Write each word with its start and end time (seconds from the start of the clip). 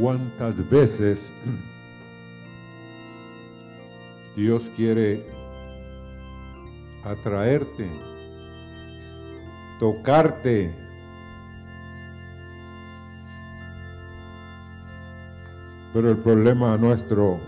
cuántas 0.00 0.68
veces 0.70 1.30
Dios 4.34 4.62
quiere 4.76 5.26
atraerte, 7.04 7.86
tocarte. 9.78 10.74
Pero 15.92 16.12
el 16.12 16.18
problema 16.18 16.76
nuestro 16.78 17.40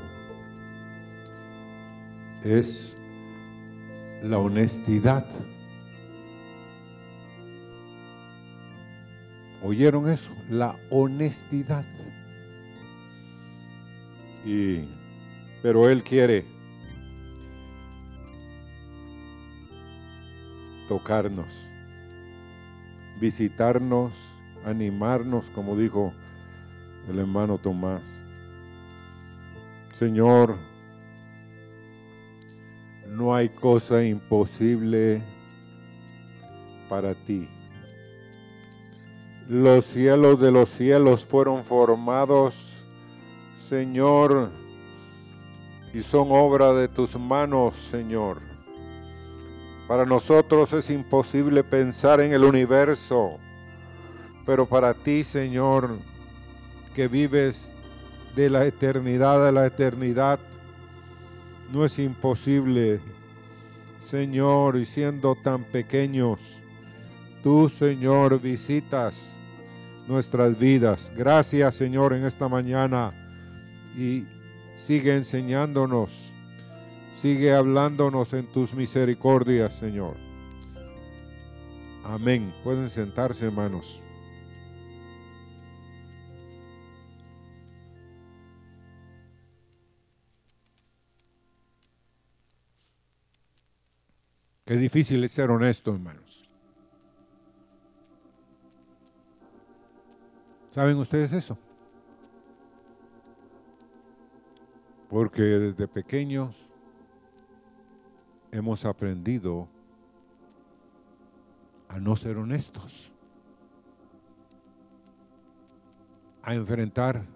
es 2.44 2.92
la 4.22 4.38
honestidad. 4.38 5.24
¿Oyeron 9.62 10.10
eso? 10.10 10.32
La 10.50 10.74
honestidad. 10.90 11.84
Y, 14.52 14.86
pero 15.62 15.88
Él 15.88 16.02
quiere 16.02 16.44
tocarnos, 20.88 21.46
visitarnos, 23.18 24.12
animarnos, 24.66 25.46
como 25.54 25.74
dijo 25.74 26.12
el 27.08 27.18
hermano 27.18 27.56
Tomás. 27.56 28.02
Señor, 29.98 30.58
no 33.08 33.34
hay 33.34 33.48
cosa 33.48 34.04
imposible 34.04 35.22
para 36.90 37.14
ti. 37.14 37.48
Los 39.48 39.86
cielos 39.86 40.38
de 40.38 40.50
los 40.50 40.68
cielos 40.68 41.24
fueron 41.24 41.64
formados, 41.64 42.71
Señor, 43.72 44.50
y 45.94 46.02
son 46.02 46.28
obra 46.30 46.74
de 46.74 46.88
tus 46.88 47.16
manos, 47.16 47.74
Señor. 47.74 48.36
Para 49.88 50.04
nosotros 50.04 50.70
es 50.74 50.90
imposible 50.90 51.64
pensar 51.64 52.20
en 52.20 52.34
el 52.34 52.44
universo, 52.44 53.38
pero 54.44 54.66
para 54.66 54.92
ti, 54.92 55.24
Señor, 55.24 55.88
que 56.94 57.08
vives 57.08 57.72
de 58.36 58.50
la 58.50 58.66
eternidad 58.66 59.48
a 59.48 59.50
la 59.50 59.64
eternidad, 59.64 60.38
no 61.72 61.86
es 61.86 61.98
imposible, 61.98 63.00
Señor, 64.06 64.76
y 64.76 64.84
siendo 64.84 65.34
tan 65.34 65.64
pequeños, 65.64 66.58
tú, 67.42 67.70
Señor, 67.70 68.38
visitas 68.38 69.32
nuestras 70.06 70.58
vidas. 70.58 71.10
Gracias, 71.16 71.74
Señor, 71.74 72.12
en 72.12 72.26
esta 72.26 72.48
mañana 72.50 73.14
y 73.96 74.26
sigue 74.76 75.16
enseñándonos, 75.16 76.32
sigue 77.20 77.54
hablándonos 77.54 78.32
en 78.32 78.46
tus 78.46 78.74
misericordias, 78.74 79.74
Señor. 79.78 80.16
Amén. 82.04 82.52
Pueden 82.64 82.90
sentarse, 82.90 83.46
hermanos. 83.46 84.00
Qué 94.64 94.76
difícil 94.76 95.22
es 95.24 95.32
ser 95.32 95.50
honesto, 95.50 95.92
hermanos. 95.92 96.48
¿Saben 100.70 100.96
ustedes 100.96 101.32
eso? 101.32 101.58
Porque 105.12 105.42
desde 105.42 105.86
pequeños 105.86 106.56
hemos 108.50 108.86
aprendido 108.86 109.68
a 111.86 112.00
no 112.00 112.16
ser 112.16 112.38
honestos, 112.38 113.12
a 116.42 116.54
enfrentar 116.54 117.26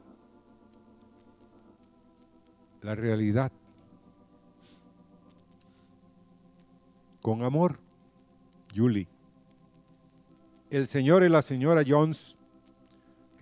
la 2.81 2.95
realidad 2.95 3.53
con 7.21 7.43
amor. 7.43 7.79
Julie. 8.75 9.07
El 10.71 10.87
señor 10.89 11.25
y 11.25 11.29
la 11.29 11.43
señora 11.43 11.83
Jones 11.87 12.39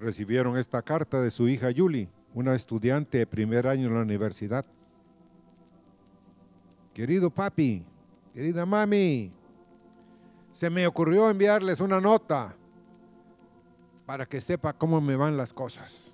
recibieron 0.00 0.58
esta 0.58 0.82
carta 0.82 1.22
de 1.22 1.30
su 1.30 1.46
hija 1.46 1.68
Julie, 1.74 2.08
una 2.34 2.54
estudiante 2.54 3.18
de 3.18 3.26
primer 3.26 3.66
año 3.66 3.86
en 3.86 3.94
la 3.94 4.02
universidad. 4.02 4.64
Querido 6.92 7.30
papi, 7.30 7.86
querida 8.32 8.66
mami, 8.66 9.32
se 10.52 10.68
me 10.68 10.86
ocurrió 10.86 11.30
enviarles 11.30 11.80
una 11.80 12.00
nota 12.00 12.54
para 14.04 14.26
que 14.26 14.40
sepa 14.40 14.72
cómo 14.72 15.00
me 15.00 15.16
van 15.16 15.36
las 15.36 15.52
cosas. 15.52 16.12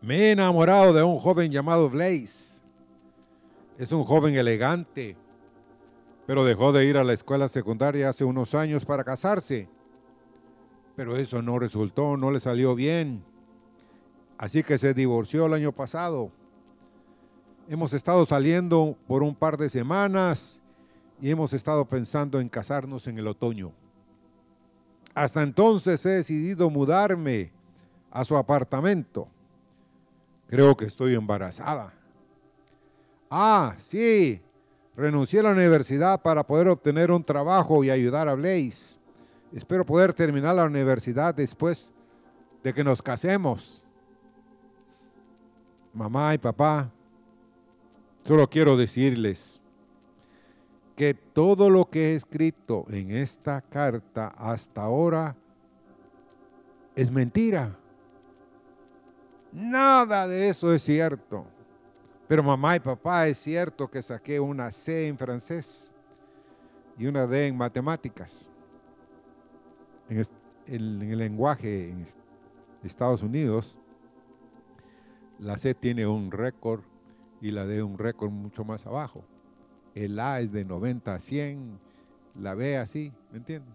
Me 0.00 0.16
he 0.16 0.30
enamorado 0.32 0.92
de 0.92 1.02
un 1.02 1.18
joven 1.18 1.50
llamado 1.50 1.90
Blaze. 1.90 2.60
Es 3.78 3.92
un 3.92 4.04
joven 4.04 4.34
elegante, 4.34 5.16
pero 6.26 6.44
dejó 6.44 6.72
de 6.72 6.84
ir 6.84 6.96
a 6.96 7.04
la 7.04 7.14
escuela 7.14 7.48
secundaria 7.48 8.08
hace 8.08 8.24
unos 8.24 8.54
años 8.54 8.84
para 8.84 9.04
casarse. 9.04 9.68
Pero 10.96 11.16
eso 11.16 11.42
no 11.42 11.58
resultó, 11.58 12.16
no 12.16 12.30
le 12.30 12.40
salió 12.40 12.74
bien. 12.74 13.24
Así 14.38 14.62
que 14.62 14.78
se 14.78 14.94
divorció 14.94 15.46
el 15.46 15.54
año 15.54 15.72
pasado. 15.72 16.30
Hemos 17.68 17.92
estado 17.92 18.24
saliendo 18.24 18.96
por 19.06 19.22
un 19.22 19.34
par 19.34 19.58
de 19.58 19.68
semanas 19.68 20.62
y 21.20 21.30
hemos 21.30 21.52
estado 21.52 21.84
pensando 21.84 22.40
en 22.40 22.48
casarnos 22.48 23.06
en 23.06 23.18
el 23.18 23.26
otoño. 23.26 23.72
Hasta 25.14 25.42
entonces 25.42 26.06
he 26.06 26.10
decidido 26.10 26.70
mudarme 26.70 27.50
a 28.10 28.24
su 28.24 28.36
apartamento. 28.36 29.28
Creo 30.46 30.76
que 30.76 30.86
estoy 30.86 31.14
embarazada. 31.14 31.92
Ah, 33.28 33.74
sí, 33.78 34.40
Renuncié 34.98 35.38
a 35.38 35.42
la 35.44 35.52
universidad 35.52 36.20
para 36.20 36.42
poder 36.42 36.66
obtener 36.66 37.12
un 37.12 37.22
trabajo 37.22 37.84
y 37.84 37.90
ayudar 37.90 38.28
a 38.28 38.34
Blaze. 38.34 38.96
Espero 39.52 39.86
poder 39.86 40.12
terminar 40.12 40.56
la 40.56 40.64
universidad 40.64 41.32
después 41.32 41.92
de 42.64 42.74
que 42.74 42.82
nos 42.82 43.00
casemos. 43.00 43.84
Mamá 45.98 46.32
y 46.32 46.38
papá, 46.38 46.88
solo 48.22 48.48
quiero 48.48 48.76
decirles 48.76 49.60
que 50.94 51.12
todo 51.12 51.68
lo 51.70 51.90
que 51.90 52.12
he 52.12 52.14
escrito 52.14 52.86
en 52.88 53.10
esta 53.10 53.60
carta 53.60 54.28
hasta 54.38 54.82
ahora 54.82 55.34
es 56.94 57.10
mentira. 57.10 57.76
Nada 59.50 60.28
de 60.28 60.48
eso 60.48 60.72
es 60.72 60.82
cierto. 60.82 61.44
Pero 62.28 62.44
mamá 62.44 62.76
y 62.76 62.80
papá, 62.80 63.26
es 63.26 63.38
cierto 63.38 63.90
que 63.90 64.00
saqué 64.00 64.38
una 64.38 64.70
C 64.70 65.08
en 65.08 65.18
francés 65.18 65.92
y 66.96 67.06
una 67.06 67.26
D 67.26 67.48
en 67.48 67.56
matemáticas. 67.56 68.48
En, 70.08 70.24
el, 70.66 71.18
lenguaje 71.18 71.90
en 71.90 72.06
Estados 72.84 73.20
Unidos, 73.20 73.76
la 75.38 75.56
C 75.58 75.74
tiene 75.74 76.06
un 76.06 76.30
récord 76.30 76.82
y 77.40 77.50
la 77.50 77.66
D 77.66 77.82
un 77.82 77.98
récord 77.98 78.30
mucho 78.30 78.64
más 78.64 78.86
abajo. 78.86 79.24
El 79.94 80.18
A 80.18 80.40
es 80.40 80.52
de 80.52 80.64
90 80.64 81.14
a 81.14 81.20
100, 81.20 81.78
la 82.40 82.54
B 82.54 82.76
así, 82.76 83.12
¿me 83.30 83.38
entienden? 83.38 83.74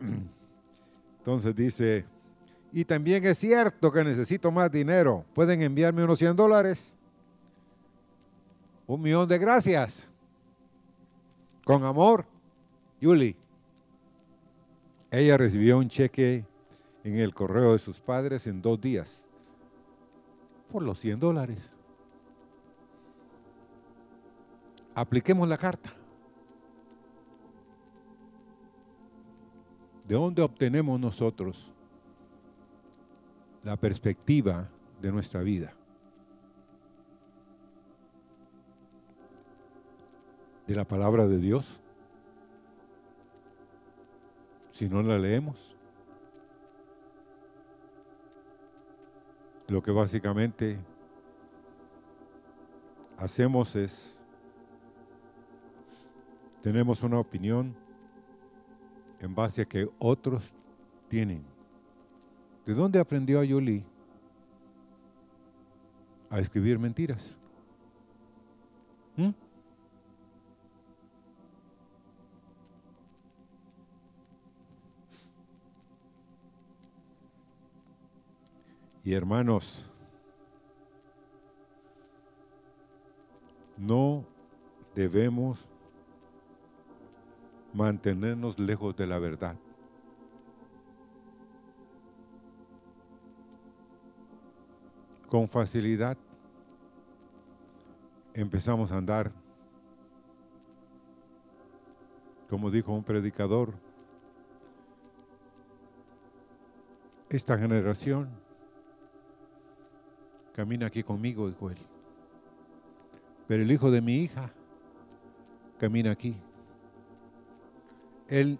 Entonces 1.18 1.54
dice, 1.54 2.04
y 2.72 2.84
también 2.84 3.24
es 3.24 3.38
cierto 3.38 3.92
que 3.92 4.04
necesito 4.04 4.50
más 4.50 4.70
dinero. 4.70 5.24
¿Pueden 5.34 5.62
enviarme 5.62 6.04
unos 6.04 6.18
100 6.18 6.36
dólares? 6.36 6.96
Un 8.86 9.00
millón 9.00 9.28
de 9.28 9.38
gracias. 9.38 10.10
Con 11.64 11.84
amor, 11.84 12.26
Yuli. 13.00 13.36
Ella 15.10 15.36
recibió 15.36 15.78
un 15.78 15.88
cheque 15.88 16.44
en 17.04 17.16
el 17.16 17.32
correo 17.32 17.72
de 17.72 17.78
sus 17.78 18.00
padres 18.00 18.46
en 18.46 18.60
dos 18.60 18.80
días 18.80 19.28
por 20.70 20.82
los 20.82 21.00
100 21.00 21.20
dólares. 21.20 21.72
Apliquemos 24.94 25.48
la 25.48 25.58
carta. 25.58 25.90
¿De 30.06 30.14
dónde 30.14 30.42
obtenemos 30.42 31.00
nosotros 31.00 31.74
la 33.64 33.76
perspectiva 33.76 34.68
de 35.00 35.10
nuestra 35.10 35.40
vida. 35.42 35.72
De 40.66 40.74
la 40.74 40.84
palabra 40.84 41.26
de 41.26 41.38
Dios. 41.38 41.78
Si 44.72 44.88
no 44.88 45.02
la 45.02 45.18
leemos. 45.18 45.73
Lo 49.68 49.82
que 49.82 49.90
básicamente 49.90 50.78
hacemos 53.16 53.74
es, 53.76 54.20
tenemos 56.62 57.02
una 57.02 57.18
opinión 57.18 57.74
en 59.20 59.34
base 59.34 59.62
a 59.62 59.64
que 59.64 59.88
otros 59.98 60.42
tienen. 61.08 61.44
¿De 62.66 62.74
dónde 62.74 62.98
aprendió 62.98 63.40
a 63.40 63.44
Yuli 63.44 63.84
a 66.30 66.40
escribir 66.40 66.78
mentiras? 66.78 67.38
¿Mm? 69.16 69.30
Y 79.04 79.12
hermanos, 79.12 79.84
no 83.76 84.24
debemos 84.94 85.62
mantenernos 87.74 88.58
lejos 88.58 88.96
de 88.96 89.06
la 89.06 89.18
verdad. 89.18 89.56
Con 95.28 95.48
facilidad 95.48 96.16
empezamos 98.32 98.90
a 98.90 98.96
andar, 98.96 99.32
como 102.48 102.70
dijo 102.70 102.90
un 102.92 103.04
predicador, 103.04 103.74
esta 107.28 107.58
generación 107.58 108.43
camina 110.54 110.86
aquí 110.86 111.02
conmigo, 111.02 111.48
dijo 111.48 111.68
él. 111.68 111.76
Pero 113.46 113.62
el 113.62 113.70
hijo 113.70 113.90
de 113.90 114.00
mi 114.00 114.16
hija 114.16 114.50
camina 115.78 116.12
aquí. 116.12 116.36
El, 118.28 118.58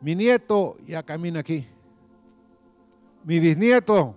mi 0.00 0.14
nieto 0.14 0.76
ya 0.84 1.02
camina 1.02 1.40
aquí. 1.40 1.66
Mi 3.22 3.38
bisnieto 3.38 4.16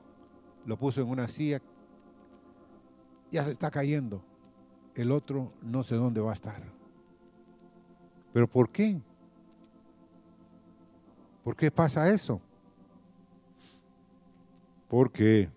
lo 0.65 0.77
puso 0.77 1.01
en 1.01 1.09
una 1.09 1.27
silla, 1.27 1.61
ya 3.29 3.43
se 3.43 3.51
está 3.51 3.69
cayendo. 3.69 4.23
El 4.95 5.11
otro 5.11 5.51
no 5.61 5.83
sé 5.83 5.95
dónde 5.95 6.21
va 6.21 6.31
a 6.31 6.35
estar. 6.35 6.63
¿Pero 8.31 8.47
por 8.47 8.69
qué? 8.69 8.99
¿Por 11.43 11.55
qué 11.55 11.69
pasa 11.69 12.09
eso? 12.11 12.39
Porque 14.87 15.49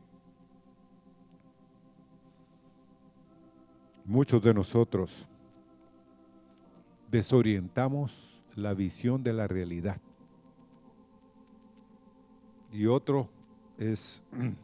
Muchos 4.07 4.41
de 4.41 4.55
nosotros 4.55 5.27
desorientamos 7.11 8.41
la 8.55 8.73
visión 8.73 9.25
de 9.25 9.33
la 9.33 9.49
realidad. 9.49 10.01
Y 12.73 12.87
otro 12.87 13.29
es 13.79 14.23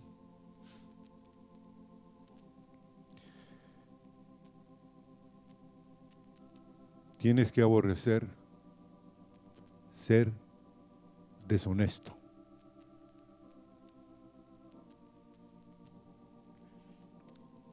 tienes 7.19 7.51
que 7.51 7.63
aborrecer 7.63 8.25
ser 9.97 10.31
deshonesto. 11.49 12.22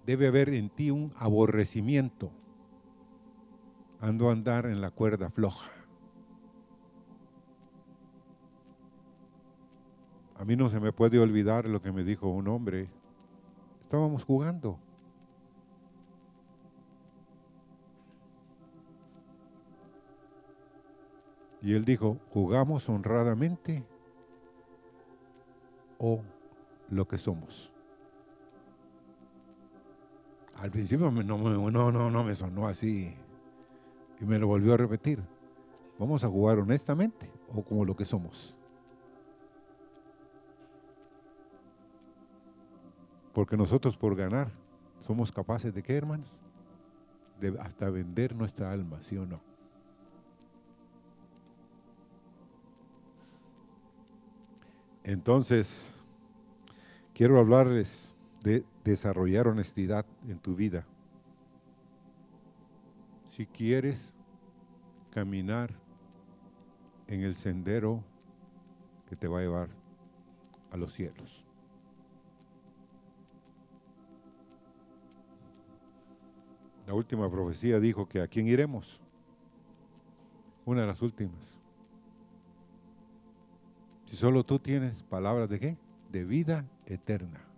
Debe 0.10 0.26
haber 0.26 0.50
en 0.56 0.72
ti 0.72 0.90
un 0.90 1.14
aborrecimiento. 1.18 2.32
Ando 4.02 4.30
a 4.30 4.32
andar 4.32 4.66
en 4.66 4.82
la 4.82 4.90
cuerda 4.90 5.30
floja. 5.30 5.70
A 10.36 10.46
mí 10.46 10.56
no 10.56 10.68
se 10.68 10.80
me 10.80 10.92
puede 10.92 11.20
olvidar 11.20 11.68
lo 11.68 11.80
que 11.80 11.92
me 11.92 12.04
dijo 12.04 12.28
un 12.28 12.48
hombre. 12.48 12.90
Estábamos 13.84 14.24
jugando. 14.24 14.80
Y 21.62 21.74
él 21.74 21.86
dijo, 21.86 22.18
¿jugamos 22.32 22.90
honradamente 22.90 23.86
o 26.00 26.24
lo 26.90 27.08
que 27.08 27.20
somos? 27.20 27.72
Al 30.62 30.72
principio 30.72 31.10
no, 31.10 32.24
me 32.24 32.36
sonó 32.36 32.68
así. 32.68 33.16
Y 34.20 34.26
me 34.26 34.38
lo 34.38 34.48
volvió 34.48 34.74
a 34.74 34.78
repetir. 34.78 35.24
Vamos 35.98 36.24
a 36.24 36.28
jugar 36.28 36.60
honestamente 36.60 37.32
o 37.54 37.64
como 37.64 37.86
lo 37.86 37.96
que 37.96 38.06
somos. 38.06 38.56
Porque 43.34 43.56
nosotros 43.56 43.96
por 43.96 44.16
ganar 44.16 44.52
somos 45.00 45.32
capaces 45.32 45.74
de 45.74 45.82
qué, 45.82 45.96
hermanos? 45.96 46.30
De 47.40 47.58
hasta 47.60 47.90
vender 47.90 48.36
nuestra 48.36 48.72
alma, 48.72 49.02
¿sí 49.02 49.16
o 49.18 49.26
no? 49.26 49.40
Entonces, 55.06 55.94
quiero 57.14 57.40
hablarles 57.40 58.14
de 58.44 58.66
desarrollar 58.84 59.48
honestidad 59.48 60.06
en 60.28 60.40
tu 60.40 60.56
vida. 60.56 60.86
Si 63.30 63.46
quieres 63.46 64.14
caminar 65.12 65.72
en 67.08 67.22
el 67.22 67.36
sendero 67.36 68.04
que 69.08 69.16
te 69.16 69.28
va 69.28 69.40
a 69.40 69.42
llevar 69.42 69.70
a 70.72 70.78
los 70.78 70.94
cielos. 70.94 71.44
La 76.86 76.94
última 76.94 77.30
profecía 77.30 77.80
dijo 77.80 78.08
que 78.08 78.22
a 78.22 78.28
quién 78.28 78.48
iremos. 78.48 79.00
Una 80.66 80.82
de 80.82 80.88
las 80.88 81.02
últimas. 81.02 81.58
Si 84.06 84.16
solo 84.16 84.44
tú 84.44 84.60
tienes 84.60 85.04
palabras 85.04 85.50
de 85.50 85.60
qué? 85.60 85.78
De 86.12 86.26
vida 86.26 86.66
eterna. 86.86 87.49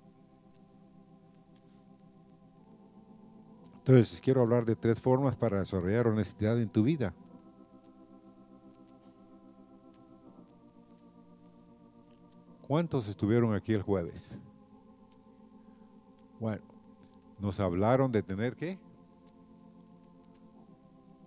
Entonces, 3.86 4.22
quiero 4.22 4.42
hablar 4.42 4.64
de 4.66 4.76
tres 4.76 5.02
formas 5.02 5.36
para 5.36 5.60
desarrollar 5.60 6.08
honestidad 6.08 6.60
en 6.62 6.70
tu 6.70 6.84
vida. 6.84 7.14
¿Cuántos 12.68 13.08
estuvieron 13.08 13.56
aquí 13.56 13.74
el 13.74 13.82
jueves? 13.82 14.36
Bueno, 16.40 16.62
nos 17.40 17.60
hablaron 17.60 18.12
de 18.12 18.24
tener 18.24 18.56
qué? 18.56 18.80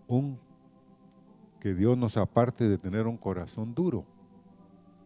Un 0.07 0.39
que 1.61 1.75
Dios 1.75 1.97
nos 1.97 2.19
aparte 2.19 2.69
de 2.69 2.77
tener 2.77 3.07
un 3.07 3.17
corazón 3.17 3.75
duro. 3.75 4.05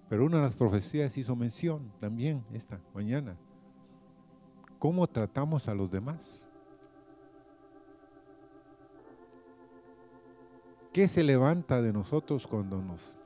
Pero 0.09 0.27
una 0.27 0.39
de 0.39 0.43
las 0.43 0.57
profecías 0.57 1.17
hizo 1.17 1.37
mención 1.37 1.93
también 2.01 2.45
esta 2.53 2.81
mañana. 2.93 3.37
¿Cómo 4.79 5.07
tratamos 5.07 5.69
a 5.69 5.75
los 5.75 5.91
demás? 5.91 6.48
¿Qué 10.99 11.07
se 11.07 11.23
levanta 11.23 11.81
de 11.81 11.93
nosotros 11.93 12.45
cuando 12.45 12.83
nos 12.83 13.21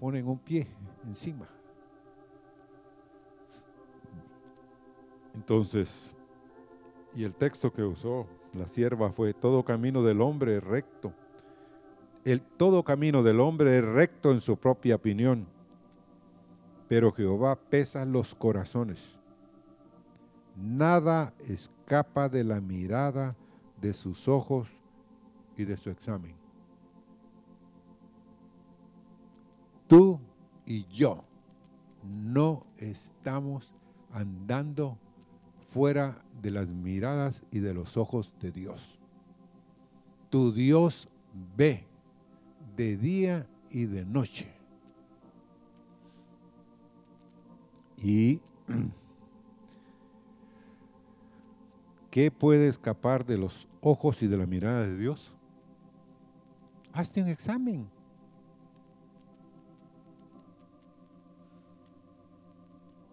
ponen 0.00 0.26
un 0.26 0.40
pie 0.40 0.66
encima? 1.06 1.46
Entonces, 5.36 6.16
y 7.14 7.22
el 7.22 7.32
texto 7.32 7.72
que 7.72 7.84
usó 7.84 8.26
la 8.54 8.66
sierva 8.66 9.12
fue, 9.12 9.34
todo 9.34 9.64
camino 9.64 10.02
del 10.02 10.20
hombre 10.20 10.56
es 10.56 10.64
recto. 10.64 11.12
El 12.24 12.42
todo 12.42 12.82
camino 12.82 13.22
del 13.22 13.38
hombre 13.38 13.78
es 13.78 13.84
recto 13.84 14.32
en 14.32 14.40
su 14.40 14.56
propia 14.56 14.96
opinión, 14.96 15.46
pero 16.88 17.12
Jehová 17.12 17.54
pesa 17.54 18.04
los 18.04 18.34
corazones. 18.34 19.16
Nada 20.56 21.34
escapa 21.46 22.28
de 22.28 22.42
la 22.42 22.60
mirada 22.60 23.36
de 23.80 23.94
sus 23.94 24.26
ojos 24.26 24.81
y 25.56 25.64
de 25.64 25.76
su 25.76 25.90
examen. 25.90 26.34
Tú 29.86 30.18
y 30.64 30.84
yo 30.86 31.24
no 32.02 32.66
estamos 32.78 33.72
andando 34.10 34.98
fuera 35.68 36.24
de 36.40 36.50
las 36.50 36.68
miradas 36.68 37.42
y 37.50 37.58
de 37.58 37.74
los 37.74 37.96
ojos 37.96 38.32
de 38.40 38.50
Dios. 38.50 38.98
Tu 40.30 40.52
Dios 40.52 41.08
ve 41.56 41.86
de 42.76 42.96
día 42.96 43.46
y 43.70 43.84
de 43.84 44.04
noche. 44.04 44.52
Y 47.98 48.40
¿Qué 52.12 52.30
puede 52.30 52.68
escapar 52.68 53.24
de 53.24 53.38
los 53.38 53.66
ojos 53.80 54.22
y 54.22 54.26
de 54.26 54.36
la 54.36 54.44
mirada 54.44 54.86
de 54.86 54.98
Dios? 54.98 55.32
Hazte 56.92 57.22
un 57.22 57.28
examen. 57.28 57.88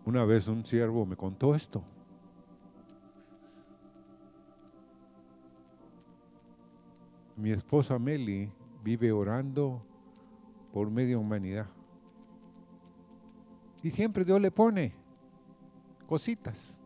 Una 0.06 0.26
vez 0.26 0.48
un 0.48 0.66
siervo 0.66 1.06
me 1.06 1.16
contó 1.16 1.56
esto. 1.56 1.84
Mi 7.38 7.52
esposa 7.52 7.98
Meli 8.00 8.52
vive 8.84 9.12
orando 9.12 9.82
por 10.74 10.90
media 10.90 11.18
humanidad. 11.18 11.68
Y 13.82 13.92
siempre 13.92 14.26
Dios 14.26 14.42
le 14.42 14.52
pone 14.52 14.94
cositas. 16.06 16.82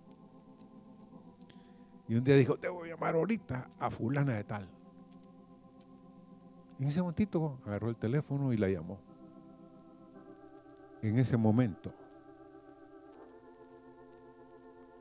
Y 2.08 2.16
un 2.16 2.24
día 2.24 2.36
dijo, 2.36 2.58
te 2.58 2.68
voy 2.68 2.90
a 2.90 2.94
llamar 2.94 3.16
ahorita 3.16 3.70
a 3.80 3.90
fulana 3.90 4.36
de 4.36 4.44
tal. 4.44 4.83
En 6.84 6.90
ese 6.90 7.00
momentito 7.00 7.62
agarró 7.66 7.88
el 7.88 7.96
teléfono 7.96 8.52
y 8.52 8.58
la 8.58 8.68
llamó. 8.68 9.00
En 11.02 11.18
ese 11.18 11.38
momento, 11.38 11.94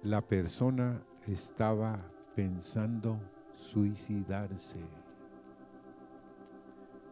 la 0.04 0.20
persona 0.20 1.02
estaba 1.26 1.98
pensando 2.36 3.18
suicidarse 3.56 4.78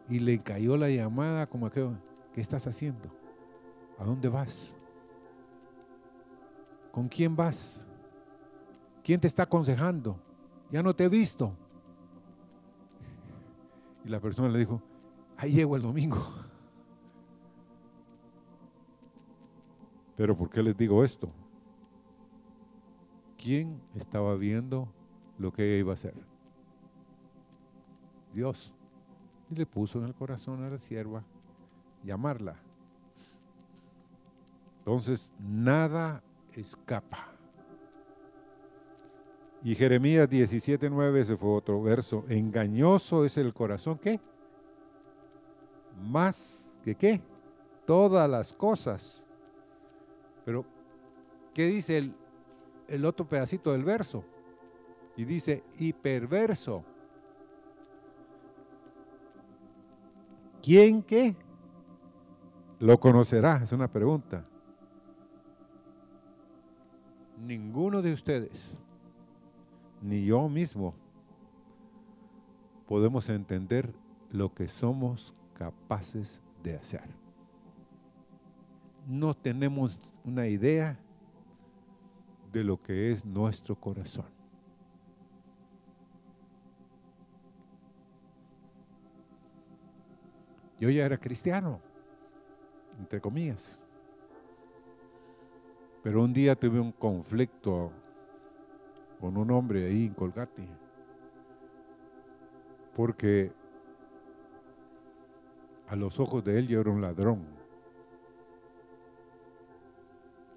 y 0.07 0.19
le 0.19 0.39
cayó 0.39 0.77
la 0.77 0.89
llamada 0.89 1.47
como 1.47 1.65
aquello, 1.65 1.97
¿qué 2.33 2.39
estás 2.39 2.65
haciendo? 2.65 3.11
¿A 3.99 4.05
dónde 4.05 4.29
vas? 4.29 4.73
¿Con 6.93 7.09
quién 7.09 7.35
vas? 7.35 7.83
¿Quién 9.03 9.19
te 9.19 9.27
está 9.27 9.43
aconsejando? 9.43 10.17
Ya 10.71 10.81
no 10.81 10.95
te 10.95 11.03
he 11.03 11.09
visto. 11.09 11.57
Y 14.03 14.09
la 14.09 14.19
persona 14.19 14.49
le 14.49 14.59
dijo, 14.59 14.81
ahí 15.37 15.53
llego 15.53 15.75
el 15.75 15.81
domingo. 15.81 16.17
Pero 20.15 20.37
¿por 20.37 20.49
qué 20.49 20.61
les 20.61 20.77
digo 20.77 21.03
esto? 21.03 21.31
¿Quién 23.37 23.81
estaba 23.95 24.35
viendo 24.35 24.87
lo 25.39 25.51
que 25.51 25.63
ella 25.63 25.79
iba 25.79 25.91
a 25.91 25.95
hacer? 25.95 26.13
Dios 28.33 28.71
y 29.49 29.55
le 29.55 29.65
puso 29.65 29.99
en 29.99 30.05
el 30.05 30.13
corazón 30.13 30.63
a 30.63 30.69
la 30.69 30.77
sierva 30.77 31.23
llamarla. 32.03 32.55
Entonces, 34.79 35.31
nada 35.39 36.23
escapa. 36.53 37.30
Y 39.63 39.75
Jeremías 39.75 40.27
17:9, 40.29 41.19
ese 41.19 41.37
fue 41.37 41.51
otro 41.51 41.81
verso. 41.81 42.25
Engañoso 42.27 43.25
es 43.25 43.37
el 43.37 43.53
corazón, 43.53 43.97
¿qué? 43.99 44.19
Más 46.03 46.79
que 46.83 46.95
qué? 46.95 47.21
Todas 47.85 48.29
las 48.29 48.53
cosas. 48.53 49.21
Pero, 50.45 50.65
¿qué 51.53 51.67
dice 51.67 51.97
el, 51.97 52.15
el 52.87 53.05
otro 53.05 53.27
pedacito 53.27 53.71
del 53.71 53.83
verso? 53.83 54.23
Y 55.15 55.25
dice, 55.25 55.63
y 55.77 55.93
perverso. 55.93 56.83
¿Quién 60.63 61.03
qué? 61.03 61.35
Lo 62.79 62.99
conocerá, 62.99 63.61
es 63.63 63.71
una 63.71 63.87
pregunta. 63.87 64.43
Ninguno 67.45 68.01
de 68.01 68.13
ustedes, 68.13 68.51
ni 70.01 70.25
yo 70.25 70.49
mismo, 70.49 70.93
podemos 72.87 73.29
entender 73.29 73.93
lo 74.31 74.53
que 74.53 74.67
somos 74.67 75.33
capaces 75.53 76.41
de 76.63 76.75
hacer. 76.75 77.03
No 79.07 79.35
tenemos 79.35 79.97
una 80.23 80.47
idea 80.47 80.97
de 82.51 82.63
lo 82.63 82.81
que 82.81 83.11
es 83.11 83.23
nuestro 83.23 83.75
corazón. 83.75 84.25
Yo 90.79 90.89
ya 90.89 91.05
era 91.05 91.17
cristiano, 91.17 91.79
entre 92.97 93.21
comillas. 93.21 93.79
Pero 96.01 96.23
un 96.23 96.33
día 96.33 96.55
tuve 96.55 96.79
un 96.79 96.91
conflicto 96.91 97.91
con 99.21 99.37
un 99.37 99.51
hombre 99.51 99.85
ahí 99.85 100.07
en 100.07 100.13
Colgate. 100.13 100.67
Porque 102.95 103.53
a 105.87 105.95
los 105.95 106.19
ojos 106.19 106.43
de 106.43 106.57
él 106.57 106.67
yo 106.67 106.81
era 106.81 106.89
un 106.89 107.01
ladrón. 107.01 107.45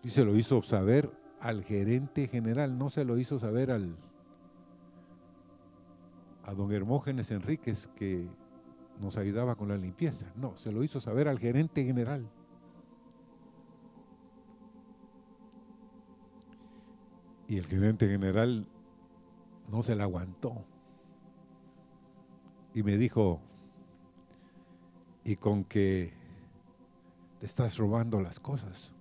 Y 0.02 0.08
se 0.08 0.24
lo 0.24 0.36
hizo 0.36 0.62
saber 0.62 1.10
al 1.40 1.62
gerente 1.62 2.26
general, 2.26 2.78
no 2.78 2.90
se 2.90 3.04
lo 3.04 3.18
hizo 3.18 3.38
saber 3.38 3.70
al 3.70 3.96
a 6.46 6.52
don 6.52 6.72
Hermógenes 6.72 7.30
Enríquez, 7.30 7.88
que 7.96 8.28
nos 9.00 9.16
ayudaba 9.16 9.54
con 9.54 9.68
la 9.68 9.76
limpieza. 9.76 10.26
No, 10.36 10.56
se 10.56 10.72
lo 10.72 10.84
hizo 10.84 11.00
saber 11.00 11.26
al 11.26 11.38
gerente 11.38 11.84
general. 11.84 12.28
Y 17.48 17.58
el 17.58 17.66
gerente 17.66 18.08
general 18.08 18.66
no 19.70 19.82
se 19.82 19.94
la 19.94 20.04
aguantó. 20.04 20.64
Y 22.74 22.82
me 22.82 22.96
dijo, 22.96 23.40
y 25.24 25.36
con 25.36 25.64
que 25.64 26.12
te 27.38 27.46
estás 27.46 27.76
robando 27.76 28.20
las 28.20 28.40
cosas. 28.40 28.92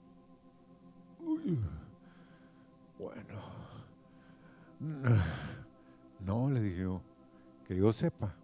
bueno, 2.99 3.41
no, 6.19 6.49
le 6.49 6.61
dije 6.61 6.81
yo, 6.81 7.01
que 7.67 7.75
yo 7.75 7.91
sepa 7.93 8.35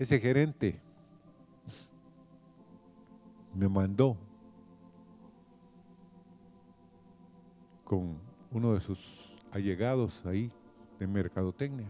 ese 0.00 0.18
gerente 0.18 0.80
me 3.54 3.68
mandó 3.68 4.16
con 7.84 8.18
uno 8.50 8.74
de 8.74 8.80
sus 8.80 9.36
allegados 9.52 10.24
ahí 10.26 10.50
de 10.98 11.06
mercadotecnia 11.06 11.88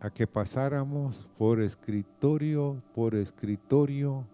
a 0.00 0.10
que 0.10 0.26
pasáramos 0.26 1.28
por 1.38 1.60
escritorio 1.60 2.82
por 2.94 3.14
escritorio 3.14 4.26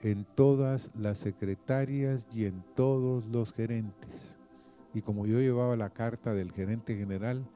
en 0.00 0.24
todas 0.24 0.90
las 0.94 1.18
secretarias 1.18 2.26
y 2.32 2.44
en 2.44 2.62
todos 2.74 3.24
los 3.26 3.52
gerentes. 3.52 4.36
Y 4.94 5.02
como 5.02 5.26
yo 5.26 5.38
llevaba 5.38 5.76
la 5.76 5.90
carta 5.90 6.32
del 6.32 6.52
gerente 6.52 6.96
general, 6.96 7.46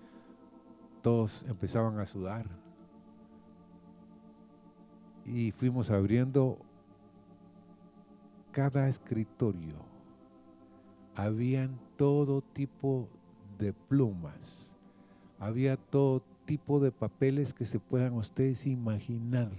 todos 1.03 1.45
empezaban 1.49 1.99
a 1.99 2.07
sudar 2.07 2.47
y 5.25 5.53
fuimos 5.53 5.91
abriendo 5.91 6.59
cada 8.53 8.89
escritorio. 8.89 9.90
Habían 11.15 11.79
todo 11.97 12.43
tipo 12.43 13.09
de 13.59 13.73
plumas, 13.73 14.75
había 15.39 15.77
todo 15.77 16.23
tipo 16.47 16.81
de 16.81 16.93
papeles 16.93 17.55
que 17.55 17.65
se 17.65 17.79
puedan 17.79 18.15
ustedes 18.15 18.67
imaginar. 18.67 19.51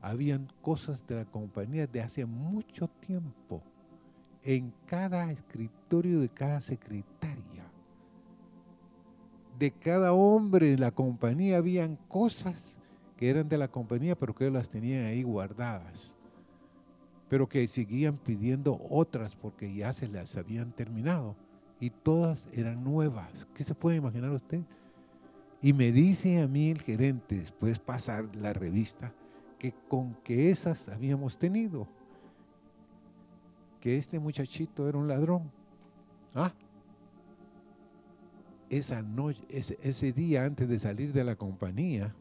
Habían 0.00 0.48
cosas 0.62 1.06
de 1.06 1.16
la 1.16 1.24
compañía 1.24 1.86
de 1.86 2.00
hace 2.00 2.24
mucho 2.24 2.88
tiempo 2.88 3.62
en 4.42 4.72
cada 4.86 5.30
escritorio 5.30 6.20
de 6.20 6.28
cada 6.28 6.60
secretaria. 6.60 7.64
De 9.58 9.70
cada 9.70 10.12
hombre 10.12 10.70
de 10.70 10.78
la 10.78 10.90
compañía 10.90 11.56
habían 11.56 11.96
cosas 12.08 12.78
que 13.16 13.28
eran 13.28 13.48
de 13.48 13.58
la 13.58 13.68
compañía, 13.68 14.16
pero 14.16 14.34
que 14.34 14.50
las 14.50 14.68
tenían 14.68 15.04
ahí 15.06 15.22
guardadas, 15.22 16.14
pero 17.28 17.48
que 17.48 17.66
seguían 17.68 18.16
pidiendo 18.16 18.80
otras 18.88 19.34
porque 19.34 19.74
ya 19.74 19.92
se 19.92 20.08
las 20.08 20.36
habían 20.36 20.72
terminado 20.72 21.36
y 21.80 21.90
todas 21.90 22.48
eran 22.52 22.84
nuevas. 22.84 23.46
¿Qué 23.54 23.64
se 23.64 23.74
puede 23.74 23.96
imaginar 23.96 24.30
usted? 24.30 24.62
Y 25.60 25.72
me 25.72 25.92
dice 25.92 26.40
a 26.40 26.46
mí 26.46 26.70
el 26.70 26.80
gerente, 26.80 27.36
después 27.36 27.78
pasar 27.78 28.34
la 28.36 28.52
revista, 28.52 29.12
que 29.58 29.72
con 29.88 30.14
que 30.22 30.50
esas 30.50 30.88
habíamos 30.88 31.38
tenido, 31.38 31.88
que 33.80 33.96
este 33.96 34.18
muchachito 34.18 34.88
era 34.88 34.98
un 34.98 35.08
ladrón. 35.08 35.50
¿Ah? 36.34 36.52
Esa 38.68 39.02
noche, 39.02 39.42
ese, 39.48 39.78
ese 39.82 40.12
día 40.12 40.44
antes 40.44 40.68
de 40.68 40.78
salir 40.78 41.12
de 41.12 41.24
la 41.24 41.36
compañía, 41.36 42.14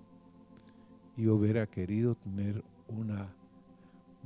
y 1.18 1.28
hubiera 1.28 1.66
querido 1.66 2.16
tener 2.16 2.64
una 2.88 3.34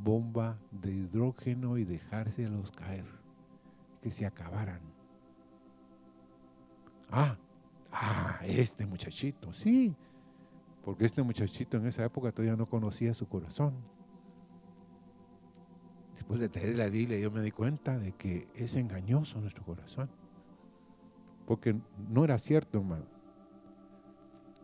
bomba 0.03 0.59
de 0.71 0.91
hidrógeno 0.91 1.77
y 1.77 1.85
dejárselos 1.85 2.71
caer, 2.71 3.05
que 4.01 4.11
se 4.11 4.25
acabaran. 4.25 4.81
Ah, 7.11 7.37
ah, 7.91 8.39
este 8.43 8.85
muchachito, 8.85 9.53
sí. 9.53 9.95
Porque 10.83 11.05
este 11.05 11.21
muchachito 11.21 11.77
en 11.77 11.87
esa 11.87 12.05
época 12.05 12.31
todavía 12.31 12.55
no 12.55 12.67
conocía 12.67 13.13
su 13.13 13.27
corazón. 13.27 13.73
Después 16.15 16.39
de 16.39 16.49
leer 16.49 16.75
la 16.75 16.89
Biblia 16.89 17.19
yo 17.19 17.31
me 17.31 17.41
di 17.41 17.51
cuenta 17.51 17.97
de 17.97 18.13
que 18.13 18.47
es 18.55 18.75
engañoso 18.75 19.39
nuestro 19.41 19.63
corazón. 19.65 20.09
Porque 21.45 21.75
no 22.09 22.23
era 22.23 22.37
cierto, 22.37 22.77
hermano. 22.77 23.05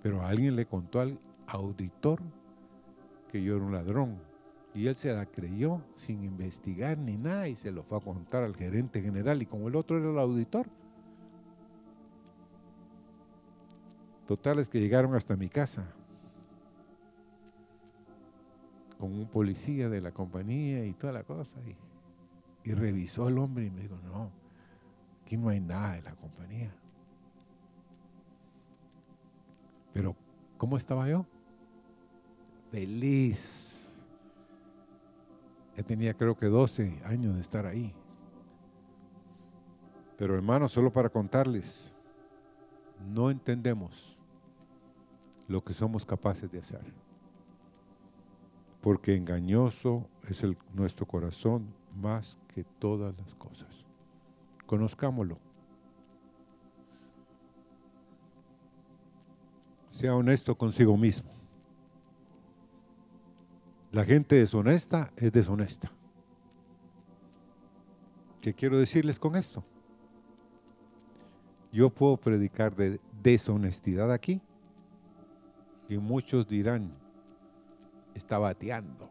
Pero 0.04 0.24
alguien 0.24 0.56
le 0.56 0.68
contó 0.68 1.00
al 1.00 1.20
auditor 1.48 2.22
que 3.32 3.42
yo 3.42 3.56
era 3.56 3.66
un 3.66 3.72
ladrón. 3.72 4.20
Y 4.76 4.88
él 4.88 4.96
se 4.96 5.14
la 5.14 5.26
creyó 5.26 5.82
sin 5.96 6.22
investigar 6.24 6.98
ni 6.98 7.18
nada 7.18 7.48
y 7.48 7.56
se 7.56 7.72
lo 7.72 7.82
fue 7.84 7.98
a 7.98 8.02
contar 8.02 8.44
al 8.44 8.58
gerente 8.58 9.02
general. 9.02 9.42
Y 9.42 9.46
como 9.46 9.70
el 9.70 9.76
otro 9.76 9.98
era 9.98 10.10
el 10.10 10.20
auditor, 10.20 10.68
totales 14.28 14.68
que 14.68 14.82
llegaron 14.82 15.16
hasta 15.16 15.38
mi 15.38 15.48
casa 15.48 15.88
con 19.00 19.14
un 19.14 19.28
policía 19.28 19.88
de 19.88 20.02
la 20.02 20.12
compañía 20.12 20.86
y 20.86 20.94
toda 20.94 21.14
la 21.14 21.24
cosa. 21.24 21.58
Y, 21.66 22.70
y 22.70 22.74
revisó 22.74 23.30
el 23.30 23.38
hombre 23.38 23.68
y 23.68 23.72
me 23.72 23.82
dijo, 23.82 23.98
no, 24.04 24.30
aquí 25.24 25.38
no 25.38 25.48
hay 25.48 25.62
nada 25.62 25.94
de 25.94 26.02
la 26.02 26.16
compañía. 26.16 26.76
Pero, 29.94 30.18
¿cómo 30.58 30.76
estaba 30.76 31.08
yo? 31.08 31.26
Feliz. 32.72 33.85
Ya 35.76 35.84
tenía 35.84 36.14
creo 36.14 36.38
que 36.38 36.48
12 36.48 37.02
años 37.06 37.36
de 37.36 37.42
estar 37.42 37.66
ahí. 37.66 37.94
Pero 40.18 40.36
hermanos, 40.36 40.72
solo 40.72 40.92
para 40.94 41.10
contarles, 41.10 41.94
no 43.14 43.30
entendemos 43.30 44.18
lo 45.48 45.64
que 45.64 45.74
somos 45.74 46.06
capaces 46.06 46.50
de 46.52 46.60
hacer 46.60 47.06
porque 48.86 49.16
engañoso 49.16 50.08
es 50.30 50.44
nuestro 50.72 51.08
corazón 51.08 51.74
más 51.96 52.38
que 52.54 52.64
todas 52.64 53.18
las 53.18 53.34
cosas. 53.34 53.68
Conozcámoslo. 54.68 55.40
Sea 59.90 60.16
honesto 60.16 60.56
consigo 60.56 60.96
mismo. 60.98 61.35
La 63.96 64.04
gente 64.04 64.36
deshonesta 64.36 65.10
es 65.16 65.32
deshonesta. 65.32 65.90
¿Qué 68.42 68.54
quiero 68.54 68.78
decirles 68.78 69.18
con 69.18 69.38
esto? 69.38 69.64
Yo 71.72 71.90
puedo 71.90 72.18
predicar 72.18 72.76
de 72.76 73.00
deshonestidad 73.24 74.12
aquí 74.12 74.42
y 75.88 75.98
muchos 75.98 76.46
dirán, 76.46 76.92
está 78.14 78.38
bateando. 78.38 79.10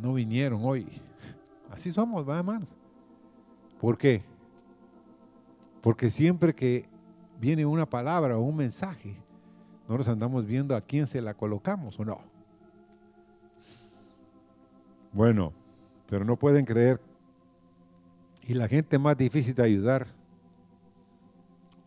No 0.00 0.14
vinieron 0.14 0.60
hoy. 0.64 0.86
Así 1.72 1.92
somos, 1.92 2.28
¿va, 2.28 2.38
hermanos? 2.38 2.68
¿Por 3.80 3.98
qué? 3.98 4.22
Porque 5.82 6.12
siempre 6.12 6.54
que 6.54 6.88
viene 7.40 7.66
una 7.66 7.86
palabra 7.86 8.38
o 8.38 8.42
un 8.42 8.56
mensaje, 8.56 9.16
nosotros 9.88 10.10
andamos 10.10 10.46
viendo 10.46 10.76
a 10.76 10.80
quién 10.80 11.08
se 11.08 11.20
la 11.20 11.34
colocamos 11.34 11.98
o 11.98 12.04
no. 12.04 12.35
Bueno, 15.16 15.52
pero 16.08 16.24
no 16.24 16.36
pueden 16.36 16.64
creer. 16.64 17.00
Y 18.42 18.54
la 18.54 18.68
gente 18.68 19.00
más 19.00 19.18
difícil 19.18 19.56
de 19.56 19.64
ayudar, 19.64 20.06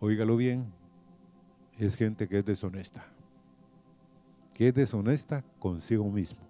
oígalo 0.01 0.35
bien, 0.35 0.73
es 1.77 1.95
gente 1.95 2.27
que 2.27 2.39
es 2.39 2.45
deshonesta 2.45 3.05
que 4.59 4.67
es 4.67 4.73
deshonesta 4.73 5.41
consigo 5.57 6.03
mismo. 6.11 6.41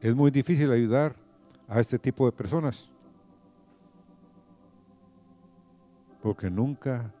Es 0.00 0.14
muy 0.14 0.30
difícil 0.30 0.72
ayudar 0.72 1.14
a 1.68 1.78
este 1.78 1.98
tipo 1.98 2.24
de 2.24 2.32
personas 2.32 2.90
porque 6.22 6.48
nunca 6.48 7.12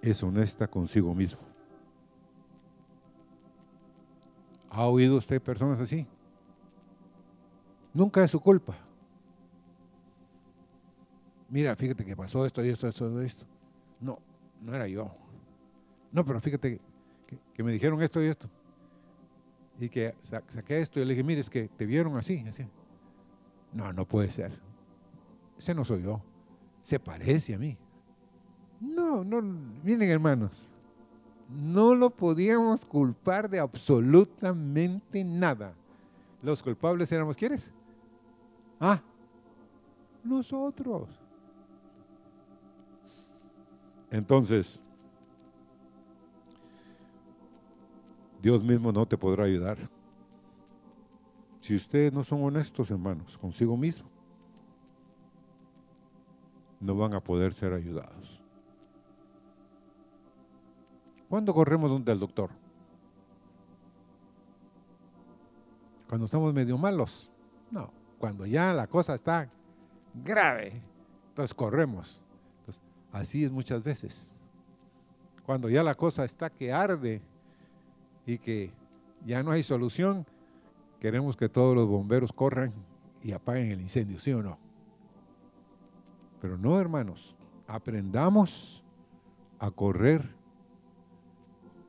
es 0.00 0.22
honesta 0.22 0.68
consigo 0.68 1.12
mismo. 1.16 1.53
¿Ha 4.74 4.86
oído 4.86 5.18
usted 5.18 5.40
personas 5.40 5.78
así? 5.80 6.04
Nunca 7.92 8.24
es 8.24 8.30
su 8.32 8.40
culpa. 8.40 8.76
Mira, 11.48 11.76
fíjate 11.76 12.04
que 12.04 12.16
pasó 12.16 12.44
esto 12.44 12.60
esto, 12.60 12.88
esto, 12.88 13.20
esto. 13.22 13.46
No, 14.00 14.18
no 14.60 14.74
era 14.74 14.88
yo. 14.88 15.14
No, 16.10 16.24
pero 16.24 16.40
fíjate 16.40 16.80
que, 17.54 17.62
me 17.62 17.70
dijeron 17.70 18.02
esto 18.02 18.20
y 18.20 18.26
esto. 18.26 18.50
Y 19.78 19.88
que 19.88 20.16
saqué 20.22 20.80
esto 20.80 20.98
y 20.98 21.04
le 21.04 21.14
dije, 21.14 21.22
mire, 21.22 21.40
es 21.40 21.50
que 21.50 21.68
te 21.68 21.86
vieron 21.86 22.16
así, 22.16 22.44
así. 22.48 22.66
No, 23.72 23.92
no 23.92 24.06
puede 24.08 24.28
ser. 24.28 24.58
Ese 25.56 25.72
no 25.72 25.84
soy 25.84 26.02
yo. 26.02 26.20
Se 26.82 26.98
parece 26.98 27.54
a 27.54 27.58
mí. 27.58 27.78
No, 28.80 29.22
no, 29.22 29.40
miren 29.40 30.10
hermanos, 30.10 30.68
no 31.48 31.94
lo 31.94 32.10
podíamos 32.10 32.84
culpar 32.84 33.48
de 33.48 33.60
absolutamente 33.60 35.24
nada. 35.24 35.74
Los 36.42 36.62
culpables 36.62 37.10
éramos, 37.12 37.36
¿quieres? 37.36 37.72
Ah, 38.80 39.00
nosotros. 40.22 41.08
Entonces, 44.10 44.80
Dios 48.40 48.62
mismo 48.62 48.92
no 48.92 49.06
te 49.06 49.16
podrá 49.16 49.44
ayudar. 49.44 49.78
Si 51.60 51.74
ustedes 51.74 52.12
no 52.12 52.22
son 52.22 52.44
honestos, 52.44 52.90
hermanos, 52.90 53.38
consigo 53.38 53.74
mismo, 53.74 54.06
no 56.78 56.94
van 56.94 57.14
a 57.14 57.20
poder 57.20 57.54
ser 57.54 57.72
ayudados. 57.72 58.33
¿Cuándo 61.34 61.52
corremos 61.52 61.90
donde 61.90 62.12
el 62.12 62.20
doctor? 62.20 62.48
Cuando 66.08 66.26
estamos 66.26 66.54
medio 66.54 66.78
malos. 66.78 67.28
No, 67.72 67.90
cuando 68.20 68.46
ya 68.46 68.72
la 68.72 68.86
cosa 68.86 69.16
está 69.16 69.50
grave, 70.14 70.80
entonces 71.30 71.52
corremos. 71.52 72.20
así 73.10 73.42
es 73.42 73.50
muchas 73.50 73.82
veces. 73.82 74.28
Cuando 75.44 75.68
ya 75.68 75.82
la 75.82 75.96
cosa 75.96 76.24
está 76.24 76.50
que 76.50 76.72
arde, 76.72 77.20
y 78.24 78.38
que 78.38 78.70
ya 79.26 79.42
no 79.42 79.50
hay 79.50 79.64
solución, 79.64 80.24
queremos 81.00 81.36
que 81.36 81.48
todos 81.48 81.74
los 81.74 81.88
bomberos 81.88 82.32
corran 82.32 82.72
y 83.24 83.32
apaguen 83.32 83.72
el 83.72 83.80
incendio, 83.80 84.20
¿sí 84.20 84.32
o 84.32 84.40
no? 84.40 84.56
Pero 86.40 86.56
no, 86.56 86.78
hermanos, 86.78 87.34
aprendamos 87.66 88.84
a 89.58 89.72
correr 89.72 90.33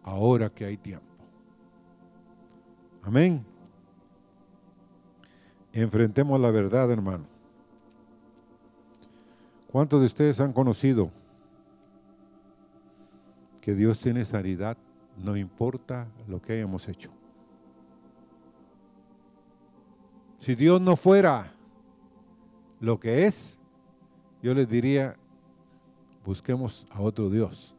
ahora 0.06 0.50
que 0.50 0.66
hay 0.66 0.78
tiempo. 0.78 1.06
Amén. 3.04 3.46
Enfrentemos 5.74 6.40
la 6.40 6.52
verdad, 6.52 6.90
hermano. 6.90 7.26
¿Cuántos 9.68 10.00
de 10.00 10.06
ustedes 10.06 10.40
han 10.40 10.54
conocido 10.54 11.12
que 13.60 13.76
Dios 13.76 14.00
tiene 14.00 14.24
sanidad 14.24 14.78
no 15.18 15.38
importa 15.38 16.08
lo 16.28 16.42
que 16.42 16.54
hayamos 16.54 16.88
hecho. 16.88 17.12
Si 20.40 20.56
Dios 20.56 20.82
no 20.82 20.96
fuera 20.96 21.54
lo 22.80 23.00
que 23.00 23.26
es, 23.26 23.58
yo 24.42 24.54
les 24.54 24.70
diría, 24.70 25.16
busquemos 26.24 26.86
a 26.92 27.02
otro 27.02 27.30
Dios. 27.30 27.76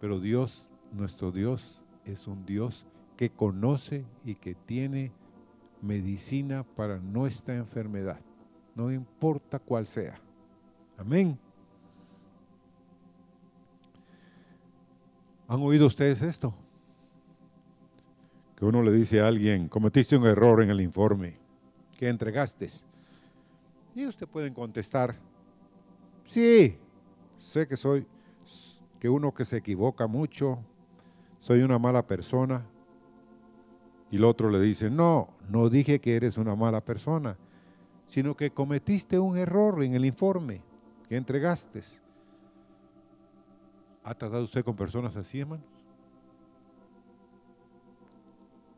Pero 0.00 0.20
Dios, 0.20 0.70
nuestro 0.94 1.32
Dios, 1.32 1.84
es 2.04 2.26
un 2.26 2.44
Dios 2.46 2.86
que 3.16 3.30
conoce 3.30 4.04
y 4.24 4.34
que 4.34 4.54
tiene 4.54 5.12
medicina 5.82 6.62
para 6.62 6.98
nuestra 6.98 7.56
enfermedad, 7.56 8.20
no 8.74 8.90
importa 8.90 9.58
cuál 9.58 9.86
sea. 9.86 10.20
Amén. 10.96 11.38
¿Han 15.46 15.60
oído 15.60 15.86
ustedes 15.86 16.22
esto? 16.22 16.54
que 18.56 18.64
uno 18.64 18.82
le 18.82 18.92
dice 18.92 19.20
a 19.20 19.28
alguien, 19.28 19.68
cometiste 19.68 20.16
un 20.16 20.26
error 20.26 20.62
en 20.62 20.70
el 20.70 20.80
informe 20.80 21.36
que 21.98 22.08
entregaste. 22.08 22.68
Y 23.94 24.06
usted 24.06 24.26
pueden 24.28 24.54
contestar, 24.54 25.16
sí, 26.24 26.76
sé 27.38 27.66
que 27.66 27.76
soy, 27.76 28.06
que 28.98 29.08
uno 29.08 29.32
que 29.34 29.44
se 29.44 29.56
equivoca 29.56 30.06
mucho, 30.06 30.60
soy 31.44 31.60
una 31.60 31.78
mala 31.78 32.06
persona. 32.06 32.64
Y 34.10 34.16
el 34.16 34.24
otro 34.24 34.48
le 34.48 34.58
dice, 34.60 34.88
no, 34.88 35.28
no 35.50 35.68
dije 35.68 36.00
que 36.00 36.16
eres 36.16 36.38
una 36.38 36.56
mala 36.56 36.82
persona, 36.82 37.36
sino 38.06 38.34
que 38.34 38.50
cometiste 38.50 39.18
un 39.18 39.36
error 39.36 39.82
en 39.82 39.94
el 39.94 40.06
informe. 40.06 40.62
¿Qué 41.06 41.16
entregaste? 41.16 41.82
¿Ha 44.04 44.14
tratado 44.14 44.44
usted 44.44 44.64
con 44.64 44.74
personas 44.74 45.18
así, 45.18 45.40
hermanos? 45.40 45.66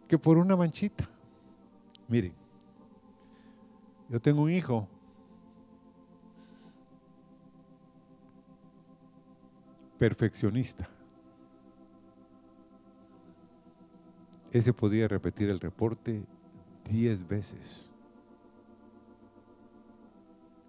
Que 0.09 0.19
por 0.19 0.37
una 0.37 0.57
manchita. 0.57 1.09
Miren, 2.09 2.35
yo 4.09 4.21
tengo 4.21 4.43
un 4.43 4.51
hijo 4.51 4.89
perfeccionista. 10.01 10.96
Ese 14.53 14.73
podía 14.73 15.09
repetir 15.09 15.51
el 15.51 15.61
reporte 15.61 16.23
diez 16.85 17.27
veces. 17.27 17.91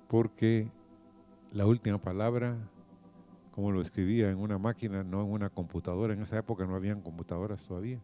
Porque 0.08 0.70
la 1.52 1.66
última 1.66 2.00
palabra, 2.00 2.58
como 3.52 3.72
lo 3.72 3.82
escribía 3.82 4.30
en 4.30 4.40
una 4.40 4.58
máquina, 4.58 5.04
no 5.04 5.22
en 5.22 5.32
una 5.32 5.50
computadora, 5.50 6.14
en 6.14 6.22
esa 6.22 6.38
época 6.38 6.66
no 6.66 6.76
habían 6.76 7.02
computadoras 7.02 7.64
todavía. 7.64 8.00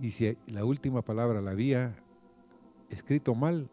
Y 0.00 0.10
si 0.10 0.36
la 0.46 0.64
última 0.64 1.02
palabra 1.02 1.40
la 1.40 1.52
había 1.52 1.94
escrito 2.90 3.34
mal, 3.34 3.68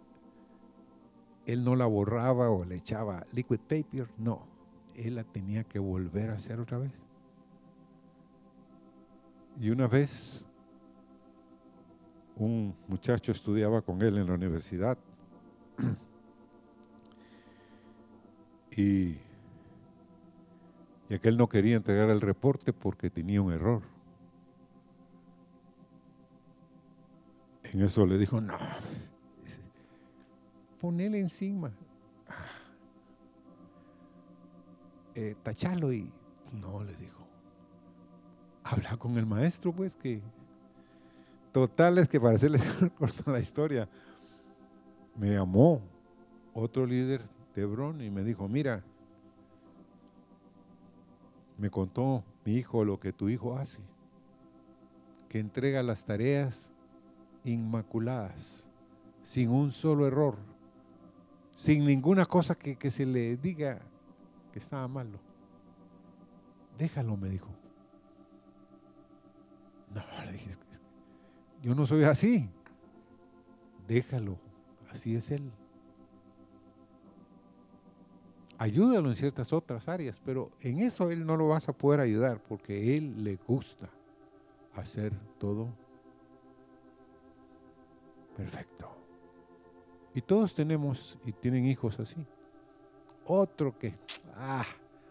él 1.46 1.64
no 1.64 1.76
la 1.76 1.86
borraba 1.86 2.50
o 2.50 2.66
le 2.66 2.76
echaba 2.76 3.24
liquid 3.34 3.60
paper, 3.60 4.08
no, 4.18 4.46
él 4.96 5.16
la 5.16 5.24
tenía 5.24 5.64
que 5.64 5.80
volver 5.80 6.30
a 6.30 6.36
hacer 6.36 6.60
otra 6.60 6.78
vez. 6.78 6.92
Y 9.60 9.70
una 9.70 9.88
vez 9.88 10.46
un 12.42 12.76
muchacho 12.88 13.32
estudiaba 13.32 13.84
con 13.84 14.02
él 14.02 14.18
en 14.18 14.26
la 14.26 14.34
universidad 14.34 14.98
y, 18.76 19.18
aquel 21.14 21.38
no 21.38 21.48
quería 21.48 21.76
entregar 21.76 22.10
el 22.10 22.20
reporte 22.20 22.74
porque 22.74 23.12
tenía 23.12 23.42
un 23.42 23.52
error. 23.52 23.84
En 27.64 27.82
eso 27.82 28.06
le 28.06 28.18
dijo, 28.18 28.42
no, 28.42 28.58
ponele 30.80 31.20
encima. 31.20 31.72
Eh, 35.14 35.36
tachalo 35.44 35.94
y 35.94 36.10
no, 36.60 36.84
le 36.84 36.96
dijo. 36.96 37.28
Habla 38.64 38.98
con 38.98 39.18
el 39.18 39.26
maestro, 39.26 39.74
pues, 39.74 39.96
que 39.96 40.22
total 41.52 41.98
es 41.98 42.08
que 42.08 42.20
para 42.20 42.36
hacerles 42.36 42.64
corta 42.98 43.32
la 43.32 43.40
historia, 43.40 43.88
me 45.16 45.34
llamó 45.34 45.82
otro 46.54 46.86
líder 46.86 47.22
de 47.56 48.06
y 48.06 48.10
me 48.10 48.24
dijo, 48.24 48.48
mira, 48.48 48.84
me 51.58 51.70
contó 51.70 52.24
mi 52.46 52.56
hijo 52.56 52.86
lo 52.86 53.00
que 53.00 53.12
tu 53.12 53.30
hijo 53.30 53.56
hace, 53.58 53.80
que 55.30 55.40
entrega 55.40 55.84
las 55.84 56.06
tareas 56.06 56.72
inmaculadas, 57.44 58.66
sin 59.24 59.50
un 59.50 59.72
solo 59.72 60.08
error, 60.08 60.38
sin 61.56 61.86
ninguna 61.86 62.26
cosa 62.26 62.56
que, 62.56 62.78
que 62.78 62.90
se 62.90 63.06
le 63.06 63.38
diga 63.38 63.82
que 64.52 64.60
estaba 64.60 64.88
malo. 64.88 65.20
Déjalo, 66.78 67.16
me 67.18 67.30
dijo. 67.30 67.50
No, 69.94 70.02
le 70.26 70.32
dije, 70.32 70.52
yo 71.62 71.76
no 71.76 71.86
soy 71.86 72.04
así. 72.04 72.50
Déjalo, 73.88 74.38
así 74.92 75.16
es 75.16 75.32
él. 75.32 75.52
Ayúdalo 78.58 79.10
en 79.10 79.16
ciertas 79.16 79.52
otras 79.54 79.88
áreas, 79.88 80.22
pero 80.24 80.52
en 80.60 80.80
eso 80.80 81.10
él 81.10 81.26
no 81.26 81.36
lo 81.36 81.48
vas 81.48 81.68
a 81.68 81.74
poder 81.74 82.00
ayudar 82.00 82.42
porque 82.44 82.96
él 82.96 83.24
le 83.24 83.36
gusta 83.36 83.90
hacer 84.76 85.14
todo 85.40 85.70
perfecto. 88.38 88.90
Y 90.14 90.22
todos 90.22 90.54
tenemos 90.54 91.18
y 91.26 91.32
tienen 91.32 91.66
hijos 91.66 92.00
así. 92.00 92.26
Otro 93.26 93.78
que, 93.78 93.94
ah, 94.36 94.66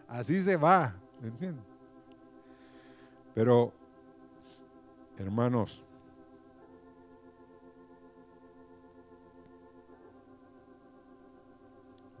así 0.07 0.41
se 0.43 0.57
va, 0.57 0.95
¿me 1.21 1.29
entiendes? 1.29 1.65
Pero, 3.33 3.73
hermanos, 5.17 5.83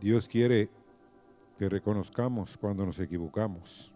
Dios 0.01 0.27
quiere 0.27 0.67
que 1.59 1.69
reconozcamos 1.69 2.57
cuando 2.57 2.83
nos 2.83 2.99
equivocamos. 2.99 3.93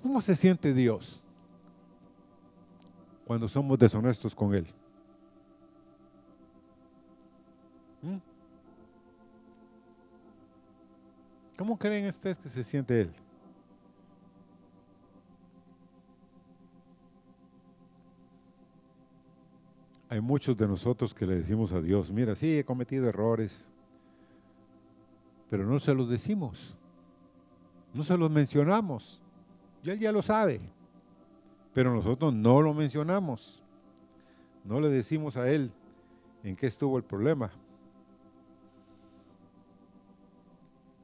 ¿Cómo 0.00 0.20
se 0.22 0.36
siente 0.36 0.72
Dios 0.72 1.20
cuando 3.26 3.48
somos 3.48 3.76
deshonestos 3.76 4.32
con 4.32 4.54
Él? 4.54 4.66
¿Mm? 8.02 8.18
¿Cómo 11.58 11.76
creen 11.76 12.06
ustedes 12.06 12.38
que 12.38 12.48
se 12.48 12.62
siente 12.62 13.00
Él? 13.00 13.25
Hay 20.08 20.20
muchos 20.20 20.56
de 20.56 20.68
nosotros 20.68 21.12
que 21.12 21.26
le 21.26 21.36
decimos 21.36 21.72
a 21.72 21.80
Dios, 21.80 22.10
mira, 22.10 22.36
sí, 22.36 22.58
he 22.58 22.64
cometido 22.64 23.08
errores, 23.08 23.66
pero 25.50 25.66
no 25.66 25.80
se 25.80 25.94
los 25.94 26.08
decimos, 26.08 26.76
no 27.92 28.04
se 28.04 28.16
los 28.16 28.30
mencionamos. 28.30 29.20
Y 29.82 29.90
Él 29.90 29.98
ya 29.98 30.12
lo 30.12 30.22
sabe, 30.22 30.60
pero 31.74 31.92
nosotros 31.92 32.32
no 32.34 32.62
lo 32.62 32.72
mencionamos. 32.72 33.62
No 34.64 34.80
le 34.80 34.88
decimos 34.88 35.36
a 35.36 35.48
Él 35.48 35.70
en 36.42 36.56
qué 36.56 36.66
estuvo 36.66 36.96
el 36.96 37.04
problema. 37.04 37.50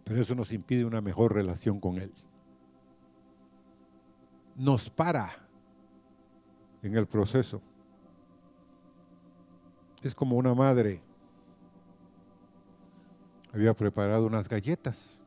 Pero 0.04 0.20
eso 0.20 0.34
nos 0.34 0.52
impide 0.52 0.84
una 0.84 1.00
mejor 1.00 1.32
relación 1.32 1.78
con 1.78 1.98
Él. 1.98 2.12
Nos 4.56 4.90
para 4.90 5.30
en 6.82 6.96
el 6.96 7.06
proceso. 7.06 7.62
Es 10.02 10.14
como 10.14 10.36
una 10.36 10.54
madre 10.54 11.00
había 13.52 13.74
preparado 13.74 14.26
unas 14.26 14.48
galletas 14.48 15.20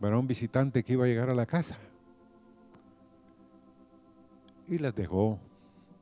para 0.00 0.18
un 0.18 0.26
visitante 0.26 0.82
que 0.82 0.92
iba 0.92 1.04
a 1.04 1.08
llegar 1.08 1.28
a 1.28 1.34
la 1.34 1.46
casa 1.46 1.76
y 4.66 4.78
las 4.78 4.94
dejó 4.94 5.38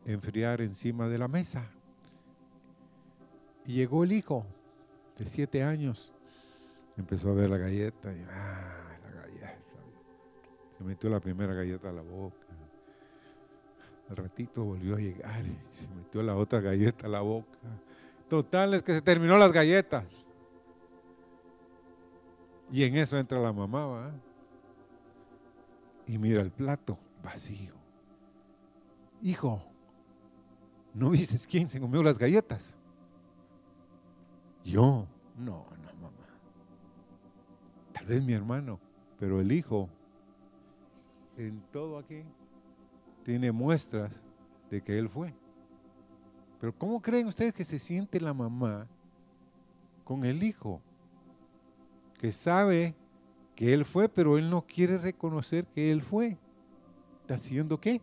enfriar 0.04 0.60
encima 0.60 1.08
de 1.08 1.18
la 1.18 1.28
mesa. 1.28 1.68
Y 3.64 3.74
llegó 3.74 4.04
el 4.04 4.12
hijo 4.12 4.44
de 5.16 5.26
siete 5.26 5.62
años, 5.62 6.12
empezó 6.96 7.30
a 7.30 7.34
ver 7.34 7.48
la 7.48 7.58
galleta 7.58 8.12
y 8.12 8.24
ah, 8.28 8.98
la 9.02 9.10
galleta. 9.22 9.56
Se 10.76 10.84
metió 10.84 11.08
la 11.08 11.20
primera 11.20 11.54
galleta 11.54 11.88
a 11.88 11.92
la 11.92 12.02
boca. 12.02 12.41
Al 14.12 14.16
ratito 14.16 14.62
volvió 14.62 14.96
a 14.96 14.98
llegar 14.98 15.42
y 15.46 15.56
se 15.70 15.88
metió 15.88 16.22
la 16.22 16.36
otra 16.36 16.60
galleta 16.60 17.06
a 17.06 17.08
la 17.08 17.22
boca. 17.22 17.56
Total 18.28 18.74
es 18.74 18.82
que 18.82 18.92
se 18.92 19.00
terminó 19.00 19.38
las 19.38 19.50
galletas. 19.50 20.28
Y 22.70 22.84
en 22.84 22.96
eso 22.96 23.16
entra 23.16 23.40
la 23.40 23.54
mamá, 23.54 23.86
¿va? 23.86 24.12
Y 26.06 26.18
mira 26.18 26.42
el 26.42 26.50
plato 26.50 26.98
vacío. 27.22 27.72
Hijo, 29.22 29.62
¿no 30.92 31.08
viste 31.08 31.38
quién 31.48 31.70
se 31.70 31.80
comió 31.80 32.02
las 32.02 32.18
galletas? 32.18 32.76
Yo, 34.62 35.06
no, 35.38 35.66
no, 35.70 35.94
mamá. 36.02 36.26
Tal 37.94 38.04
vez 38.04 38.22
mi 38.22 38.34
hermano, 38.34 38.78
pero 39.18 39.40
el 39.40 39.52
hijo, 39.52 39.88
en 41.38 41.62
todo 41.72 41.96
aquí, 41.96 42.24
tiene 43.22 43.52
muestras 43.52 44.24
de 44.70 44.82
que 44.82 44.98
él 44.98 45.08
fue. 45.08 45.34
Pero 46.60 46.76
¿cómo 46.76 47.00
creen 47.00 47.26
ustedes 47.26 47.52
que 47.52 47.64
se 47.64 47.78
siente 47.78 48.20
la 48.20 48.32
mamá 48.32 48.86
con 50.04 50.24
el 50.24 50.42
hijo? 50.42 50.80
Que 52.20 52.32
sabe 52.32 52.94
que 53.54 53.74
él 53.74 53.84
fue, 53.84 54.08
pero 54.08 54.38
él 54.38 54.48
no 54.48 54.62
quiere 54.62 54.98
reconocer 54.98 55.66
que 55.66 55.90
él 55.90 56.02
fue. 56.02 56.38
¿Está 57.22 57.34
haciendo 57.34 57.80
qué? 57.80 58.00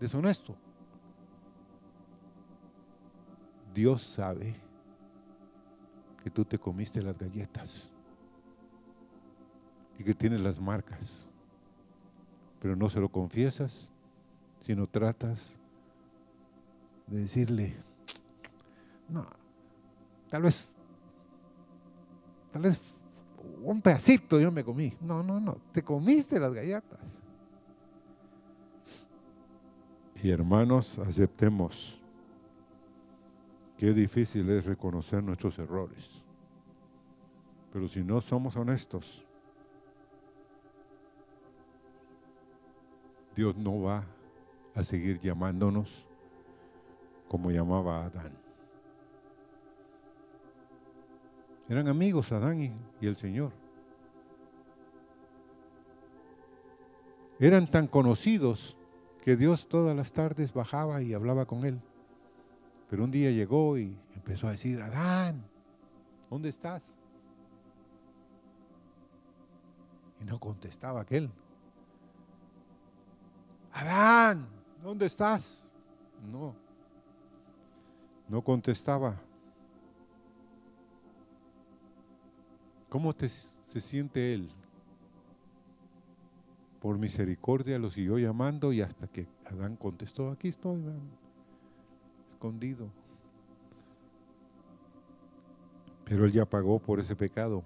Deshonesto. 0.00 0.56
Dios 3.74 4.02
sabe 4.02 4.54
que 6.22 6.30
tú 6.30 6.44
te 6.44 6.58
comiste 6.58 7.02
las 7.02 7.18
galletas 7.18 7.90
y 9.98 10.04
que 10.04 10.14
tienes 10.14 10.40
las 10.40 10.60
marcas, 10.60 11.26
pero 12.60 12.76
no 12.76 12.88
se 12.88 13.00
lo 13.00 13.08
confiesas 13.08 13.90
si 14.62 14.74
no 14.74 14.86
tratas 14.86 15.56
de 17.06 17.20
decirle, 17.20 17.76
no, 19.08 19.26
tal 20.30 20.42
vez, 20.42 20.72
tal 22.50 22.62
vez 22.62 22.80
un 23.62 23.82
pedacito 23.82 24.40
yo 24.40 24.50
me 24.50 24.64
comí. 24.64 24.92
No, 25.00 25.22
no, 25.22 25.40
no, 25.40 25.58
te 25.72 25.82
comiste 25.82 26.38
las 26.38 26.54
galletas. 26.54 27.00
Y 30.22 30.30
hermanos, 30.30 30.98
aceptemos 31.00 31.98
qué 33.76 33.92
difícil 33.92 34.48
es 34.50 34.64
reconocer 34.64 35.22
nuestros 35.22 35.58
errores. 35.58 36.22
Pero 37.72 37.88
si 37.88 38.04
no 38.04 38.20
somos 38.20 38.54
honestos, 38.54 39.24
Dios 43.34 43.56
no 43.56 43.80
va 43.80 44.04
a 44.74 44.84
seguir 44.84 45.20
llamándonos 45.20 46.06
como 47.28 47.50
llamaba 47.50 48.04
Adán. 48.04 48.32
Eran 51.68 51.88
amigos 51.88 52.32
Adán 52.32 52.62
y, 52.62 52.72
y 53.00 53.06
el 53.06 53.16
Señor. 53.16 53.52
Eran 57.38 57.66
tan 57.70 57.86
conocidos 57.86 58.76
que 59.24 59.36
Dios 59.36 59.68
todas 59.68 59.96
las 59.96 60.12
tardes 60.12 60.52
bajaba 60.52 61.02
y 61.02 61.14
hablaba 61.14 61.46
con 61.46 61.64
él. 61.64 61.80
Pero 62.90 63.04
un 63.04 63.10
día 63.10 63.30
llegó 63.30 63.78
y 63.78 63.96
empezó 64.14 64.48
a 64.48 64.50
decir, 64.50 64.80
Adán, 64.80 65.42
¿dónde 66.28 66.50
estás? 66.50 66.98
Y 70.20 70.24
no 70.24 70.38
contestaba 70.38 71.00
aquel. 71.00 71.30
Adán, 73.72 74.46
¿dónde 74.82 75.06
estás? 75.06 75.66
No, 76.30 76.54
no 78.28 78.42
contestaba. 78.42 79.16
¿Cómo 82.88 83.14
te, 83.14 83.28
se 83.28 83.80
siente 83.80 84.34
él? 84.34 84.50
Por 86.80 86.98
misericordia 86.98 87.78
lo 87.78 87.90
siguió 87.90 88.18
llamando 88.18 88.72
y 88.72 88.82
hasta 88.82 89.06
que 89.06 89.26
Adán 89.46 89.76
contestó, 89.76 90.30
aquí 90.30 90.48
estoy, 90.48 90.82
escondido. 92.28 92.90
Pero 96.04 96.26
él 96.26 96.32
ya 96.32 96.44
pagó 96.44 96.78
por 96.80 96.98
ese 97.00 97.14
pecado, 97.14 97.62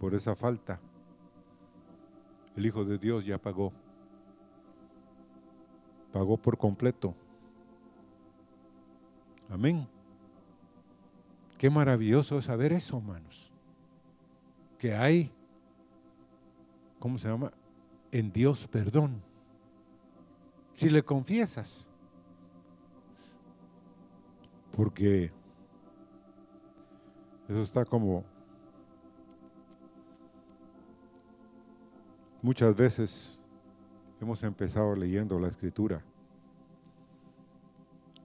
por 0.00 0.14
esa 0.14 0.34
falta. 0.34 0.80
El 2.56 2.66
Hijo 2.66 2.84
de 2.84 2.98
Dios 2.98 3.24
ya 3.24 3.38
pagó. 3.38 3.72
Pagó 6.12 6.36
por 6.36 6.58
completo. 6.58 7.14
Amén. 9.48 9.86
Qué 11.58 11.70
maravilloso 11.70 12.38
es 12.38 12.46
saber 12.46 12.72
eso, 12.72 12.98
hermanos. 12.98 13.50
Que 14.78 14.94
hay, 14.94 15.30
¿cómo 16.98 17.18
se 17.18 17.28
llama? 17.28 17.52
En 18.10 18.32
Dios 18.32 18.66
perdón. 18.66 19.22
Si 20.74 20.90
le 20.90 21.02
confiesas. 21.02 21.86
Porque 24.72 25.30
eso 27.48 27.62
está 27.62 27.84
como 27.84 28.24
muchas 32.42 32.74
veces 32.74 33.38
hemos 34.22 34.42
empezado 34.44 34.94
leyendo 34.94 35.38
la 35.38 35.48
escritura. 35.48 36.02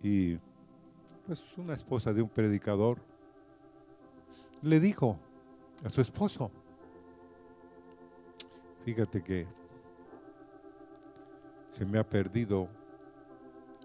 Y 0.03 0.37
pues 1.25 1.43
una 1.57 1.73
esposa 1.73 2.13
de 2.13 2.21
un 2.21 2.29
predicador 2.29 2.99
le 4.61 4.79
dijo 4.79 5.17
a 5.83 5.89
su 5.89 6.01
esposo, 6.01 6.51
fíjate 8.85 9.23
que 9.23 9.47
se 11.71 11.85
me 11.85 11.97
ha 11.97 12.07
perdido 12.07 12.69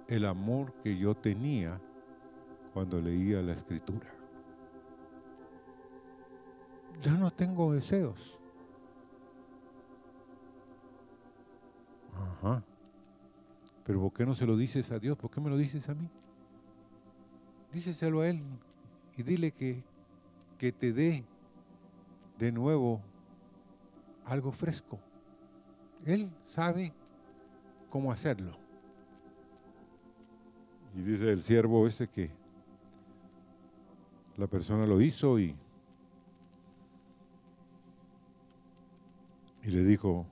el 0.07 0.27
amor 0.27 0.75
que 0.83 0.97
yo 0.97 1.15
tenía 1.15 1.81
cuando 2.75 3.01
leía 3.01 3.41
la 3.41 3.53
escritura. 3.53 4.13
Ya 7.01 7.13
no 7.13 7.31
tengo 7.31 7.73
deseos. 7.73 8.39
Pero 13.85 14.01
¿por 14.01 14.13
qué 14.13 14.27
no 14.27 14.35
se 14.35 14.47
lo 14.47 14.57
dices 14.57 14.91
a 14.91 14.99
Dios? 14.99 15.17
¿Por 15.17 15.31
qué 15.31 15.41
me 15.41 15.51
lo 15.51 15.57
dices 15.57 15.89
a 15.89 15.95
mí? 15.95 16.09
Díceselo 17.73 18.21
a 18.21 18.29
Él 18.29 18.43
y 19.17 19.23
dile 19.23 19.53
que, 19.53 19.83
que 20.59 20.73
te 20.73 20.93
dé 20.93 21.25
de 22.39 22.53
nuevo 22.53 23.01
algo 24.27 24.53
fresco. 24.53 24.99
Él 26.05 26.31
sabe 26.47 26.93
cómo 27.91 28.13
hacerlo. 28.13 28.57
Y 30.97 31.03
dice 31.03 31.31
el 31.31 31.43
siervo 31.43 31.87
ese 31.87 32.09
que 32.09 32.31
la 34.37 34.47
persona 34.47 34.87
lo 34.87 35.01
hizo 35.01 35.39
y, 35.39 35.55
y 39.63 39.71
le 39.71 39.85
dijo, 39.85 40.27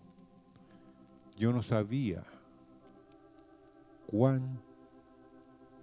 yo 1.40 1.55
no 1.55 1.62
sabía 1.62 2.22
cuán 4.07 4.61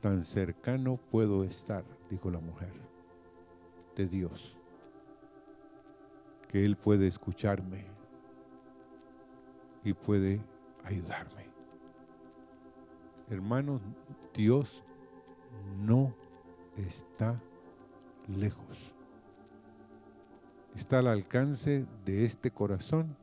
tan 0.02 0.24
cercano 0.24 0.98
puedo 1.10 1.44
estar, 1.44 1.84
dijo 2.12 2.30
la 2.30 2.40
mujer, 2.40 2.72
de 3.96 4.06
Dios, 4.06 4.56
que 6.48 6.64
Él 6.64 6.78
puede 6.78 7.08
escucharme 7.08 7.88
y 9.84 9.94
puede 9.94 10.40
ayudarme. 10.84 11.48
Hermanos, 13.28 13.82
Dios 14.36 14.84
no 15.80 16.14
está 16.76 17.42
lejos. 18.28 18.94
Está 20.76 21.00
al 21.00 21.08
alcance 21.08 21.88
de 22.06 22.26
este 22.26 22.52
corazón 22.52 23.18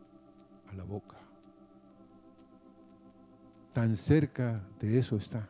a 0.73 0.75
la 0.75 0.83
boca 0.83 1.24
tan 3.75 3.97
cerca 3.97 4.63
de 4.79 4.99
eso 4.99 5.17
está. 5.17 5.49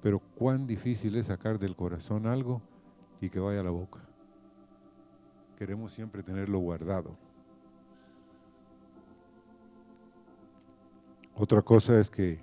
Pero 0.00 0.20
cuán 0.20 0.66
difícil 0.66 1.16
es 1.16 1.26
sacar 1.26 1.58
del 1.58 1.76
corazón 1.76 2.26
algo 2.26 2.62
y 3.20 3.28
que 3.28 3.40
vaya 3.40 3.60
a 3.60 3.64
la 3.64 3.70
boca. 3.70 4.00
Queremos 5.58 5.92
siempre 5.92 6.22
tenerlo 6.22 6.58
guardado. 6.58 7.16
Otra 11.34 11.62
cosa 11.62 11.98
es 11.98 12.08
que 12.08 12.38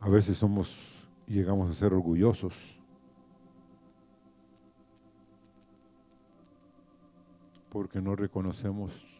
a 0.00 0.08
veces 0.08 0.38
somos 0.38 0.74
llegamos 1.26 1.70
a 1.70 1.74
ser 1.74 1.92
orgullosos. 1.92 2.54
Porque 7.68 8.00
no 8.00 8.16
reconocemos 8.16 9.15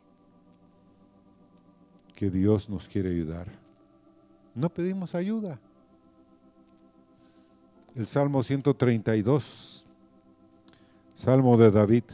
que 2.17 2.31
Dios 2.31 2.69
nos 2.69 2.89
quiere 2.89 3.11
ayudar. 3.11 3.47
No 4.55 4.71
pedimos 4.71 5.15
ayuda. 5.15 5.61
El 7.95 8.07
Salmo 8.07 8.43
132, 8.43 9.87
Salmo 11.15 11.57
de 11.57 11.71
David, 11.71 12.05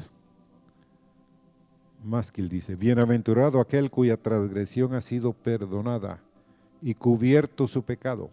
Másquil 2.04 2.48
dice, 2.48 2.74
bienaventurado 2.74 3.60
aquel 3.60 3.90
cuya 3.90 4.16
transgresión 4.16 4.94
ha 4.94 5.00
sido 5.00 5.32
perdonada 5.32 6.20
y 6.80 6.94
cubierto 6.94 7.68
su 7.68 7.82
pecado. 7.82 8.28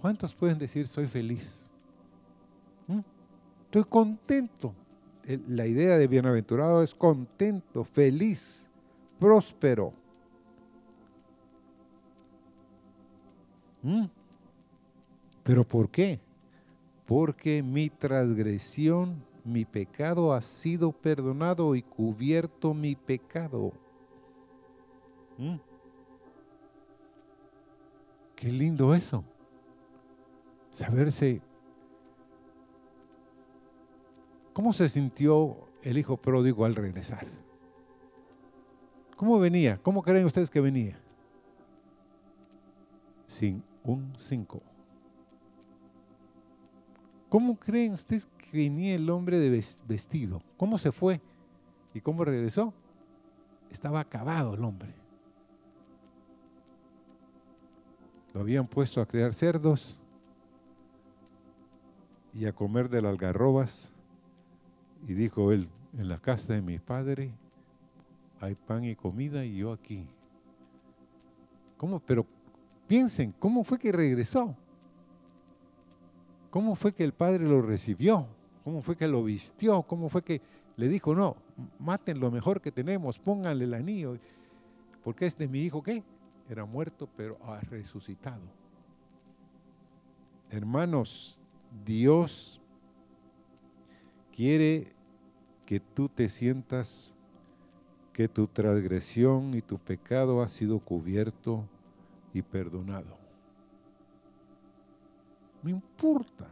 ¿Cuántos 0.00 0.34
pueden 0.34 0.58
decir 0.58 0.86
soy 0.86 1.06
feliz? 1.06 1.68
¿Mm? 2.86 3.00
Estoy 3.66 3.84
contento. 3.84 4.74
La 5.48 5.66
idea 5.66 5.98
de 5.98 6.06
bienaventurado 6.06 6.82
es 6.82 6.94
contento, 6.94 7.84
feliz 7.84 8.68
próspero. 9.24 9.94
¿Mm? 13.82 14.04
¿Pero 15.42 15.66
por 15.66 15.88
qué? 15.88 16.20
Porque 17.06 17.62
mi 17.62 17.88
transgresión, 17.88 19.24
mi 19.42 19.64
pecado 19.64 20.34
ha 20.34 20.42
sido 20.42 20.92
perdonado 20.92 21.74
y 21.74 21.80
cubierto 21.80 22.74
mi 22.74 22.96
pecado. 22.96 23.72
¿Mm? 25.38 25.56
Qué 28.36 28.52
lindo 28.52 28.94
eso. 28.94 29.24
Saberse. 30.74 31.40
¿Cómo 34.52 34.74
se 34.74 34.90
sintió 34.90 35.56
el 35.82 35.96
hijo 35.96 36.18
pródigo 36.18 36.66
al 36.66 36.74
regresar? 36.74 37.43
¿Cómo 39.16 39.38
venía? 39.38 39.78
¿Cómo 39.82 40.02
creen 40.02 40.26
ustedes 40.26 40.50
que 40.50 40.60
venía? 40.60 40.98
sin 43.34 43.64
un 43.82 44.12
5. 44.16 44.62
¿Cómo 47.28 47.58
creen 47.58 47.94
ustedes 47.94 48.26
que 48.26 48.58
venía 48.58 48.94
el 48.94 49.10
hombre 49.10 49.38
de 49.40 49.50
vestido? 49.88 50.40
¿Cómo 50.56 50.78
se 50.78 50.92
fue? 50.92 51.20
¿Y 51.92 52.00
cómo 52.00 52.24
regresó? 52.24 52.72
Estaba 53.70 53.98
acabado 53.98 54.54
el 54.54 54.64
hombre. 54.64 54.94
Lo 58.32 58.40
habían 58.40 58.68
puesto 58.68 59.00
a 59.00 59.06
criar 59.06 59.34
cerdos 59.34 59.98
y 62.32 62.46
a 62.46 62.52
comer 62.52 62.88
de 62.88 63.02
las 63.02 63.10
algarrobas. 63.10 63.90
Y 65.08 65.14
dijo 65.14 65.50
él, 65.50 65.68
en 65.98 66.08
la 66.08 66.18
casa 66.18 66.52
de 66.52 66.62
mi 66.62 66.78
padre 66.78 67.34
hay 68.44 68.54
pan 68.54 68.84
y 68.84 68.94
comida 68.94 69.44
y 69.44 69.56
yo 69.56 69.72
aquí. 69.72 70.06
¿Cómo? 71.76 72.00
Pero 72.00 72.26
piensen, 72.86 73.32
¿cómo 73.38 73.64
fue 73.64 73.78
que 73.78 73.92
regresó? 73.92 74.54
¿Cómo 76.50 76.76
fue 76.76 76.92
que 76.92 77.04
el 77.04 77.12
padre 77.12 77.44
lo 77.44 77.62
recibió? 77.62 78.26
¿Cómo 78.62 78.82
fue 78.82 78.96
que 78.96 79.08
lo 79.08 79.24
vistió? 79.24 79.82
¿Cómo 79.82 80.08
fue 80.08 80.22
que 80.22 80.40
le 80.76 80.88
dijo, 80.88 81.14
no, 81.14 81.36
maten 81.78 82.20
lo 82.20 82.30
mejor 82.30 82.60
que 82.60 82.70
tenemos, 82.70 83.18
pónganle 83.18 83.64
el 83.64 83.74
anillo? 83.74 84.16
Porque 85.02 85.26
este 85.26 85.48
mi 85.48 85.60
hijo, 85.60 85.82
¿qué? 85.82 86.02
Era 86.48 86.64
muerto, 86.64 87.08
pero 87.16 87.38
ha 87.44 87.60
resucitado. 87.60 88.42
Hermanos, 90.50 91.38
Dios 91.84 92.60
quiere 94.34 94.92
que 95.66 95.80
tú 95.80 96.08
te 96.08 96.28
sientas 96.28 97.13
que 98.14 98.28
tu 98.28 98.46
transgresión 98.46 99.54
y 99.54 99.60
tu 99.60 99.76
pecado 99.76 100.40
ha 100.40 100.48
sido 100.48 100.78
cubierto 100.78 101.64
y 102.32 102.42
perdonado. 102.42 103.18
No 105.62 105.70
importa. 105.70 106.46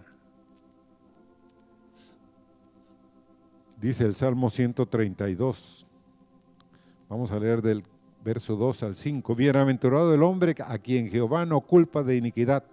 Dice 3.80 4.04
el 4.04 4.16
Salmo 4.16 4.50
132. 4.50 5.86
Vamos 7.08 7.30
a 7.30 7.38
leer 7.38 7.62
del 7.62 7.84
verso 8.24 8.56
2 8.56 8.82
al 8.82 8.96
5. 8.96 9.34
Bienaventurado 9.36 10.12
el 10.14 10.22
hombre 10.24 10.56
a 10.66 10.78
quien 10.78 11.08
Jehová 11.08 11.46
no 11.46 11.60
culpa 11.60 12.02
de 12.02 12.16
iniquidad 12.16 12.64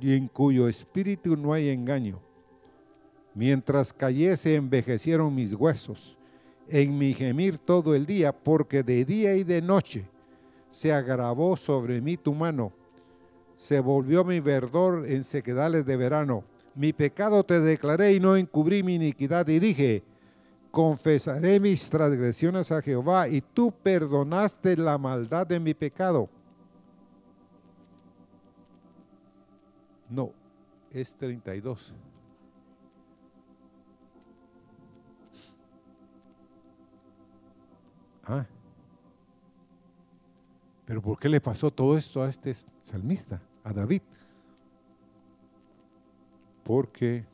y 0.00 0.16
en 0.16 0.28
cuyo 0.28 0.68
espíritu 0.68 1.34
no 1.36 1.54
hay 1.54 1.70
engaño. 1.70 2.20
Mientras 3.34 3.94
cayese 3.94 4.56
envejecieron 4.56 5.34
mis 5.34 5.54
huesos 5.54 6.18
en 6.72 6.96
mi 6.96 7.12
gemir 7.12 7.58
todo 7.58 7.94
el 7.94 8.06
día, 8.06 8.32
porque 8.32 8.82
de 8.82 9.04
día 9.04 9.36
y 9.36 9.44
de 9.44 9.60
noche 9.60 10.06
se 10.70 10.90
agravó 10.90 11.54
sobre 11.58 12.00
mí 12.00 12.16
tu 12.16 12.32
mano. 12.32 12.72
Se 13.56 13.78
volvió 13.78 14.24
mi 14.24 14.40
verdor 14.40 15.06
en 15.06 15.22
sequedales 15.22 15.84
de 15.84 15.98
verano. 15.98 16.44
Mi 16.74 16.94
pecado 16.94 17.44
te 17.44 17.60
declaré 17.60 18.14
y 18.14 18.20
no 18.20 18.36
encubrí 18.36 18.82
mi 18.82 18.94
iniquidad. 18.94 19.46
Y 19.48 19.58
dije, 19.58 20.02
confesaré 20.70 21.60
mis 21.60 21.90
transgresiones 21.90 22.72
a 22.72 22.80
Jehová 22.80 23.28
y 23.28 23.42
tú 23.42 23.70
perdonaste 23.70 24.74
la 24.78 24.96
maldad 24.96 25.46
de 25.46 25.60
mi 25.60 25.74
pecado. 25.74 26.30
No, 30.08 30.32
es 30.90 31.12
32. 31.16 31.92
Ah. 38.24 38.46
Pero 40.86 41.00
¿por 41.00 41.18
qué 41.18 41.28
le 41.28 41.40
pasó 41.40 41.70
todo 41.70 41.96
esto 41.96 42.22
a 42.22 42.28
este 42.28 42.54
salmista, 42.82 43.40
a 43.64 43.72
David? 43.72 44.02
Porque 46.64 47.24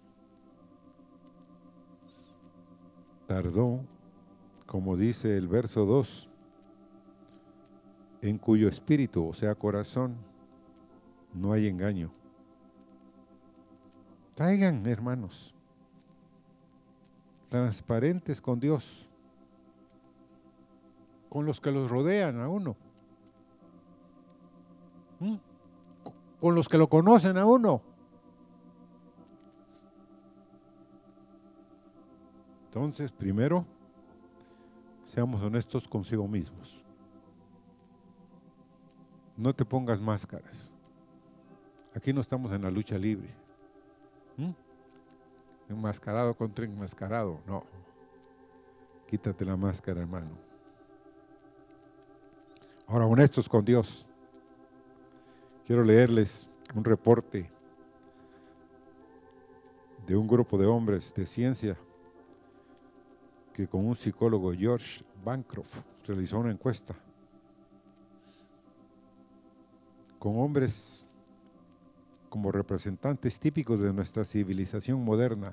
tardó, 3.26 3.80
como 4.66 4.96
dice 4.96 5.36
el 5.36 5.48
verso 5.48 5.84
2, 5.84 6.28
en 8.22 8.38
cuyo 8.38 8.68
espíritu, 8.68 9.28
o 9.28 9.34
sea, 9.34 9.54
corazón, 9.54 10.16
no 11.34 11.52
hay 11.52 11.66
engaño. 11.66 12.10
Traigan, 14.34 14.86
hermanos, 14.86 15.52
transparentes 17.48 18.40
con 18.40 18.60
Dios, 18.60 19.07
con 21.28 21.46
los 21.46 21.60
que 21.60 21.70
los 21.70 21.90
rodean 21.90 22.40
a 22.40 22.48
uno, 22.48 22.76
¿Mm? 25.20 25.36
con 26.40 26.54
los 26.54 26.68
que 26.68 26.78
lo 26.78 26.88
conocen 26.88 27.36
a 27.36 27.44
uno. 27.44 27.82
Entonces, 32.66 33.10
primero, 33.10 33.64
seamos 35.06 35.42
honestos 35.42 35.88
consigo 35.88 36.28
mismos. 36.28 36.78
No 39.36 39.54
te 39.54 39.64
pongas 39.64 40.00
máscaras. 40.00 40.70
Aquí 41.94 42.12
no 42.12 42.20
estamos 42.20 42.52
en 42.52 42.62
la 42.62 42.70
lucha 42.70 42.98
libre. 42.98 43.28
¿Mm? 44.36 44.50
Enmascarado 45.70 46.34
contra 46.34 46.64
enmascarado, 46.64 47.40
no. 47.46 47.64
Quítate 49.06 49.44
la 49.44 49.56
máscara, 49.56 50.00
hermano. 50.00 50.47
Ahora, 52.90 53.04
honestos 53.04 53.50
con 53.50 53.62
Dios. 53.66 54.06
Quiero 55.66 55.84
leerles 55.84 56.48
un 56.74 56.82
reporte 56.82 57.50
de 60.06 60.16
un 60.16 60.26
grupo 60.26 60.56
de 60.56 60.64
hombres 60.64 61.12
de 61.12 61.26
ciencia 61.26 61.76
que 63.52 63.68
con 63.68 63.86
un 63.86 63.94
psicólogo, 63.94 64.54
George 64.54 65.04
Bancroft, 65.22 65.76
realizó 66.06 66.38
una 66.38 66.50
encuesta 66.50 66.94
con 70.18 70.40
hombres 70.40 71.04
como 72.30 72.50
representantes 72.50 73.38
típicos 73.38 73.78
de 73.82 73.92
nuestra 73.92 74.24
civilización 74.24 75.04
moderna, 75.04 75.52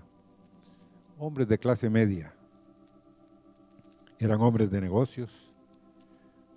hombres 1.19 1.49
de 1.49 1.57
clase 1.57 1.89
media. 1.89 2.33
Eran 4.19 4.39
hombres 4.39 4.71
de 4.71 4.79
negocios, 4.79 5.44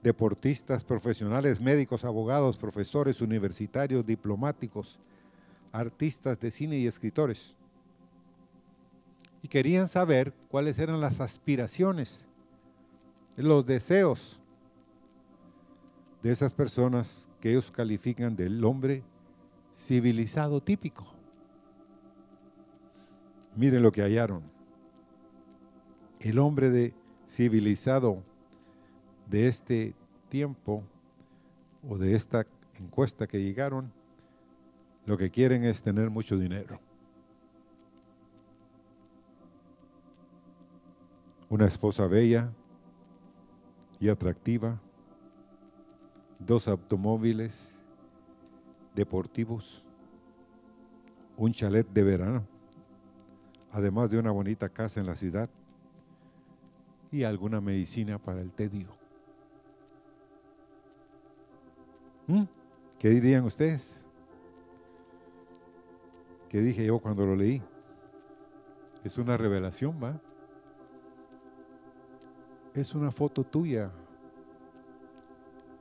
deportistas, 0.03 0.85
profesionales, 0.85 1.61
médicos, 1.61 2.05
abogados, 2.05 2.57
profesores 2.57 3.21
universitarios, 3.21 4.07
diplomáticos, 4.07 4.99
artistas 5.73 6.39
de 6.41 6.51
cine 6.51 6.79
y 6.79 6.87
escritores. 6.87 7.55
Y 9.42 9.49
querían 9.49 9.88
saber 9.88 10.33
cuáles 10.49 10.79
eran 10.79 11.01
las 11.01 11.21
aspiraciones, 11.21 12.27
los 13.37 13.65
deseos 13.67 14.40
de 16.23 16.33
esas 16.33 16.55
personas 16.55 17.29
que 17.40 17.51
ellos 17.51 17.71
califican 17.71 18.35
del 18.35 18.65
hombre 18.65 19.05
civilizado 19.77 20.61
típico. 20.61 21.07
Miren 23.55 23.83
lo 23.83 23.92
que 23.92 24.03
hallaron. 24.03 24.42
El 26.21 26.38
hombre 26.38 26.71
de 26.71 26.94
civilizado 27.29 28.23
de 29.29 29.48
este 29.48 29.94
tiempo 30.29 30.83
o 31.88 31.98
de 31.98 32.14
esta 32.14 32.46
encuesta 32.79 33.26
que 33.26 33.42
llegaron, 33.42 33.92
lo 35.06 35.16
que 35.16 35.31
quieren 35.31 35.64
es 35.64 35.83
tener 35.83 36.10
mucho 36.10 36.37
dinero. 36.37 36.81
Una 41.48 41.66
esposa 41.66 42.06
bella 42.06 42.50
y 44.00 44.08
atractiva, 44.08 44.81
dos 46.38 46.68
automóviles, 46.68 47.74
deportivos, 48.94 49.83
un 51.37 51.52
chalet 51.52 51.88
de 51.88 52.02
verano, 52.02 52.46
además 53.72 54.10
de 54.10 54.18
una 54.18 54.31
bonita 54.31 54.68
casa 54.68 55.00
en 55.00 55.06
la 55.06 55.16
ciudad 55.16 55.48
y 57.10 57.22
alguna 57.22 57.60
medicina 57.60 58.18
para 58.18 58.40
el 58.42 58.52
tedio. 58.52 59.08
¿Qué 62.98 63.08
dirían 63.08 63.44
ustedes? 63.44 64.04
¿Qué 66.48 66.60
dije 66.60 66.85
yo 66.85 66.98
cuando 66.98 67.24
lo 67.24 67.35
leí? 67.35 67.62
Es 69.04 69.16
una 69.18 69.37
revelación, 69.37 69.98
¿va? 70.02 70.20
Es 72.74 72.94
una 72.94 73.10
foto 73.10 73.44
tuya. 73.44 73.90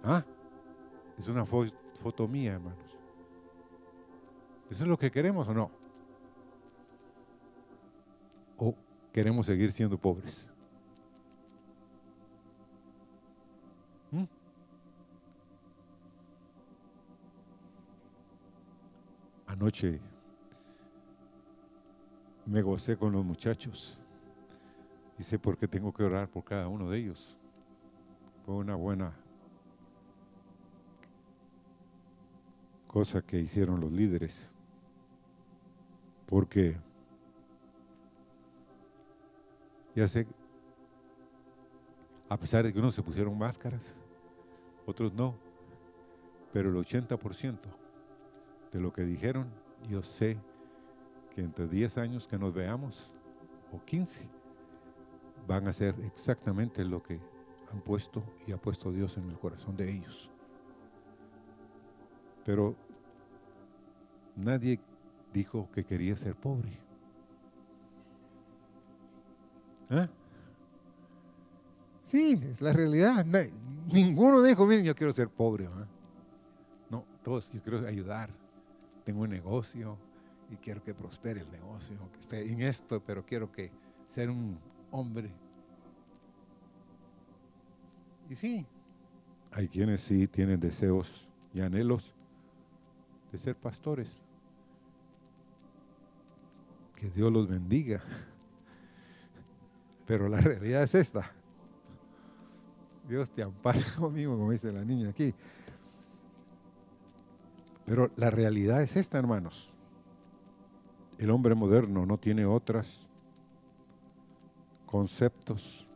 Ah, 0.04 0.24
es 1.18 1.28
una 1.28 1.46
foto 1.46 2.28
mía, 2.28 2.54
hermano. 2.54 2.78
¿Eso 4.70 4.84
es 4.84 4.90
lo 4.90 4.98
que 4.98 5.12
queremos 5.12 5.48
o 5.48 5.54
no? 5.54 5.72
¿O 8.58 8.76
queremos 9.12 9.46
seguir 9.46 9.72
siendo 9.72 9.98
pobres? 9.98 10.50
Anoche 19.60 20.00
me 22.46 22.62
gocé 22.62 22.96
con 22.96 23.12
los 23.12 23.26
muchachos 23.26 24.00
y 25.18 25.24
sé 25.24 25.40
por 25.40 25.58
qué 25.58 25.68
tengo 25.68 25.92
que 25.92 26.04
orar 26.04 26.30
por 26.30 26.44
cada 26.44 26.68
uno 26.68 26.92
de 26.92 27.00
ellos. 27.00 27.36
Fue 28.46 28.54
una 28.54 28.76
buena 28.76 29.18
cosa 32.86 33.24
que 33.24 33.40
hicieron 33.40 33.82
los 33.82 33.92
líderes. 33.92 34.48
Porque 36.28 36.78
ya 39.96 40.08
sé, 40.08 40.28
a 42.30 42.38
pesar 42.38 42.64
de 42.64 42.72
que 42.72 42.78
unos 42.78 42.94
se 42.94 43.02
pusieron 43.02 43.36
máscaras, 43.36 43.98
otros 44.86 45.12
no, 45.14 45.34
pero 46.54 46.70
el 46.70 46.76
80% 46.76 47.87
de 48.78 48.84
lo 48.84 48.94
que 48.94 49.02
dijeron, 49.02 49.48
yo 49.90 50.04
sé 50.04 50.38
que 51.34 51.42
entre 51.42 51.68
10 51.68 51.98
años 51.98 52.28
que 52.28 52.38
nos 52.38 52.54
veamos, 52.54 53.12
o 53.72 53.84
15, 53.84 54.30
van 55.48 55.68
a 55.68 55.74
ser 55.74 55.96
exactamente 56.06 56.86
lo 56.86 57.02
que 57.02 57.20
han 57.72 57.82
puesto 57.82 58.24
y 58.46 58.52
ha 58.52 58.58
puesto 58.58 58.92
Dios 58.92 59.18
en 59.18 59.30
el 59.30 59.40
corazón 59.40 59.76
de 59.76 59.92
ellos. 59.92 60.30
Pero 62.46 62.76
nadie 64.36 64.80
dijo 65.34 65.68
que 65.72 65.84
quería 65.84 66.16
ser 66.16 66.36
pobre. 66.36 66.80
¿Eh? 69.90 70.08
Sí, 72.06 72.40
es 72.44 72.62
la 72.62 72.74
realidad. 72.74 73.26
Ninguno 73.92 74.44
dijo, 74.44 74.68
miren, 74.68 74.86
yo 74.86 74.96
quiero 74.96 75.14
ser 75.14 75.30
pobre. 75.30 75.68
No, 76.92 77.06
todos, 77.24 77.52
yo 77.52 77.60
quiero 77.64 77.88
ayudar. 77.88 78.30
Tengo 79.08 79.22
un 79.22 79.30
negocio 79.30 79.98
y 80.52 80.58
quiero 80.58 80.84
que 80.84 80.94
prospere 80.94 81.40
el 81.40 81.50
negocio, 81.50 81.96
que 82.12 82.20
esté 82.20 82.52
en 82.52 82.60
esto, 82.60 83.02
pero 83.02 83.26
quiero 83.26 83.50
que 83.50 83.72
ser 84.06 84.30
un 84.30 84.60
hombre. 84.92 85.32
Y 88.30 88.36
sí, 88.36 88.66
hay 89.50 89.70
quienes 89.70 90.02
sí 90.02 90.28
tienen 90.28 90.60
deseos 90.60 91.26
y 91.54 91.62
anhelos 91.62 92.14
de 93.32 93.38
ser 93.38 93.56
pastores. 93.56 94.10
Que 96.94 97.10
Dios 97.10 97.32
los 97.32 97.48
bendiga. 97.48 98.04
Pero 100.06 100.28
la 100.28 100.42
realidad 100.42 100.84
es 100.84 100.96
esta. 100.96 101.32
Dios 103.08 103.32
te 103.32 103.42
ampara 103.42 103.80
conmigo, 103.98 104.38
como 104.38 104.52
dice 104.52 104.70
la 104.70 104.84
niña 104.84 105.12
aquí. 105.12 105.34
Pero 107.88 108.12
la 108.18 108.30
realidad 108.30 108.84
es 108.84 108.98
esta, 108.98 109.18
hermanos. 109.18 109.74
El 111.18 111.32
hombre 111.32 111.56
moderno 111.56 112.06
no 112.06 112.18
tiene 112.18 112.46
otros 112.46 113.08
conceptos 114.86 115.88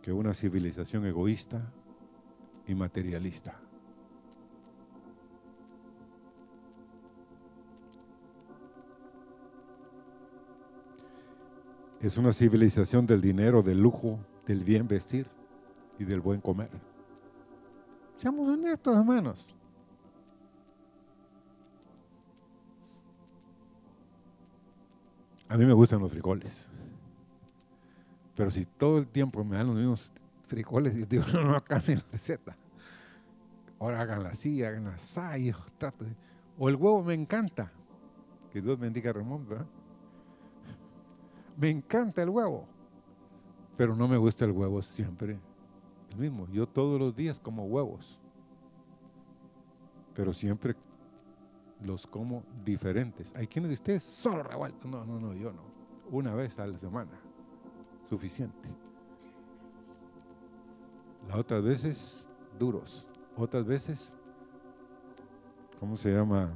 que 0.00 0.10
una 0.10 0.32
civilización 0.32 1.04
egoísta 1.04 1.70
y 2.66 2.74
materialista. 2.74 3.60
Es 12.00 12.16
una 12.16 12.32
civilización 12.32 13.06
del 13.06 13.20
dinero, 13.20 13.62
del 13.62 13.82
lujo, 13.82 14.18
del 14.46 14.64
bien 14.64 14.88
vestir 14.88 15.26
y 15.98 16.04
del 16.04 16.22
buen 16.22 16.40
comer. 16.40 16.70
Seamos 18.16 18.48
honestos, 18.48 18.96
hermanos. 18.96 19.54
A 25.50 25.58
mí 25.58 25.64
me 25.66 25.72
gustan 25.72 25.98
los 25.98 26.12
frijoles. 26.12 26.68
Pero 28.36 28.52
si 28.52 28.64
todo 28.64 28.98
el 28.98 29.08
tiempo 29.08 29.42
me 29.44 29.56
dan 29.56 29.66
los 29.66 29.74
mismos 29.74 30.12
frijoles, 30.46 30.94
y 30.94 31.04
digo, 31.06 31.24
no, 31.34 31.42
no 31.42 31.64
cambien 31.64 31.98
la 31.98 32.04
receta. 32.12 32.56
Ahora 33.80 34.00
háganla 34.00 34.28
así, 34.28 34.62
háganla 34.62 34.94
así. 34.94 35.52
O 36.56 36.68
el 36.68 36.76
huevo 36.76 37.02
me 37.02 37.14
encanta. 37.14 37.72
Que 38.52 38.62
Dios 38.62 38.78
bendiga 38.78 39.10
a 39.10 39.14
Ramón, 39.14 39.44
¿verdad? 39.48 39.66
Me 41.56 41.68
encanta 41.68 42.22
el 42.22 42.28
huevo. 42.28 42.68
Pero 43.76 43.96
no 43.96 44.06
me 44.06 44.18
gusta 44.18 44.44
el 44.44 44.52
huevo 44.52 44.80
siempre 44.82 45.36
el 46.10 46.16
mismo. 46.16 46.46
Yo 46.52 46.68
todos 46.68 47.00
los 47.00 47.16
días 47.16 47.40
como 47.40 47.64
huevos. 47.64 48.20
Pero 50.14 50.32
siempre 50.32 50.76
los 51.84 52.06
como 52.06 52.44
diferentes. 52.64 53.34
Hay 53.36 53.46
quienes 53.46 53.70
de 53.70 53.74
ustedes 53.74 54.02
solo 54.02 54.42
revueltos. 54.42 54.90
No, 54.90 55.04
no, 55.04 55.18
no, 55.20 55.34
yo 55.34 55.52
no. 55.52 55.62
Una 56.10 56.34
vez 56.34 56.58
a 56.58 56.66
la 56.66 56.78
semana. 56.78 57.12
Suficiente. 58.08 58.68
Las 61.28 61.36
otras 61.38 61.62
veces 61.62 62.26
duros. 62.58 63.06
Otras 63.36 63.64
veces, 63.64 64.12
¿cómo 65.78 65.96
se 65.96 66.12
llama? 66.12 66.50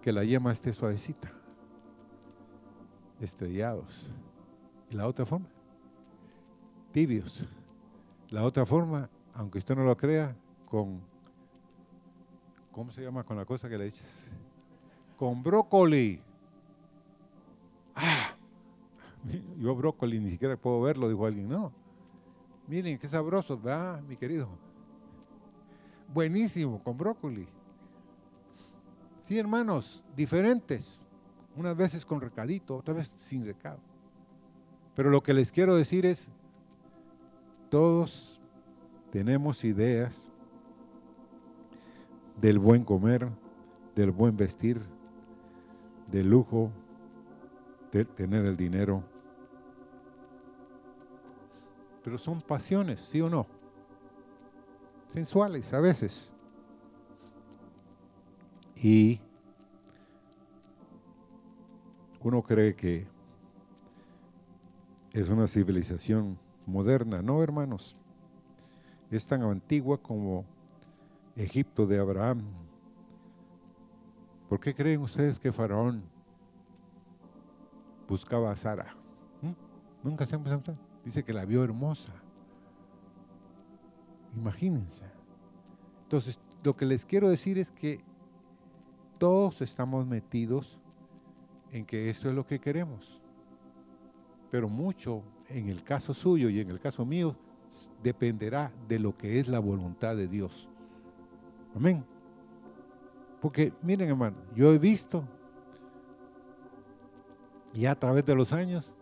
Que 0.00 0.12
la 0.12 0.24
yema 0.24 0.52
esté 0.52 0.72
suavecita. 0.72 1.30
Estrellados. 3.20 4.10
¿Y 4.90 4.94
la 4.94 5.06
otra 5.06 5.26
forma? 5.26 5.46
Tibios. 6.92 7.44
La 8.30 8.44
otra 8.44 8.64
forma, 8.64 9.10
aunque 9.34 9.58
usted 9.58 9.74
no 9.74 9.84
lo 9.84 9.96
crea, 9.96 10.36
con 10.66 11.00
¿Cómo 12.74 12.90
se 12.90 13.02
llama 13.02 13.22
con 13.22 13.36
la 13.36 13.44
cosa 13.44 13.68
que 13.68 13.78
le 13.78 13.84
dices? 13.84 14.26
Con 15.16 15.44
brócoli. 15.44 16.20
Ah, 17.94 18.34
yo 19.58 19.76
brócoli 19.76 20.18
ni 20.18 20.30
siquiera 20.30 20.56
puedo 20.56 20.80
verlo, 20.80 21.08
dijo 21.08 21.24
alguien. 21.24 21.48
No. 21.48 21.72
Miren, 22.66 22.98
qué 22.98 23.08
sabroso, 23.08 23.56
¿verdad, 23.56 24.02
mi 24.02 24.16
querido? 24.16 24.48
Buenísimo, 26.12 26.82
con 26.82 26.98
brócoli. 26.98 27.46
Sí, 29.28 29.38
hermanos, 29.38 30.02
diferentes. 30.16 31.04
Unas 31.54 31.76
veces 31.76 32.04
con 32.04 32.20
recadito, 32.20 32.76
otras 32.76 32.96
veces 32.96 33.20
sin 33.20 33.44
recado. 33.44 33.78
Pero 34.96 35.10
lo 35.10 35.22
que 35.22 35.32
les 35.32 35.52
quiero 35.52 35.76
decir 35.76 36.06
es, 36.06 36.28
todos 37.70 38.40
tenemos 39.12 39.62
ideas 39.62 40.28
del 42.40 42.58
buen 42.58 42.84
comer, 42.84 43.28
del 43.94 44.10
buen 44.10 44.36
vestir, 44.36 44.80
del 46.10 46.28
lujo, 46.28 46.70
de 47.92 48.04
tener 48.04 48.44
el 48.44 48.56
dinero. 48.56 49.02
Pero 52.02 52.18
son 52.18 52.42
pasiones, 52.42 53.00
¿sí 53.00 53.20
o 53.20 53.30
no? 53.30 53.46
Sensuales 55.12 55.72
a 55.72 55.80
veces. 55.80 56.30
Y 58.76 59.20
uno 62.20 62.42
cree 62.42 62.74
que 62.74 63.06
es 65.12 65.28
una 65.28 65.46
civilización 65.46 66.38
moderna. 66.66 67.22
No, 67.22 67.42
hermanos. 67.42 67.96
Es 69.10 69.26
tan 69.26 69.42
antigua 69.42 69.98
como 69.98 70.44
Egipto 71.36 71.86
de 71.86 71.98
Abraham. 71.98 72.42
¿Por 74.48 74.60
qué 74.60 74.74
creen 74.74 75.00
ustedes 75.00 75.38
que 75.38 75.52
Faraón 75.52 76.02
buscaba 78.08 78.52
a 78.52 78.56
Sara? 78.56 78.94
¿Mm? 79.42 80.06
Nunca 80.06 80.26
se 80.26 80.36
han 80.36 80.44
pensado. 80.44 80.78
Dice 81.04 81.24
que 81.24 81.32
la 81.32 81.44
vio 81.44 81.64
hermosa. 81.64 82.12
Imagínense. 84.36 85.04
Entonces, 86.02 86.38
lo 86.62 86.76
que 86.76 86.86
les 86.86 87.04
quiero 87.04 87.28
decir 87.28 87.58
es 87.58 87.70
que 87.70 88.00
todos 89.18 89.60
estamos 89.60 90.06
metidos 90.06 90.78
en 91.72 91.84
que 91.84 92.10
esto 92.10 92.28
es 92.28 92.34
lo 92.34 92.46
que 92.46 92.60
queremos. 92.60 93.20
Pero 94.50 94.68
mucho, 94.68 95.22
en 95.48 95.68
el 95.68 95.82
caso 95.82 96.14
suyo 96.14 96.48
y 96.48 96.60
en 96.60 96.70
el 96.70 96.78
caso 96.78 97.04
mío, 97.04 97.36
dependerá 98.02 98.72
de 98.88 98.98
lo 98.98 99.16
que 99.16 99.40
es 99.40 99.48
la 99.48 99.58
voluntad 99.58 100.16
de 100.16 100.28
Dios. 100.28 100.68
Amén. 101.74 102.04
Porque 103.40 103.72
miren 103.82 104.08
hermano, 104.08 104.36
yo 104.54 104.72
he 104.72 104.78
visto 104.78 105.24
ya 107.74 107.90
a 107.90 107.98
través 107.98 108.24
de 108.24 108.34
los 108.34 108.52
años 108.52 108.94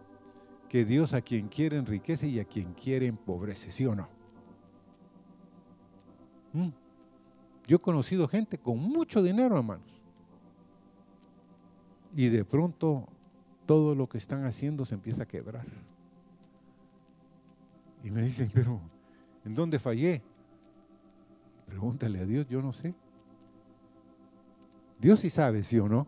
que 0.69 0.85
Dios 0.85 1.13
a 1.13 1.21
quien 1.21 1.49
quiere 1.49 1.77
enriquece 1.77 2.27
y 2.29 2.41
a 2.41 2.45
quien 2.45 2.73
quiere 2.73 3.07
empobrece, 3.07 3.71
¿sí 3.71 3.85
o 3.85 3.95
no? 3.95 4.09
¿Mm? 6.55 6.69
Yo 7.67 7.77
he 7.77 7.81
conocido 7.81 8.27
gente 8.27 8.59
con 8.59 8.79
mucho 8.79 9.23
dinero, 9.23 9.57
hermanos. 9.57 9.87
Y 12.15 12.29
de 12.29 12.45
pronto 12.45 13.07
todo 13.67 13.95
lo 13.95 14.09
que 14.09 14.19
están 14.19 14.45
haciendo 14.45 14.85
se 14.85 14.95
empieza 14.95 15.23
a 15.23 15.27
quebrar. 15.27 15.67
Y 18.03 18.11
me 18.11 18.23
dicen, 18.23 18.51
pero 18.53 18.81
¿en 19.45 19.55
dónde 19.55 19.79
fallé? 19.79 20.23
Pregúntale 21.73 22.21
a 22.21 22.27
Dios, 22.27 22.47
yo 22.49 22.61
no 22.61 22.75
sé. 22.75 22.95
Dios 25.01 25.21
sí 25.21 25.31
sabe, 25.31 25.63
sí 25.63 25.79
o 25.79 25.89
no. 25.89 26.07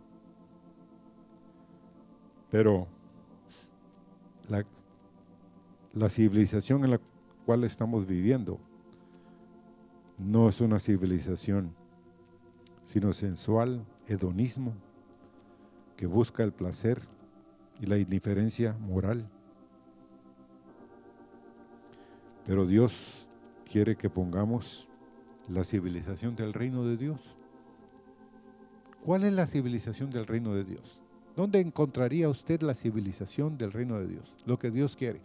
Pero 2.50 2.86
la, 4.46 4.62
la 5.94 6.10
civilización 6.10 6.84
en 6.84 6.90
la 6.90 7.00
cual 7.46 7.64
estamos 7.64 8.06
viviendo 8.06 8.60
no 10.18 10.50
es 10.50 10.60
una 10.60 10.78
civilización, 10.78 11.74
sino 12.84 13.14
sensual, 13.14 13.86
hedonismo, 14.06 14.74
que 15.96 16.04
busca 16.04 16.44
el 16.44 16.52
placer 16.52 17.00
y 17.80 17.86
la 17.86 17.96
indiferencia 17.96 18.74
moral. 18.80 19.26
Pero 22.46 22.66
Dios 22.66 23.26
quiere 23.64 23.96
que 23.96 24.10
pongamos 24.10 24.88
la 25.49 25.64
civilización 25.64 26.36
del 26.36 26.53
reino 26.53 26.84
de 26.84 26.97
Dios. 26.97 27.20
¿Cuál 29.05 29.24
es 29.24 29.32
la 29.32 29.47
civilización 29.47 30.11
del 30.11 30.26
reino 30.26 30.55
de 30.55 30.64
Dios? 30.64 30.99
¿Dónde 31.36 31.61
encontraría 31.61 32.28
usted 32.28 32.62
la 32.62 32.74
civilización 32.74 33.59
del 33.59 33.72
reino 33.72 33.99
de 33.99 34.07
Dios? 34.07 34.32
Lo 34.47 34.59
que 34.59 34.70
Dios 34.70 34.97
quiere. 34.97 35.20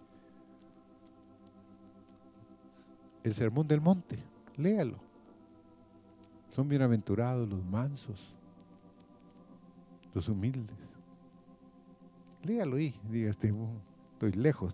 El 3.23 3.35
sermón 3.35 3.67
del 3.67 3.79
monte, 3.79 4.17
léalo. 4.57 4.97
Son 6.49 6.67
bienaventurados 6.67 7.47
los 7.47 7.63
mansos, 7.63 8.33
los 10.13 10.27
humildes. 10.27 10.75
Léalo 12.43 12.77
ahí, 12.77 12.95
diga 13.09 13.29
este, 13.29 13.53
estoy 14.13 14.31
lejos. 14.31 14.73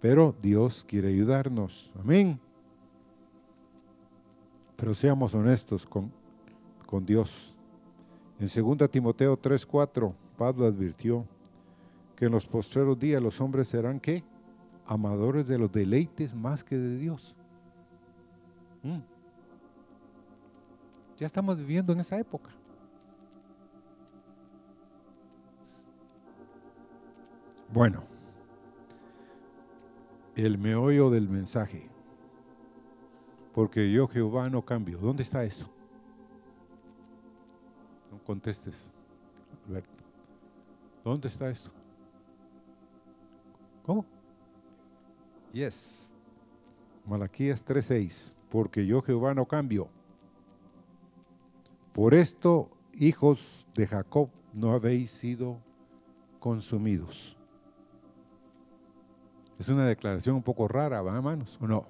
Pero 0.00 0.34
Dios 0.42 0.84
quiere 0.86 1.08
ayudarnos. 1.08 1.90
Amén. 1.98 2.38
Pero 4.82 4.94
seamos 4.94 5.32
honestos 5.32 5.86
con, 5.86 6.10
con 6.86 7.06
Dios. 7.06 7.54
En 8.40 8.48
2 8.48 8.90
Timoteo 8.90 9.40
3:4, 9.40 10.12
Pablo 10.36 10.66
advirtió 10.66 11.24
que 12.16 12.24
en 12.24 12.32
los 12.32 12.46
postreros 12.46 12.98
días 12.98 13.22
los 13.22 13.40
hombres 13.40 13.68
serán 13.68 14.00
qué? 14.00 14.24
Amadores 14.84 15.46
de 15.46 15.56
los 15.56 15.70
deleites 15.70 16.34
más 16.34 16.64
que 16.64 16.76
de 16.76 16.98
Dios. 16.98 17.36
Mm. 18.82 18.98
Ya 21.16 21.28
estamos 21.28 21.58
viviendo 21.58 21.92
en 21.92 22.00
esa 22.00 22.18
época. 22.18 22.50
Bueno, 27.72 28.02
el 30.34 30.58
meollo 30.58 31.08
del 31.08 31.28
mensaje. 31.28 31.91
Porque 33.54 33.92
yo 33.92 34.08
Jehová 34.08 34.48
no 34.48 34.62
cambio. 34.64 34.98
¿Dónde 34.98 35.22
está 35.22 35.44
eso? 35.44 35.68
No 38.10 38.18
contestes, 38.24 38.90
Alberto. 39.68 40.04
¿Dónde 41.04 41.28
está 41.28 41.50
esto? 41.50 41.70
¿Cómo? 43.84 44.04
Yes. 45.52 46.10
Malaquías 47.06 47.64
3:6. 47.64 48.34
Porque 48.50 48.86
yo 48.86 49.02
Jehová 49.02 49.34
no 49.34 49.46
cambio. 49.46 49.88
Por 51.92 52.14
esto, 52.14 52.70
hijos 52.94 53.66
de 53.74 53.86
Jacob, 53.86 54.30
no 54.52 54.72
habéis 54.72 55.10
sido 55.10 55.58
consumidos. 56.38 57.36
Es 59.58 59.68
una 59.68 59.86
declaración 59.86 60.36
un 60.36 60.42
poco 60.42 60.68
rara, 60.68 61.02
¿va, 61.02 61.16
hermanos? 61.16 61.58
¿O 61.60 61.66
no? 61.66 61.86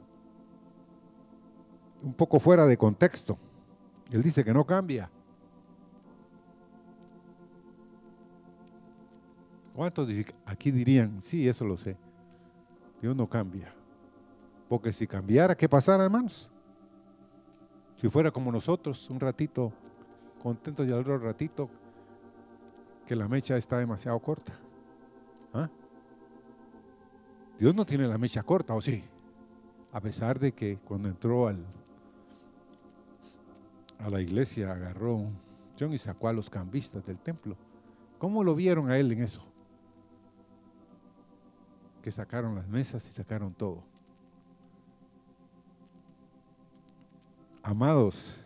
Un 2.02 2.14
poco 2.14 2.40
fuera 2.40 2.66
de 2.66 2.76
contexto. 2.76 3.38
Él 4.10 4.22
dice 4.22 4.44
que 4.44 4.52
no 4.52 4.64
cambia. 4.66 5.10
¿Cuántos 9.74 10.08
aquí 10.44 10.70
dirían, 10.70 11.22
sí, 11.22 11.48
eso 11.48 11.64
lo 11.64 11.78
sé? 11.78 11.96
Dios 13.00 13.16
no 13.16 13.26
cambia. 13.28 13.72
Porque 14.68 14.92
si 14.92 15.06
cambiara, 15.06 15.56
¿qué 15.56 15.68
pasara, 15.68 16.04
hermanos? 16.04 16.50
Si 17.96 18.08
fuera 18.08 18.30
como 18.30 18.52
nosotros, 18.52 19.08
un 19.10 19.20
ratito 19.20 19.72
contentos 20.42 20.86
y 20.86 20.92
al 20.92 20.98
otro 21.00 21.18
ratito 21.18 21.70
que 23.06 23.14
la 23.14 23.28
mecha 23.28 23.56
está 23.56 23.78
demasiado 23.78 24.18
corta. 24.18 24.52
¿Ah? 25.54 25.70
Dios 27.58 27.74
no 27.74 27.86
tiene 27.86 28.06
la 28.08 28.18
mecha 28.18 28.42
corta, 28.42 28.74
¿o 28.74 28.82
sí? 28.82 29.04
A 29.92 30.00
pesar 30.00 30.38
de 30.38 30.52
que 30.52 30.78
cuando 30.78 31.08
entró 31.08 31.46
al, 31.46 31.64
a 33.98 34.10
la 34.10 34.20
iglesia 34.20 34.72
agarró 34.72 35.26
John 35.78 35.92
y 35.92 35.98
sacó 35.98 36.28
a 36.28 36.32
los 36.32 36.50
cambistas 36.50 37.04
del 37.06 37.18
templo. 37.18 37.56
¿Cómo 38.18 38.44
lo 38.44 38.54
vieron 38.54 38.90
a 38.90 38.98
él 38.98 39.12
en 39.12 39.22
eso? 39.22 39.44
Que 42.02 42.10
sacaron 42.10 42.54
las 42.54 42.68
mesas 42.68 43.06
y 43.08 43.12
sacaron 43.12 43.52
todo. 43.52 43.82
Amados, 47.62 48.38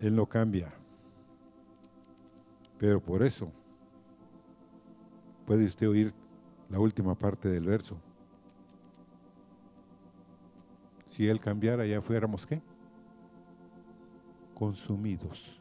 Él 0.00 0.16
no 0.16 0.24
cambia. 0.24 0.72
Pero 2.78 3.00
por 3.00 3.22
eso 3.22 3.52
puede 5.46 5.64
usted 5.64 5.88
oír 5.88 6.14
la 6.70 6.78
última 6.78 7.14
parte 7.14 7.48
del 7.48 7.66
verso. 7.66 7.98
Si 11.08 11.28
Él 11.28 11.40
cambiara, 11.40 11.84
ya 11.84 12.00
fuéramos 12.00 12.46
qué? 12.46 12.62
Consumidos. 14.58 15.60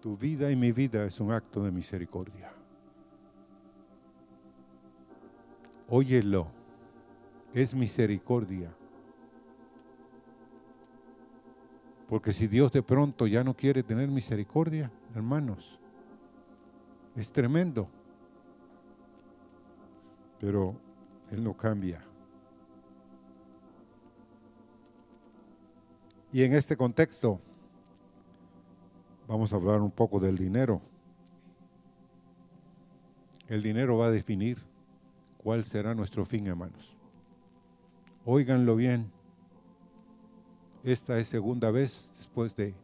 Tu 0.00 0.16
vida 0.16 0.50
y 0.50 0.56
mi 0.56 0.72
vida 0.72 1.04
es 1.04 1.20
un 1.20 1.30
acto 1.30 1.62
de 1.62 1.70
misericordia. 1.70 2.52
Óyelo, 5.88 6.48
es 7.54 7.74
misericordia. 7.74 8.74
Porque 12.08 12.32
si 12.32 12.48
Dios 12.48 12.72
de 12.72 12.82
pronto 12.82 13.28
ya 13.28 13.44
no 13.44 13.54
quiere 13.54 13.84
tener 13.84 14.08
misericordia, 14.08 14.90
hermanos, 15.14 15.78
es 17.14 17.30
tremendo. 17.30 17.88
Pero 20.40 20.74
Él 21.30 21.44
no 21.44 21.56
cambia. 21.56 22.04
Y 26.32 26.42
en 26.42 26.54
este 26.54 26.76
contexto 26.76 27.40
vamos 29.28 29.52
a 29.52 29.56
hablar 29.56 29.80
un 29.80 29.90
poco 29.90 30.18
del 30.18 30.38
dinero. 30.38 30.80
El 33.48 33.62
dinero 33.62 33.98
va 33.98 34.06
a 34.06 34.10
definir 34.10 34.58
cuál 35.36 35.64
será 35.64 35.94
nuestro 35.94 36.24
fin, 36.24 36.46
hermanos. 36.46 36.96
Óiganlo 38.24 38.76
bien. 38.76 39.10
Esta 40.84 41.18
es 41.18 41.28
segunda 41.28 41.70
vez 41.70 42.14
después 42.16 42.56
de 42.56 42.74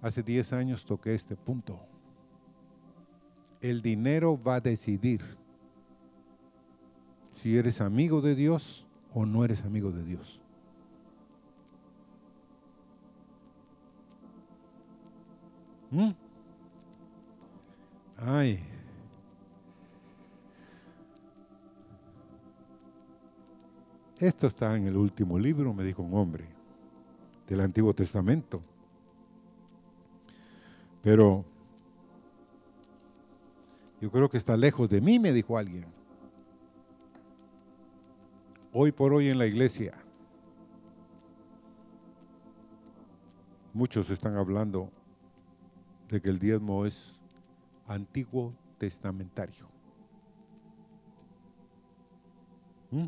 hace 0.00 0.22
10 0.22 0.52
años 0.54 0.84
toqué 0.84 1.14
este 1.14 1.36
punto 1.36 1.78
el 3.62 3.80
dinero 3.80 4.38
va 4.42 4.56
a 4.56 4.60
decidir 4.60 5.22
si 7.40 7.56
eres 7.56 7.80
amigo 7.80 8.20
de 8.20 8.34
Dios 8.34 8.84
o 9.14 9.24
no 9.24 9.44
eres 9.44 9.64
amigo 9.64 9.92
de 9.92 10.04
Dios. 10.04 10.41
¿Mm? 15.92 16.10
Ay. 18.16 18.58
Esto 24.18 24.46
está 24.46 24.74
en 24.74 24.86
el 24.86 24.96
último 24.96 25.38
libro, 25.38 25.74
me 25.74 25.84
dijo 25.84 26.02
un 26.02 26.14
hombre, 26.14 26.46
del 27.46 27.60
Antiguo 27.60 27.92
Testamento. 27.92 28.62
Pero 31.02 31.44
yo 34.00 34.10
creo 34.10 34.30
que 34.30 34.38
está 34.38 34.56
lejos 34.56 34.88
de 34.88 35.00
mí, 35.00 35.18
me 35.18 35.32
dijo 35.32 35.58
alguien. 35.58 35.84
Hoy 38.72 38.92
por 38.92 39.12
hoy 39.12 39.28
en 39.28 39.36
la 39.36 39.46
iglesia, 39.46 39.92
muchos 43.74 44.08
están 44.08 44.36
hablando 44.36 44.88
de 46.12 46.20
que 46.20 46.28
el 46.28 46.38
diezmo 46.38 46.86
es 46.86 47.18
antiguo 47.88 48.52
testamentario. 48.78 49.66
¿Mm? 52.90 53.06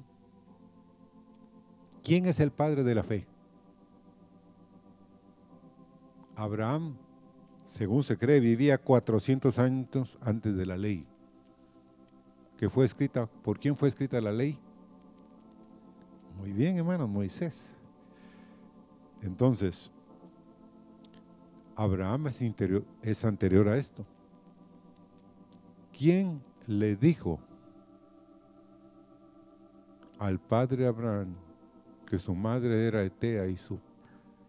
¿Quién 2.02 2.26
es 2.26 2.40
el 2.40 2.50
padre 2.50 2.82
de 2.82 2.94
la 2.94 3.02
fe? 3.02 3.26
Abraham 6.34 6.96
según 7.74 8.04
se 8.04 8.16
cree, 8.16 8.38
vivía 8.38 8.78
400 8.78 9.58
años 9.58 10.16
antes 10.20 10.54
de 10.56 10.64
la 10.64 10.76
ley, 10.76 11.04
que 12.56 12.70
fue 12.70 12.86
escrita, 12.86 13.26
¿por 13.26 13.58
quién 13.58 13.74
fue 13.74 13.88
escrita 13.88 14.20
la 14.20 14.30
ley? 14.30 14.56
Muy 16.38 16.52
bien, 16.52 16.76
hermano, 16.76 17.08
Moisés. 17.08 17.74
Entonces, 19.22 19.90
Abraham 21.76 22.28
es, 23.02 23.24
anterior 23.24 23.68
a 23.68 23.76
esto. 23.76 24.04
¿Quién 25.96 26.42
le 26.66 26.96
dijo 26.96 27.40
al 30.18 30.38
padre 30.38 30.86
Abraham 30.86 31.34
que 32.06 32.18
su 32.18 32.34
madre 32.34 32.86
era 32.86 33.02
Etea 33.02 33.46
y 33.46 33.56
su, 33.56 33.78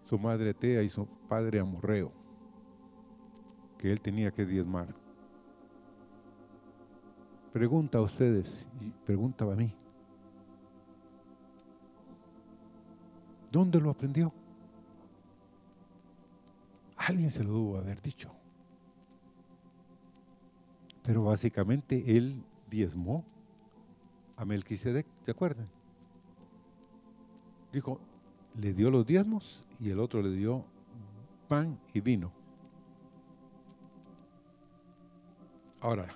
su 0.07 0.19
madre 0.19 0.51
Etea 0.51 0.83
y 0.83 0.89
su 0.89 1.07
padre 1.27 1.59
Amorreo? 1.59 2.11
Que 3.77 3.91
él 3.91 4.01
tenía 4.01 4.31
que 4.31 4.45
diezmar. 4.45 4.93
Pregunta 7.51 7.97
a 7.97 8.01
ustedes 8.01 8.51
y 8.81 8.91
pregunta 9.05 9.45
a 9.45 9.55
mí. 9.55 9.73
¿Dónde 13.51 13.79
lo 13.79 13.89
aprendió? 13.89 14.33
Alguien 17.07 17.29
se 17.29 17.43
lo 17.43 17.51
tuvo 17.51 17.77
haber 17.77 18.01
dicho. 18.01 18.31
Pero 21.03 21.23
básicamente 21.23 22.17
él 22.17 22.43
diezmó 22.69 23.23
a 24.37 24.43
Melquisedec, 24.43 25.05
¿te 25.23 25.31
acuerdan? 25.31 25.67
Dijo, 27.71 27.99
le 28.59 28.73
dio 28.73 28.89
los 28.89 29.05
diezmos 29.05 29.63
y 29.79 29.91
el 29.91 29.99
otro 29.99 30.21
le 30.23 30.31
dio 30.31 30.65
pan 31.47 31.77
y 31.93 32.01
vino. 32.01 32.31
Ahora, 35.81 36.07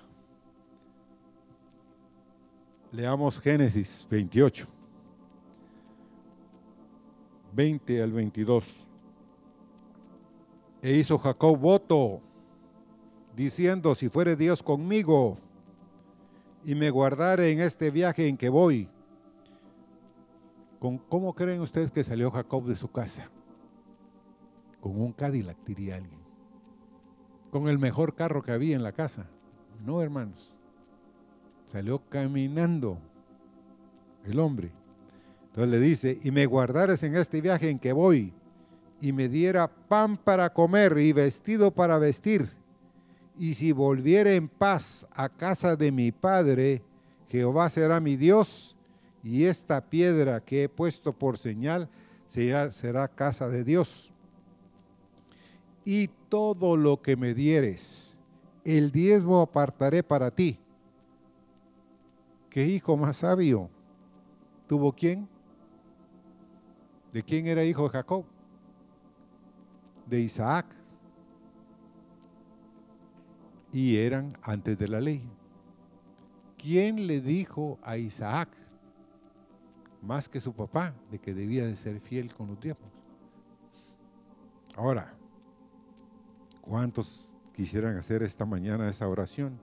leamos 2.90 3.38
Génesis 3.38 4.04
28, 4.10 4.66
20 7.52 8.02
al 8.02 8.12
22. 8.12 8.89
E 10.82 10.94
hizo 10.94 11.18
Jacob 11.18 11.58
voto, 11.58 12.20
diciendo, 13.36 13.94
si 13.94 14.08
fuere 14.08 14.36
Dios 14.36 14.62
conmigo 14.62 15.38
y 16.64 16.74
me 16.74 16.90
guardare 16.90 17.52
en 17.52 17.60
este 17.60 17.90
viaje 17.90 18.28
en 18.28 18.36
que 18.36 18.48
voy, 18.48 18.88
¿con 20.78 20.98
cómo 20.98 21.34
creen 21.34 21.60
ustedes 21.60 21.90
que 21.90 22.04
salió 22.04 22.30
Jacob 22.30 22.64
de 22.64 22.76
su 22.76 22.90
casa? 22.90 23.30
Con 24.80 24.98
un 25.00 25.12
Cadillac, 25.12 25.58
diría 25.64 25.96
alguien. 25.96 26.20
Con 27.50 27.68
el 27.68 27.78
mejor 27.78 28.14
carro 28.14 28.42
que 28.42 28.52
había 28.52 28.76
en 28.76 28.82
la 28.82 28.92
casa. 28.92 29.26
No, 29.84 30.02
hermanos. 30.02 30.54
Salió 31.66 31.98
caminando 32.08 32.98
el 34.24 34.38
hombre. 34.38 34.70
Entonces 35.46 35.70
le 35.70 35.80
dice, 35.80 36.18
y 36.22 36.30
me 36.30 36.46
guardares 36.46 37.02
en 37.02 37.16
este 37.16 37.40
viaje 37.40 37.68
en 37.68 37.78
que 37.78 37.92
voy 37.92 38.32
y 39.00 39.12
me 39.12 39.28
diera 39.28 39.68
pan 39.68 40.16
para 40.16 40.52
comer 40.52 40.98
y 40.98 41.12
vestido 41.12 41.70
para 41.70 41.98
vestir. 41.98 42.50
Y 43.38 43.54
si 43.54 43.72
volviere 43.72 44.36
en 44.36 44.48
paz 44.48 45.06
a 45.12 45.28
casa 45.28 45.74
de 45.74 45.90
mi 45.90 46.12
padre, 46.12 46.82
Jehová 47.30 47.70
será 47.70 48.00
mi 48.00 48.16
Dios, 48.16 48.76
y 49.22 49.44
esta 49.44 49.80
piedra 49.80 50.40
que 50.40 50.64
he 50.64 50.68
puesto 50.68 51.12
por 51.12 51.38
señal 51.38 51.88
será, 52.26 52.70
será 52.72 53.08
casa 53.08 53.48
de 53.48 53.64
Dios. 53.64 54.12
Y 55.84 56.08
todo 56.28 56.76
lo 56.76 57.00
que 57.00 57.16
me 57.16 57.32
dieres, 57.32 58.14
el 58.64 58.92
diezmo 58.92 59.40
apartaré 59.40 60.02
para 60.02 60.30
ti. 60.30 60.58
¿Qué 62.50 62.66
hijo 62.66 62.96
más 62.96 63.18
sabio 63.18 63.70
tuvo 64.66 64.92
quién? 64.92 65.28
¿De 67.12 67.22
quién 67.22 67.46
era 67.46 67.64
hijo 67.64 67.84
de 67.84 67.90
Jacob? 67.90 68.24
De 70.10 70.20
Isaac 70.20 70.66
y 73.72 73.96
eran 73.96 74.32
antes 74.42 74.76
de 74.78 74.88
la 74.88 75.00
ley. 75.00 75.22
¿Quién 76.58 77.06
le 77.06 77.20
dijo 77.20 77.78
a 77.82 77.96
Isaac, 77.96 78.48
más 80.02 80.28
que 80.28 80.40
su 80.40 80.52
papá, 80.52 80.92
de 81.10 81.18
que 81.18 81.32
debía 81.32 81.64
de 81.64 81.76
ser 81.76 82.00
fiel 82.00 82.34
con 82.34 82.48
los 82.48 82.60
tiempos? 82.60 82.88
Ahora, 84.76 85.14
¿cuántos 86.60 87.32
quisieran 87.54 87.96
hacer 87.96 88.22
esta 88.22 88.44
mañana 88.44 88.88
esa 88.88 89.08
oración? 89.08 89.58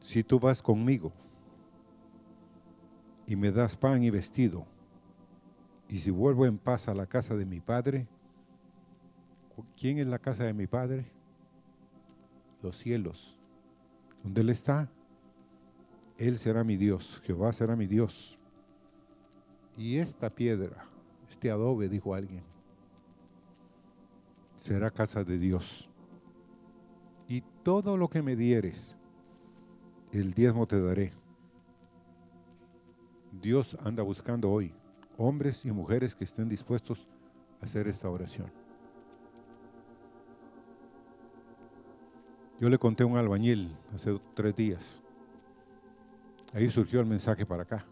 Si 0.00 0.22
tú 0.22 0.38
vas 0.38 0.62
conmigo 0.62 1.12
y 3.26 3.34
me 3.36 3.50
das 3.50 3.76
pan 3.76 4.04
y 4.04 4.10
vestido, 4.10 4.66
y 5.88 5.98
si 5.98 6.10
vuelvo 6.10 6.46
en 6.46 6.58
paz 6.58 6.88
a 6.88 6.94
la 6.94 7.06
casa 7.06 7.34
de 7.34 7.44
mi 7.44 7.60
padre, 7.60 8.06
¿quién 9.76 9.98
es 9.98 10.06
la 10.06 10.18
casa 10.18 10.44
de 10.44 10.52
mi 10.52 10.66
padre? 10.66 11.06
Los 12.62 12.78
cielos. 12.78 13.38
¿Dónde 14.22 14.40
Él 14.40 14.50
está? 14.50 14.88
Él 16.16 16.38
será 16.38 16.64
mi 16.64 16.76
Dios, 16.76 17.20
Jehová 17.24 17.52
será 17.52 17.76
mi 17.76 17.86
Dios. 17.86 18.38
Y 19.76 19.98
esta 19.98 20.30
piedra, 20.30 20.86
este 21.28 21.50
adobe, 21.50 21.88
dijo 21.88 22.14
alguien, 22.14 22.42
será 24.56 24.90
casa 24.90 25.24
de 25.24 25.38
Dios. 25.38 25.90
Y 27.28 27.42
todo 27.62 27.96
lo 27.96 28.08
que 28.08 28.22
me 28.22 28.36
dieres, 28.36 28.96
el 30.12 30.32
diezmo 30.32 30.66
te 30.66 30.80
daré. 30.80 31.12
Dios 33.42 33.76
anda 33.82 34.02
buscando 34.02 34.50
hoy 34.50 34.72
hombres 35.16 35.64
y 35.64 35.72
mujeres 35.72 36.14
que 36.14 36.24
estén 36.24 36.48
dispuestos 36.48 37.06
a 37.60 37.64
hacer 37.64 37.88
esta 37.88 38.08
oración. 38.08 38.50
Yo 42.60 42.68
le 42.68 42.78
conté 42.78 43.02
a 43.02 43.06
un 43.06 43.16
albañil 43.16 43.76
hace 43.94 44.18
tres 44.34 44.54
días. 44.54 45.02
Ahí 46.52 46.70
surgió 46.70 47.00
el 47.00 47.06
mensaje 47.06 47.44
para 47.44 47.64
acá. 47.64 47.84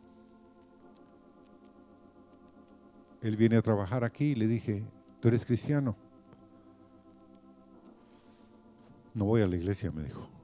Él 3.20 3.36
viene 3.36 3.56
a 3.56 3.62
trabajar 3.62 4.04
aquí 4.04 4.26
y 4.26 4.34
le 4.34 4.46
dije, 4.46 4.84
¿tú 5.20 5.28
eres 5.28 5.44
cristiano? 5.44 5.96
No 9.14 9.26
voy 9.26 9.42
a 9.42 9.46
la 9.46 9.56
iglesia, 9.56 9.90
me 9.90 10.04
dijo. 10.04 10.28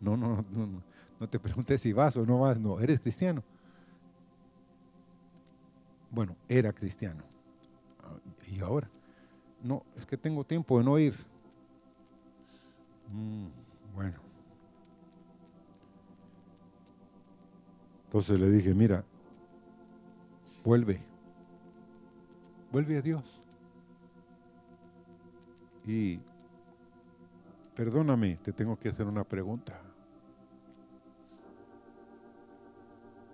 No, 0.00 0.18
no, 0.18 0.44
no, 0.50 0.82
no 1.18 1.28
te 1.30 1.38
preguntes 1.38 1.80
si 1.80 1.94
vas 1.94 2.14
o 2.18 2.26
no 2.26 2.40
vas, 2.40 2.60
no, 2.60 2.78
eres 2.78 3.00
cristiano. 3.00 3.42
Bueno, 6.14 6.36
era 6.48 6.72
cristiano. 6.72 7.24
¿Y 8.46 8.60
ahora? 8.60 8.88
No, 9.64 9.82
es 9.96 10.06
que 10.06 10.16
tengo 10.16 10.44
tiempo 10.44 10.78
de 10.78 10.84
no 10.84 10.96
ir. 10.96 11.14
Mm, 13.10 13.48
bueno. 13.92 14.20
Entonces 18.04 18.38
le 18.38 18.48
dije, 18.48 18.72
mira, 18.74 19.04
vuelve. 20.62 21.00
Vuelve 22.70 22.98
a 22.98 23.02
Dios. 23.02 23.24
Y 25.84 26.20
perdóname, 27.74 28.36
te 28.36 28.52
tengo 28.52 28.78
que 28.78 28.90
hacer 28.90 29.06
una 29.06 29.24
pregunta. 29.24 29.80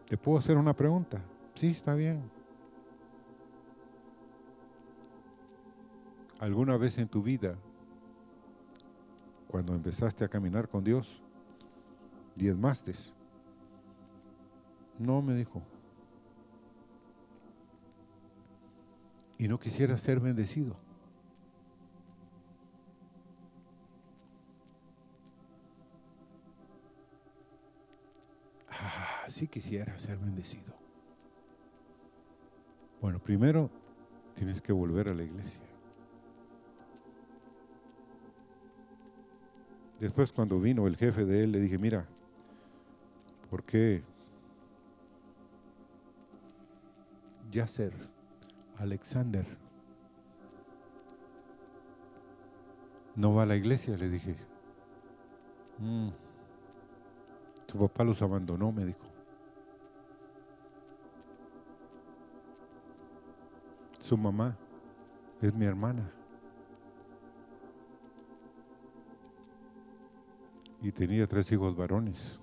¿Te 0.09 0.17
puedo 0.17 0.39
hacer 0.39 0.57
una 0.57 0.73
pregunta? 0.73 1.21
Sí, 1.55 1.69
está 1.73 1.95
bien. 1.95 2.40
¿Alguna 6.41 6.79
vez 6.79 6.97
en 6.97 7.07
tu 7.07 7.23
vida, 7.23 7.55
cuando 9.47 9.75
empezaste 9.75 10.25
a 10.25 10.29
caminar 10.29 10.71
con 10.71 10.83
Dios, 10.83 11.23
diezmaste? 12.35 12.95
No, 14.99 15.21
me 15.21 15.35
dijo. 15.35 15.63
Y 19.37 19.49
no 19.49 19.61
quisiera 19.61 19.99
ser 19.99 20.19
bendecido. 20.19 20.77
Ah, 28.71 29.27
sí 29.29 29.47
quisiera 29.47 29.99
ser 29.99 30.17
bendecido. 30.17 30.73
Bueno, 33.03 33.19
primero 33.19 33.69
tienes 34.35 34.63
que 34.63 34.73
volver 34.73 35.11
a 35.11 35.15
la 35.15 35.23
iglesia. 35.23 35.70
Después 40.01 40.33
cuando 40.33 40.59
vino 40.59 40.87
el 40.87 40.97
jefe 40.97 41.27
de 41.27 41.45
él, 41.45 41.53
le 41.53 41.61
dije, 41.61 41.77
mira, 41.77 42.07
¿por 43.51 43.63
qué 43.63 44.03
Yasser, 47.51 47.93
Alexander, 48.79 49.45
no 53.15 53.35
va 53.35 53.43
a 53.43 53.47
la 53.47 53.57
iglesia? 53.57 53.95
Le 53.99 54.09
dije, 54.09 54.37
mm, 55.79 56.09
tu 57.67 57.79
papá 57.79 58.03
los 58.03 58.23
abandonó, 58.23 58.73
me 58.73 58.87
dijo. 58.87 59.05
Su 64.01 64.17
mamá 64.17 64.57
es 65.43 65.55
mi 65.55 65.67
hermana. 65.67 66.11
Y 70.83 70.93
tenía 70.93 71.27
tres 71.27 71.51
hijos 71.53 71.77
varones. 71.77 72.39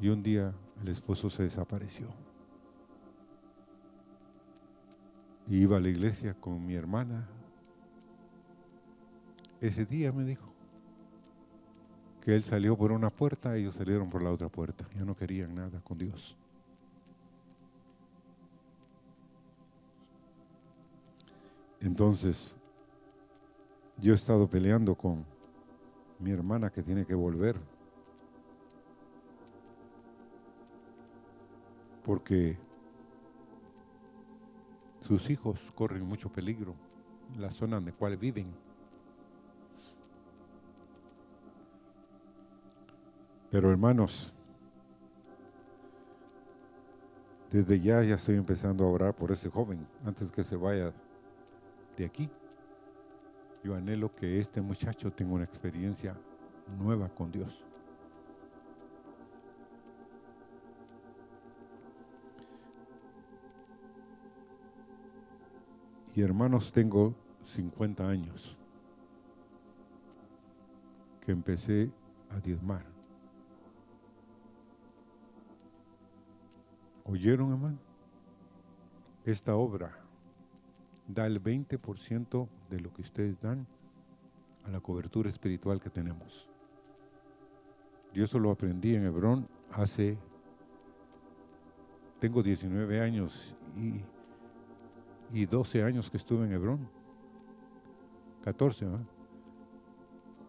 Y 0.00 0.08
un 0.08 0.22
día 0.22 0.54
el 0.82 0.88
esposo 0.88 1.28
se 1.28 1.42
desapareció. 1.42 2.08
Y 5.48 5.58
iba 5.58 5.76
a 5.76 5.80
la 5.80 5.88
iglesia 5.88 6.34
con 6.34 6.64
mi 6.64 6.74
hermana. 6.74 7.28
Ese 9.60 9.84
día 9.84 10.12
me 10.12 10.24
dijo 10.24 10.50
que 12.22 12.34
él 12.34 12.44
salió 12.44 12.76
por 12.76 12.92
una 12.92 13.10
puerta 13.10 13.56
y 13.56 13.62
ellos 13.62 13.74
salieron 13.74 14.08
por 14.08 14.22
la 14.22 14.30
otra 14.30 14.48
puerta. 14.48 14.86
Ya 14.94 15.04
no 15.04 15.16
querían 15.16 15.54
nada 15.54 15.80
con 15.80 15.98
Dios. 15.98 16.36
Entonces, 21.80 22.56
yo 23.96 24.12
he 24.12 24.14
estado 24.14 24.48
peleando 24.48 24.94
con 24.94 25.24
mi 26.20 26.30
hermana 26.30 26.70
que 26.70 26.82
tiene 26.82 27.04
que 27.04 27.14
volver. 27.14 27.56
Porque 32.04 32.56
sus 35.06 35.28
hijos 35.30 35.58
corren 35.74 36.04
mucho 36.04 36.30
peligro 36.30 36.74
en 37.34 37.42
la 37.42 37.50
zona 37.50 37.78
en 37.78 37.86
la 37.86 37.92
cual 37.92 38.16
viven. 38.16 38.46
Pero 43.50 43.70
hermanos, 43.70 44.32
desde 47.50 47.80
ya 47.80 48.02
ya 48.02 48.14
estoy 48.14 48.36
empezando 48.36 48.84
a 48.84 48.88
orar 48.88 49.14
por 49.14 49.32
ese 49.32 49.50
joven 49.50 49.84
antes 50.04 50.30
que 50.30 50.44
se 50.44 50.54
vaya 50.54 50.92
de 51.96 52.04
aquí. 52.04 52.30
Yo 53.62 53.74
anhelo 53.74 54.14
que 54.14 54.38
este 54.38 54.62
muchacho 54.62 55.12
tenga 55.12 55.34
una 55.34 55.44
experiencia 55.44 56.16
nueva 56.78 57.08
con 57.10 57.30
Dios. 57.30 57.62
Y 66.14 66.22
hermanos, 66.22 66.72
tengo 66.72 67.14
50 67.44 68.08
años 68.08 68.56
que 71.20 71.32
empecé 71.32 71.90
a 72.30 72.40
diezmar. 72.40 72.84
¿Oyeron, 77.04 77.52
hermano? 77.52 77.78
Esta 79.24 79.54
obra 79.54 79.99
da 81.14 81.26
el 81.26 81.42
20% 81.42 82.48
de 82.68 82.80
lo 82.80 82.92
que 82.92 83.02
ustedes 83.02 83.40
dan 83.40 83.66
a 84.64 84.70
la 84.70 84.80
cobertura 84.80 85.30
espiritual 85.30 85.80
que 85.80 85.90
tenemos. 85.90 86.48
Yo 88.12 88.24
eso 88.24 88.38
lo 88.38 88.50
aprendí 88.50 88.94
en 88.94 89.04
Hebrón 89.04 89.48
hace, 89.72 90.18
tengo 92.18 92.42
19 92.42 93.00
años 93.00 93.56
y, 93.76 94.02
y 95.36 95.46
12 95.46 95.82
años 95.84 96.10
que 96.10 96.16
estuve 96.16 96.44
en 96.44 96.52
Hebrón. 96.52 96.88
14, 98.42 98.84
¿verdad? 98.86 99.00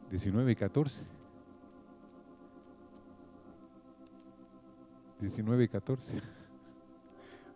19 0.10 0.52
y 0.52 0.56
14. 0.56 1.02
19 5.20 5.64
y 5.64 5.68
14. 5.68 6.04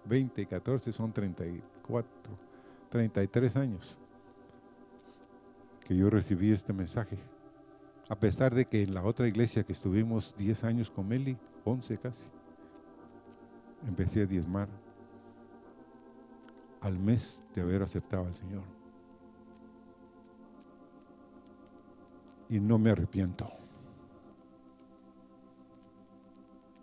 20 0.06 0.42
y 0.42 0.46
14 0.46 0.92
son 0.92 1.12
34. 1.12 2.45
33 2.96 3.58
años 3.58 3.98
que 5.86 5.98
yo 5.98 6.10
recibí 6.10 6.54
este 6.54 6.72
mensaje. 6.72 7.18
A 8.08 8.16
pesar 8.16 8.56
de 8.56 8.64
que 8.64 8.84
en 8.84 8.94
la 8.94 9.04
otra 9.04 9.28
iglesia 9.28 9.66
que 9.66 9.74
estuvimos 9.74 10.34
10 10.38 10.64
años 10.64 10.90
con 10.90 11.06
Meli, 11.06 11.38
11 11.66 11.98
casi, 11.98 12.26
empecé 13.86 14.22
a 14.22 14.26
diezmar 14.26 14.70
al 16.80 16.98
mes 16.98 17.44
de 17.54 17.64
haber 17.64 17.82
aceptado 17.84 18.28
al 18.28 18.34
Señor. 18.34 18.64
Y 22.48 22.62
no 22.62 22.78
me 22.78 22.92
arrepiento. 22.92 23.52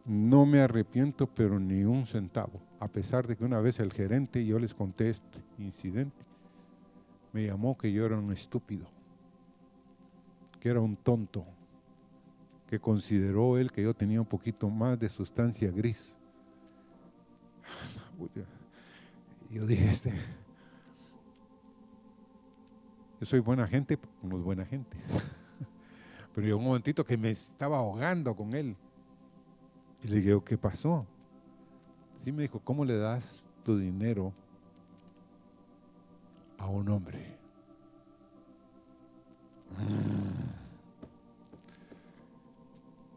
No 0.05 0.45
me 0.45 0.61
arrepiento, 0.61 1.27
pero 1.27 1.59
ni 1.59 1.85
un 1.85 2.05
centavo. 2.05 2.61
A 2.83 2.89
pesar 2.89 3.29
de 3.29 3.37
que 3.37 3.45
una 3.45 3.61
vez 3.61 3.79
el 3.79 3.93
gerente, 3.93 4.45
yo 4.45 4.59
les 4.59 4.75
conté 4.75 5.11
este 5.11 5.39
incidente, 5.57 6.25
me 7.33 7.47
llamó 7.47 7.79
que 7.79 7.93
yo 7.93 8.05
era 8.05 8.19
un 8.19 8.33
estúpido, 8.33 8.89
que 10.59 10.69
era 10.69 10.81
un 10.81 10.97
tonto, 10.97 11.45
que 12.69 12.81
consideró 12.81 13.57
él 13.57 13.71
que 13.71 13.85
yo 13.85 13.95
tenía 13.95 14.21
un 14.21 14.27
poquito 14.27 14.69
más 14.69 14.99
de 14.99 15.09
sustancia 15.09 15.71
gris. 15.71 16.17
Yo 19.53 19.65
dije, 19.67 19.89
este, 19.89 20.11
yo 23.21 23.27
soy 23.27 23.41
buena 23.41 23.67
gente, 23.67 23.99
unos 24.23 24.43
buena 24.43 24.65
gente. 24.65 24.97
Pero 26.35 26.47
llegó 26.47 26.59
un 26.59 26.65
momentito 26.65 27.05
que 27.05 27.19
me 27.19 27.31
estaba 27.31 27.77
ahogando 27.77 28.35
con 28.35 28.55
él. 28.55 28.75
Y 30.03 30.09
le 30.09 30.17
dije, 30.17 30.41
¿qué 30.45 30.57
pasó? 30.57 31.07
Sí 32.23 32.31
me 32.31 32.43
dijo, 32.43 32.61
¿cómo 32.61 32.85
le 32.85 32.97
das 32.97 33.45
tu 33.65 33.77
dinero 33.77 34.33
a 36.59 36.69
un 36.69 36.89
hombre? 36.89 37.37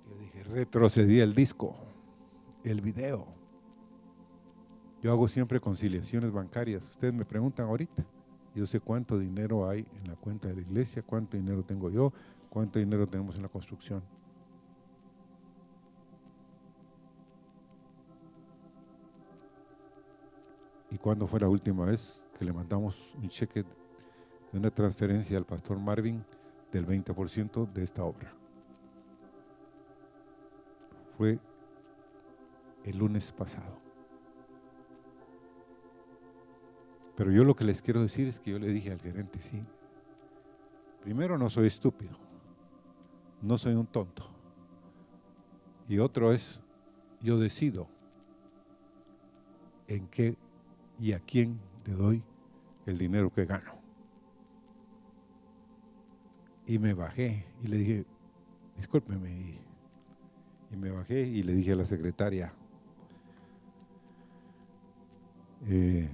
Yo 0.10 0.18
dije, 0.18 0.43
retrocedí 0.43 1.20
el 1.20 1.36
disco, 1.36 1.76
el 2.64 2.82
video. 2.82 3.28
Yo 5.03 5.12
hago 5.12 5.28
siempre 5.28 5.60
conciliaciones 5.60 6.32
bancarias. 6.32 6.89
Ustedes 6.89 7.14
me 7.14 7.26
preguntan 7.26 7.68
ahorita. 7.68 8.03
Yo 8.56 8.66
sé 8.66 8.80
cuánto 8.80 9.20
dinero 9.20 9.70
hay 9.70 9.86
en 10.01 10.08
la 10.08 10.16
cuenta 10.16 10.47
de 10.47 10.56
la 10.56 10.62
iglesia, 10.62 11.03
cuánto 11.03 11.38
dinero 11.38 11.62
tengo 11.62 11.91
yo, 11.91 12.12
cuánto 12.49 12.80
dinero 12.80 13.06
tenemos 13.06 13.36
en 13.36 13.43
la 13.43 13.49
construcción. 13.49 14.01
¿Y 20.95 20.97
cuándo 20.97 21.27
fue 21.27 21.41
la 21.41 21.49
última 21.49 21.83
vez 21.83 22.21
que 22.39 22.45
le 22.45 22.53
mandamos 22.53 22.95
un 23.21 23.27
cheque 23.27 23.63
de 23.63 24.57
una 24.57 24.71
transferencia 24.71 25.37
al 25.37 25.43
pastor 25.43 25.77
Marvin 25.77 26.23
del 26.71 26.87
20% 26.87 27.69
de 27.73 27.83
esta 27.83 28.05
obra? 28.05 28.33
Fue 31.17 31.37
el 32.85 32.97
lunes 32.97 33.29
pasado. 33.33 33.77
Pero 37.17 37.29
yo 37.29 37.43
lo 37.43 37.57
que 37.57 37.65
les 37.65 37.81
quiero 37.81 38.01
decir 38.01 38.29
es 38.29 38.39
que 38.39 38.51
yo 38.51 38.59
le 38.59 38.71
dije 38.71 38.93
al 38.93 39.01
gerente, 39.01 39.41
sí, 39.41 39.65
primero 41.01 41.37
no 41.37 41.49
soy 41.49 41.67
estúpido, 41.67 42.17
no 43.41 43.57
soy 43.57 43.73
un 43.73 43.87
tonto. 43.87 44.23
Y 45.89 45.99
otro 45.99 46.31
es, 46.31 46.61
yo 47.19 47.37
decido 47.37 47.89
en 49.89 50.07
qué 50.07 50.37
y 50.99 51.13
a 51.13 51.19
quién 51.19 51.59
le 51.85 51.93
doy 51.93 52.23
el 52.85 52.97
dinero 52.97 53.31
que 53.33 53.45
gano. 53.45 53.73
Y 56.67 56.79
me 56.79 56.93
bajé 56.93 57.45
y 57.63 57.67
le 57.67 57.77
dije, 57.77 58.05
discúlpeme. 58.77 59.31
Y, 59.31 59.59
me 60.75 60.91
bajé 60.91 61.21
y 61.21 61.41
le 61.41 61.53
dije 61.53 61.71
a 61.71 61.75
la 61.77 61.85
secretaria, 61.85 62.51
eh, 65.67 66.09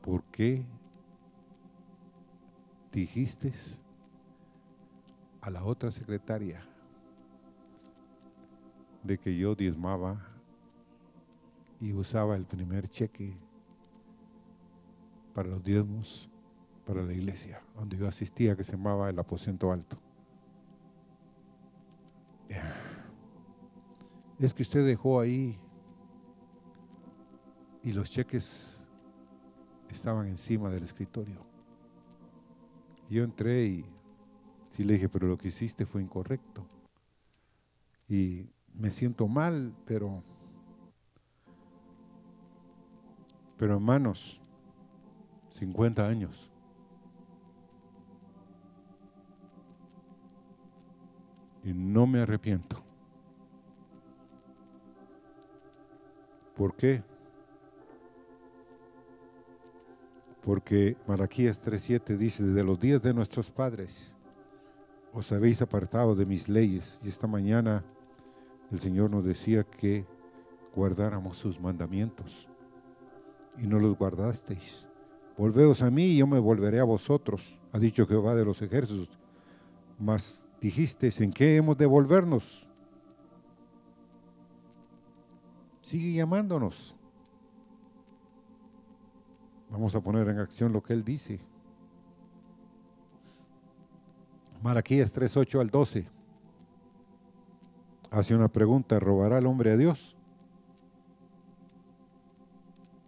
¿por 0.00 0.22
qué 0.24 0.64
dijiste 2.92 3.52
a 5.40 5.50
la 5.50 5.64
otra 5.64 5.90
secretaria 5.90 6.64
de 9.02 9.18
que 9.18 9.36
yo 9.36 9.56
diezmaba 9.56 10.24
y 11.80 11.92
usaba 11.92 12.36
el 12.36 12.44
primer 12.44 12.88
cheque 12.88 13.36
para 15.34 15.48
los 15.48 15.62
diezmos 15.62 16.28
para 16.84 17.02
la 17.02 17.12
iglesia, 17.12 17.62
donde 17.74 17.96
yo 17.96 18.08
asistía, 18.08 18.56
que 18.56 18.64
se 18.64 18.72
llamaba 18.72 19.08
el 19.08 19.18
aposento 19.18 19.72
alto. 19.72 19.98
Es 24.38 24.52
que 24.52 24.62
usted 24.62 24.84
dejó 24.84 25.20
ahí 25.20 25.56
y 27.82 27.92
los 27.92 28.10
cheques 28.10 28.86
estaban 29.88 30.26
encima 30.26 30.68
del 30.70 30.82
escritorio. 30.82 31.46
Yo 33.08 33.22
entré 33.24 33.64
y 33.66 33.86
sí 34.70 34.84
le 34.84 34.94
dije, 34.94 35.08
pero 35.08 35.28
lo 35.28 35.38
que 35.38 35.48
hiciste 35.48 35.86
fue 35.86 36.02
incorrecto. 36.02 36.66
Y 38.08 38.50
me 38.74 38.90
siento 38.90 39.28
mal, 39.28 39.74
pero, 39.86 40.24
pero 43.56 43.74
hermanos, 43.74 44.41
50 45.62 46.08
años. 46.08 46.50
Y 51.62 51.72
no 51.72 52.04
me 52.04 52.18
arrepiento. 52.18 52.82
¿Por 56.56 56.74
qué? 56.74 57.04
Porque 60.44 60.96
Malaquías 61.06 61.62
3:7 61.64 62.16
dice, 62.16 62.42
desde 62.42 62.64
los 62.64 62.80
días 62.80 63.00
de 63.00 63.14
nuestros 63.14 63.48
padres 63.48 64.16
os 65.12 65.30
habéis 65.30 65.62
apartado 65.62 66.16
de 66.16 66.26
mis 66.26 66.48
leyes. 66.48 66.98
Y 67.04 67.08
esta 67.08 67.28
mañana 67.28 67.84
el 68.72 68.80
Señor 68.80 69.10
nos 69.10 69.24
decía 69.24 69.62
que 69.62 70.04
guardáramos 70.74 71.36
sus 71.36 71.60
mandamientos. 71.60 72.48
Y 73.58 73.68
no 73.68 73.78
los 73.78 73.96
guardasteis. 73.96 74.86
Volveos 75.36 75.82
a 75.82 75.90
mí 75.90 76.04
y 76.04 76.16
yo 76.18 76.26
me 76.26 76.38
volveré 76.38 76.80
a 76.80 76.84
vosotros, 76.84 77.58
ha 77.72 77.78
dicho 77.78 78.06
Jehová 78.06 78.34
de 78.34 78.44
los 78.44 78.60
ejércitos. 78.60 79.08
Mas 79.98 80.44
dijisteis, 80.60 81.20
¿en 81.20 81.32
qué 81.32 81.56
hemos 81.56 81.76
de 81.78 81.86
volvernos? 81.86 82.66
Sigue 85.80 86.12
llamándonos. 86.12 86.94
Vamos 89.70 89.94
a 89.94 90.00
poner 90.00 90.28
en 90.28 90.38
acción 90.38 90.72
lo 90.72 90.82
que 90.82 90.92
Él 90.92 91.02
dice. 91.02 91.40
Malaquías 94.62 95.12
3, 95.12 95.36
8 95.38 95.60
al 95.60 95.70
12. 95.70 96.06
Hace 98.10 98.34
una 98.34 98.48
pregunta, 98.48 99.00
¿robará 99.00 99.38
el 99.38 99.46
hombre 99.46 99.72
a 99.72 99.76
Dios? 99.76 100.14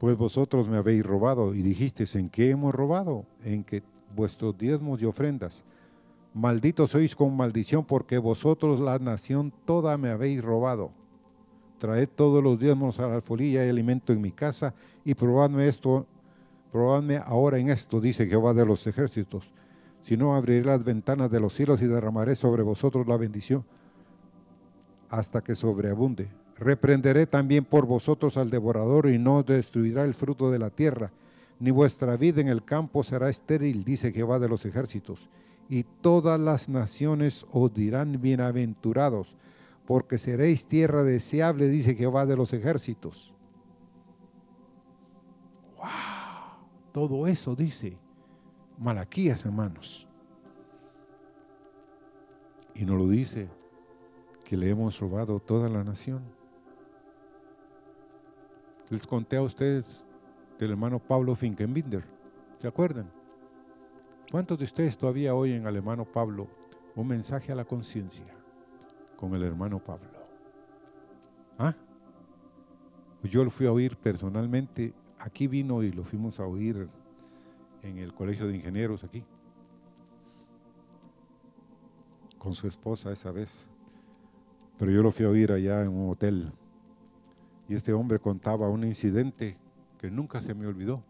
Pues 0.05 0.19
vosotros 0.19 0.69
me 0.69 0.77
habéis 0.77 1.03
robado 1.03 1.55
y 1.55 1.63
dijisteis, 1.63 2.15
¿en 2.15 2.29
qué 2.29 2.51
hemos 2.51 2.75
robado? 2.75 3.25
En 3.43 3.65
que 3.65 3.83
vuestros 4.15 4.55
diezmos 4.59 5.01
y 5.01 5.07
ofrendas. 5.07 5.65
Malditos 6.35 6.91
sois 6.91 7.17
con 7.17 7.35
maldición 7.35 7.87
porque 7.87 8.19
vosotros 8.19 8.81
la 8.81 8.99
nación 8.99 9.51
toda 9.65 9.97
me 9.97 10.11
habéis 10.11 10.45
robado. 10.45 10.91
Traed 11.79 12.11
todos 12.15 12.45
los 12.45 12.59
diezmos 12.59 13.01
a 13.01 13.09
la 13.09 13.15
alfolía 13.15 13.65
y 13.65 13.71
alimento 13.71 14.13
en 14.13 14.21
mi 14.21 14.31
casa 14.31 14.75
y 15.07 15.15
probadme 15.15 15.69
esto, 15.69 16.05
probadme 16.71 17.17
ahora 17.17 17.59
en 17.59 17.71
esto, 17.71 17.99
dice 17.99 18.27
Jehová 18.27 18.53
de 18.53 18.67
los 18.67 18.87
ejércitos. 18.87 19.51
Si 20.03 20.19
no, 20.19 20.35
abriré 20.35 20.67
las 20.67 20.85
ventanas 20.85 21.31
de 21.31 21.41
los 21.41 21.55
cielos 21.55 21.81
y 21.81 21.87
derramaré 21.87 22.37
sobre 22.37 22.63
vosotros 22.63 23.07
la 23.07 23.17
bendición 23.17 23.65
hasta 25.09 25.41
que 25.41 25.55
sobreabunde. 25.55 26.44
Reprenderé 26.59 27.27
también 27.27 27.65
por 27.65 27.87
vosotros 27.87 28.37
al 28.37 28.51
devorador 28.51 29.09
y 29.11 29.19
no 29.19 29.43
destruirá 29.43 30.05
el 30.05 30.15
fruto 30.15 30.51
de 30.51 30.59
la 30.59 30.71
tierra, 30.71 31.11
ni 31.59 31.71
vuestra 31.71 32.17
vida 32.17 32.41
en 32.41 32.49
el 32.49 32.65
campo 32.65 33.03
será 33.03 33.29
estéril, 33.29 33.85
dice 33.85 34.13
Jehová 34.13 34.39
de 34.39 34.49
los 34.49 34.65
ejércitos. 34.65 35.29
Y 35.69 35.83
todas 35.83 36.39
las 36.39 36.69
naciones 36.69 37.47
os 37.51 37.73
dirán 37.73 38.21
bienaventurados, 38.21 39.35
porque 39.87 40.19
seréis 40.19 40.67
tierra 40.67 41.03
deseable, 41.03 41.69
dice 41.69 41.95
Jehová 41.95 42.27
de 42.27 42.37
los 42.37 42.53
ejércitos. 42.53 43.33
¡Wow! 45.77 45.87
Todo 46.93 47.27
eso 47.27 47.57
dice 47.57 47.97
Malaquías, 48.79 49.45
hermanos. 49.45 50.07
Y 52.75 52.85
no 52.85 52.97
lo 52.97 53.09
dice 53.09 53.49
que 54.45 54.57
le 54.57 54.71
hemos 54.71 54.99
robado 55.01 55.41
toda 55.41 55.69
la 55.69 55.85
nación. 55.85 56.23
Les 58.91 59.07
conté 59.07 59.37
a 59.37 59.43
ustedes 59.43 59.85
del 60.59 60.73
hermano 60.73 60.99
Pablo 60.99 61.35
Finkenbinder. 61.35 62.05
¿Se 62.61 62.69
acuerdan? 62.69 63.11
¿Cuántos 64.31 64.59
de 64.59 64.65
ustedes 64.65 64.97
todavía 64.97 65.35
oyen 65.35 65.67
al 65.67 65.77
hermano 65.77 66.05
Pablo 66.05 66.49
un 66.95 67.09
mensaje 67.09 67.53
a 67.53 67.55
la 67.55 67.65
conciencia 67.65 68.27
con 69.17 69.35
el 69.35 69.43
hermano 69.43 69.79
Pablo? 69.79 70.09
¿Ah? 71.59 71.75
Pues 73.21 73.33
yo 73.33 73.45
lo 73.45 73.51
fui 73.51 73.67
a 73.67 73.73
oír 73.73 73.97
personalmente. 73.97 74.93
Aquí 75.19 75.47
vino 75.47 75.83
y 75.83 75.91
lo 75.91 76.05
fuimos 76.05 76.39
a 76.39 76.47
oír 76.47 76.89
en 77.83 77.99
el 77.99 78.13
Colegio 78.13 78.47
de 78.47 78.57
Ingenieros 78.57 79.03
aquí. 79.03 79.25
Con 82.39 82.55
su 82.55 82.69
esposa 82.69 83.13
esa 83.13 83.31
vez. 83.31 83.67
Pero 84.79 84.91
yo 84.91 85.03
lo 85.03 85.11
fui 85.11 85.25
a 85.25 85.31
oír 85.31 85.53
allá 85.53 85.81
en 85.83 85.89
un 85.89 86.11
hotel. 86.11 86.53
Y 87.69 87.75
este 87.75 87.93
hombre 87.93 88.19
contaba 88.19 88.69
un 88.69 88.85
incidente 88.85 89.57
que 89.99 90.11
nunca 90.11 90.41
se 90.41 90.55
me 90.55 90.67
olvidó. 90.67 91.03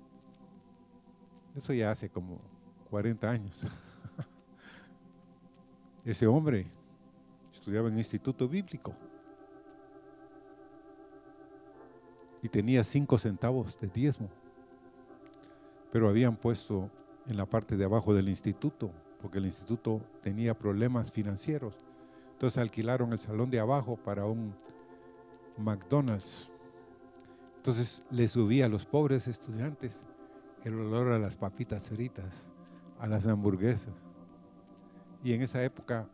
Eso 1.57 1.73
ya 1.73 1.91
hace 1.91 2.09
como 2.09 2.41
40 2.91 3.29
años. 3.29 3.61
Ese 6.05 6.27
hombre 6.27 6.67
estudiaba 7.53 7.89
en 7.89 7.99
Instituto 7.99 8.49
Bíblico 8.49 8.95
y 12.45 12.49
tenía 12.49 12.85
cinco 12.85 13.19
centavos 13.19 13.81
de 13.81 13.89
diezmo. 13.89 14.29
Pero 15.91 16.09
habían 16.09 16.37
puesto 16.37 16.91
en 17.27 17.39
la 17.39 17.47
parte 17.47 17.77
de 17.77 17.85
abajo 17.85 18.13
del 18.13 18.29
instituto, 18.29 18.91
porque 19.23 19.39
el 19.39 19.47
instituto 19.47 20.03
tenía 20.23 20.53
problemas 20.53 21.11
financieros. 21.11 21.75
Entonces 22.33 22.59
alquilaron 22.59 23.13
el 23.13 23.19
salón 23.19 23.51
de 23.51 23.61
abajo 23.61 23.97
para 23.97 24.27
un 24.27 24.55
McDonald's. 25.57 26.51
Entonces 27.57 28.05
le 28.11 28.29
subía 28.29 28.67
a 28.67 28.69
los 28.69 28.85
pobres 28.85 29.29
estudiantes 29.29 30.05
el 30.65 30.79
olor 30.79 31.13
a 31.13 31.19
las 31.19 31.37
papitas 31.37 31.85
fritas, 31.85 32.51
a 32.99 33.07
las 33.07 33.27
hamburguesas. 33.27 33.95
Y 35.23 35.33
en 35.33 35.43
esa 35.43 35.63
época 35.63 36.09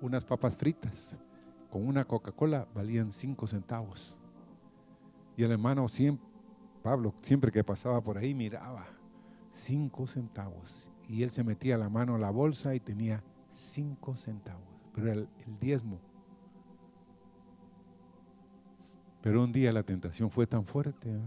unas 0.00 0.24
papas 0.24 0.56
fritas 0.56 1.16
con 1.70 1.86
una 1.86 2.04
Coca-Cola 2.04 2.66
valían 2.74 3.12
cinco 3.12 3.46
centavos. 3.46 4.16
Y 5.36 5.44
el 5.44 5.52
hermano 5.52 5.86
Pablo, 6.82 7.14
siempre 7.22 7.52
que 7.52 7.64
pasaba 7.64 8.00
por 8.00 8.18
ahí 8.18 8.34
miraba 8.34 8.86
cinco 9.52 10.06
centavos. 10.06 10.90
Y 11.08 11.22
él 11.22 11.30
se 11.30 11.44
metía 11.44 11.78
la 11.78 11.88
mano 11.88 12.14
a 12.14 12.18
la 12.18 12.30
bolsa 12.30 12.74
y 12.74 12.80
tenía 12.80 13.22
cinco 13.50 14.16
centavos. 14.16 14.62
Pero 14.94 15.12
el, 15.12 15.28
el 15.46 15.58
diezmo 15.58 16.00
Pero 19.28 19.44
un 19.44 19.52
día 19.52 19.70
la 19.74 19.82
tentación 19.82 20.30
fue 20.30 20.46
tan 20.46 20.64
fuerte 20.64 21.10
¿eh? 21.10 21.20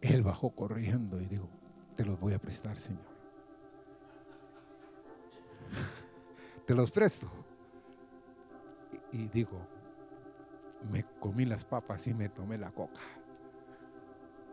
que 0.00 0.14
él 0.14 0.22
bajó 0.22 0.48
corriendo 0.48 1.20
y 1.20 1.26
dijo, 1.26 1.50
te 1.94 2.02
los 2.02 2.18
voy 2.18 2.32
a 2.32 2.38
prestar, 2.38 2.78
Señor. 2.78 3.04
te 6.66 6.74
los 6.74 6.90
presto. 6.90 7.30
Y, 9.12 9.18
y 9.18 9.28
digo, 9.28 9.60
me 10.90 11.04
comí 11.20 11.44
las 11.44 11.66
papas 11.66 12.06
y 12.06 12.14
me 12.14 12.30
tomé 12.30 12.56
la 12.56 12.70
coca. 12.70 13.02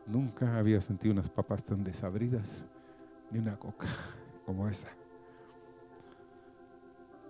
Nunca 0.05 0.57
había 0.57 0.82
sentido 0.82 1.13
unas 1.13 1.30
papas 1.30 1.63
tan 1.63 1.86
desabridas 1.86 2.65
ni 3.32 3.39
una 3.39 3.57
coca 3.57 3.88
como 4.45 4.67
esa. 4.67 4.89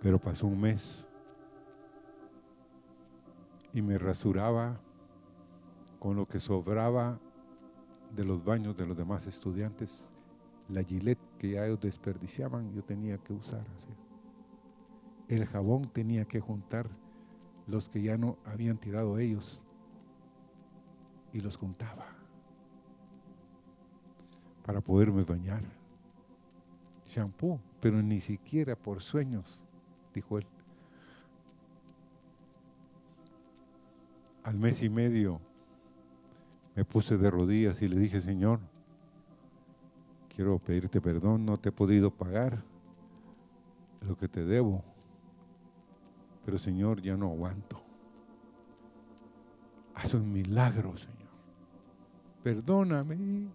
Pero 0.02 0.18
pasó 0.18 0.48
un 0.48 0.60
mes 0.60 1.06
y 3.74 3.82
me 3.82 3.98
rasuraba 3.98 4.80
con 5.98 6.16
lo 6.16 6.26
que 6.26 6.38
sobraba 6.38 7.18
de 8.14 8.24
los 8.24 8.44
baños 8.44 8.76
de 8.76 8.86
los 8.86 8.96
demás 8.96 9.26
estudiantes, 9.26 10.12
la 10.68 10.84
gilet 10.84 11.18
que 11.38 11.50
ya 11.50 11.66
ellos 11.66 11.80
desperdiciaban, 11.80 12.72
yo 12.72 12.84
tenía 12.84 13.18
que 13.18 13.32
usar. 13.32 13.64
El 15.28 15.44
jabón 15.46 15.90
tenía 15.92 16.24
que 16.24 16.38
juntar 16.38 16.88
los 17.66 17.88
que 17.88 18.00
ya 18.00 18.16
no 18.16 18.38
habían 18.44 18.78
tirado 18.78 19.18
ellos 19.18 19.60
y 21.32 21.40
los 21.40 21.56
juntaba 21.56 22.06
para 24.64 24.80
poderme 24.80 25.24
bañar. 25.24 25.62
Shampoo, 27.08 27.60
pero 27.80 28.00
ni 28.02 28.20
siquiera 28.20 28.76
por 28.76 29.02
sueños, 29.02 29.66
dijo 30.14 30.38
él. 30.38 30.46
Al 34.44 34.56
mes 34.56 34.82
y 34.82 34.90
medio 34.90 35.40
me 36.76 36.84
puse 36.84 37.16
de 37.16 37.30
rodillas 37.30 37.80
y 37.82 37.88
le 37.88 37.98
dije, 37.98 38.20
Señor, 38.20 38.60
quiero 40.34 40.58
pedirte 40.58 41.00
perdón, 41.00 41.46
no 41.46 41.56
te 41.58 41.70
he 41.70 41.72
podido 41.72 42.10
pagar 42.10 42.62
lo 44.06 44.16
que 44.16 44.28
te 44.28 44.44
debo, 44.44 44.82
pero 46.44 46.58
Señor, 46.58 47.00
ya 47.00 47.16
no 47.16 47.30
aguanto. 47.30 47.80
Haz 49.94 50.12
un 50.14 50.30
milagro, 50.30 50.96
Señor. 50.96 51.14
Perdóname. 52.42 53.46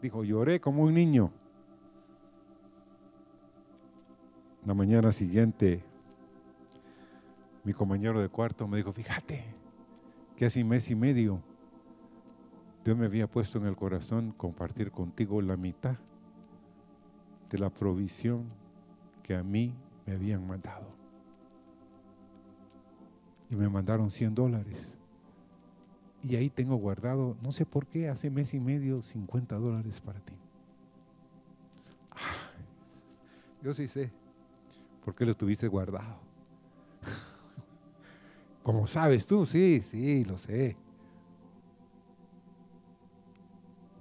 Dijo, 0.00 0.22
lloré 0.22 0.60
como 0.60 0.84
un 0.84 0.94
niño. 0.94 1.32
La 4.64 4.74
mañana 4.74 5.10
siguiente, 5.10 5.82
mi 7.64 7.72
compañero 7.72 8.20
de 8.20 8.28
cuarto 8.28 8.68
me 8.68 8.76
dijo, 8.76 8.92
fíjate, 8.92 9.59
que 10.40 10.46
hace 10.46 10.64
mes 10.64 10.90
y 10.90 10.94
medio 10.94 11.42
Dios 12.82 12.96
me 12.96 13.04
había 13.04 13.26
puesto 13.26 13.58
en 13.58 13.66
el 13.66 13.76
corazón 13.76 14.32
compartir 14.32 14.90
contigo 14.90 15.42
la 15.42 15.54
mitad 15.54 15.98
de 17.50 17.58
la 17.58 17.68
provisión 17.68 18.46
que 19.22 19.36
a 19.36 19.42
mí 19.42 19.74
me 20.06 20.14
habían 20.14 20.46
mandado. 20.46 20.86
Y 23.50 23.54
me 23.54 23.68
mandaron 23.68 24.10
100 24.10 24.34
dólares. 24.34 24.94
Y 26.22 26.36
ahí 26.36 26.48
tengo 26.48 26.76
guardado, 26.76 27.36
no 27.42 27.52
sé 27.52 27.66
por 27.66 27.86
qué, 27.86 28.08
hace 28.08 28.30
mes 28.30 28.54
y 28.54 28.60
medio, 28.60 29.02
50 29.02 29.56
dólares 29.56 30.00
para 30.00 30.20
ti. 30.20 30.32
Ah, 32.12 32.50
yo 33.62 33.74
sí 33.74 33.88
sé 33.88 34.10
por 35.04 35.14
qué 35.14 35.26
lo 35.26 35.34
tuviste 35.34 35.68
guardado. 35.68 36.29
Como 38.62 38.86
sabes 38.86 39.26
tú, 39.26 39.46
sí, 39.46 39.80
sí, 39.80 40.24
lo 40.24 40.36
sé. 40.36 40.76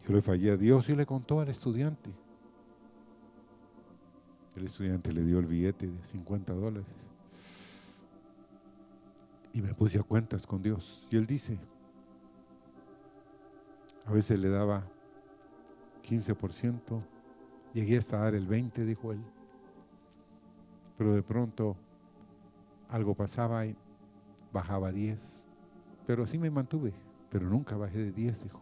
Yo 0.05 0.13
le 0.13 0.21
fallé 0.21 0.51
a 0.51 0.57
Dios 0.57 0.89
y 0.89 0.95
le 0.95 1.05
contó 1.05 1.39
al 1.39 1.49
estudiante. 1.49 2.09
El 4.55 4.65
estudiante 4.65 5.13
le 5.13 5.23
dio 5.23 5.39
el 5.39 5.45
billete 5.45 5.87
de 5.87 6.03
50 6.03 6.53
dólares. 6.53 6.87
Y 9.53 9.61
me 9.61 9.73
puse 9.73 9.99
a 9.99 10.03
cuentas 10.03 10.45
con 10.45 10.61
Dios. 10.61 11.07
Y 11.09 11.15
él 11.15 11.25
dice, 11.25 11.57
a 14.05 14.11
veces 14.11 14.39
le 14.39 14.49
daba 14.49 14.83
15%, 16.03 17.01
llegué 17.73 17.97
hasta 17.97 18.17
dar 18.17 18.35
el 18.35 18.47
20%, 18.47 18.85
dijo 18.85 19.11
él. 19.11 19.21
Pero 20.97 21.13
de 21.13 21.23
pronto 21.23 21.77
algo 22.89 23.13
pasaba 23.13 23.65
y 23.65 23.75
bajaba 24.51 24.91
10. 24.91 25.47
Pero 26.05 26.25
sí 26.25 26.37
me 26.37 26.49
mantuve, 26.49 26.93
pero 27.29 27.49
nunca 27.49 27.77
bajé 27.77 27.99
de 27.99 28.11
10, 28.11 28.43
dijo. 28.43 28.61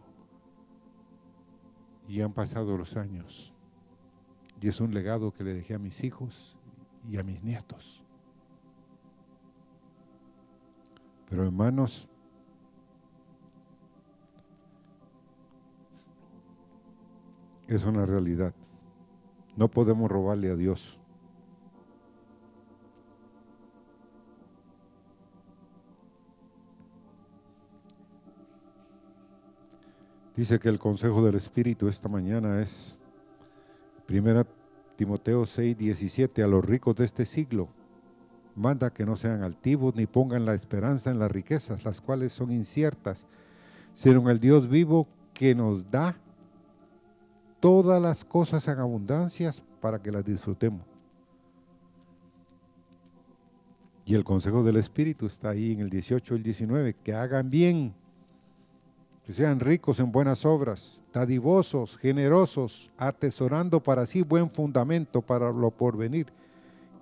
Y 2.06 2.20
han 2.20 2.32
pasado 2.32 2.76
los 2.76 2.96
años. 2.96 3.52
Y 4.60 4.68
es 4.68 4.80
un 4.80 4.92
legado 4.92 5.32
que 5.32 5.44
le 5.44 5.54
dejé 5.54 5.74
a 5.74 5.78
mis 5.78 6.02
hijos 6.04 6.56
y 7.08 7.18
a 7.18 7.22
mis 7.22 7.42
nietos. 7.42 8.04
Pero 11.28 11.44
hermanos, 11.44 12.08
es 17.66 17.84
una 17.84 18.06
realidad. 18.06 18.54
No 19.56 19.68
podemos 19.68 20.10
robarle 20.10 20.50
a 20.50 20.56
Dios. 20.56 20.98
Dice 30.38 30.60
que 30.60 30.68
el 30.68 30.78
consejo 30.78 31.20
del 31.20 31.34
Espíritu 31.34 31.88
esta 31.88 32.08
mañana 32.08 32.62
es 32.62 32.96
Primera 34.06 34.46
Timoteo 34.94 35.44
6, 35.44 35.76
17, 35.76 36.44
a 36.44 36.46
los 36.46 36.64
ricos 36.64 36.94
de 36.94 37.06
este 37.06 37.26
siglo, 37.26 37.68
manda 38.54 38.92
que 38.92 39.04
no 39.04 39.16
sean 39.16 39.42
altivos 39.42 39.96
ni 39.96 40.06
pongan 40.06 40.44
la 40.44 40.54
esperanza 40.54 41.10
en 41.10 41.18
las 41.18 41.28
riquezas, 41.28 41.84
las 41.84 42.00
cuales 42.00 42.32
son 42.32 42.52
inciertas, 42.52 43.26
sino 43.94 44.20
en 44.20 44.28
el 44.28 44.38
Dios 44.38 44.68
vivo 44.68 45.08
que 45.34 45.56
nos 45.56 45.90
da 45.90 46.16
todas 47.58 48.00
las 48.00 48.24
cosas 48.24 48.68
en 48.68 48.78
abundancias 48.78 49.60
para 49.80 50.00
que 50.00 50.12
las 50.12 50.24
disfrutemos. 50.24 50.86
Y 54.06 54.14
el 54.14 54.22
consejo 54.22 54.62
del 54.62 54.76
Espíritu 54.76 55.26
está 55.26 55.48
ahí 55.48 55.72
en 55.72 55.80
el 55.80 55.90
18 55.90 56.32
y 56.32 56.36
el 56.36 56.42
19, 56.44 56.94
que 57.02 57.12
hagan 57.12 57.50
bien 57.50 57.92
que 59.28 59.34
sean 59.34 59.60
ricos 59.60 60.00
en 60.00 60.10
buenas 60.10 60.46
obras, 60.46 61.02
dadivosos, 61.12 61.98
generosos, 61.98 62.90
atesorando 62.96 63.78
para 63.78 64.06
sí 64.06 64.22
buen 64.22 64.50
fundamento 64.50 65.20
para 65.20 65.52
lo 65.52 65.70
porvenir, 65.70 66.32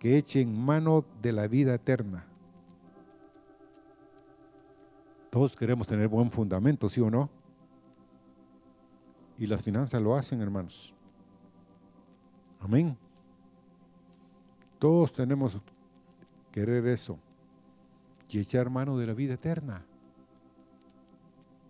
que 0.01 0.19
echen 0.19 0.53
mano 0.53 1.05
de 1.23 1.31
la 1.31 1.47
vida 1.47 1.73
eterna. 1.73 2.25
Todos 5.31 5.55
queremos 5.55 5.87
tener 5.87 6.09
buen 6.09 6.33
fundamento, 6.33 6.91
¿sí 6.91 7.01
o 7.01 7.09
no? 7.09 7.31
Y 9.39 9.47
las 9.47 9.63
finanzas 9.63 10.03
lo 10.03 10.17
hacen, 10.17 10.41
hermanos. 10.41 10.93
Amén. 12.59 12.99
Todos 14.81 15.13
tenemos 15.13 15.57
querer 16.51 16.89
eso 16.89 17.21
y 18.29 18.41
echar 18.41 18.69
mano 18.69 18.99
de 18.99 19.07
la 19.07 19.15
vida 19.15 19.35
eterna. 19.35 19.85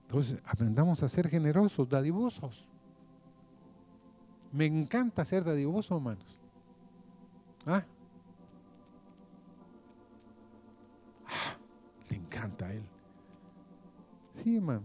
Entonces, 0.06 0.40
aprendamos 0.44 1.02
a 1.02 1.08
ser 1.08 1.28
generosos, 1.28 1.88
dadivosos. 1.88 2.64
Me 4.52 4.66
encanta 4.66 5.24
ser 5.24 5.44
dadivoso, 5.44 5.96
hermanos. 5.96 6.38
¿Ah? 7.66 7.84
ah 11.26 11.56
le 12.08 12.16
encanta 12.16 12.66
a 12.66 12.72
él. 12.72 12.84
Sí, 14.34 14.56
hermanos. 14.56 14.84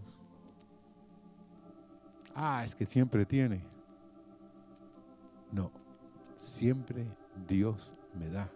Ah, 2.34 2.62
es 2.64 2.74
que 2.74 2.84
siempre 2.84 3.24
tiene. 3.24 3.62
No, 5.52 5.70
siempre 6.40 7.06
Dios 7.46 7.92
me 8.18 8.28
da. 8.28 8.50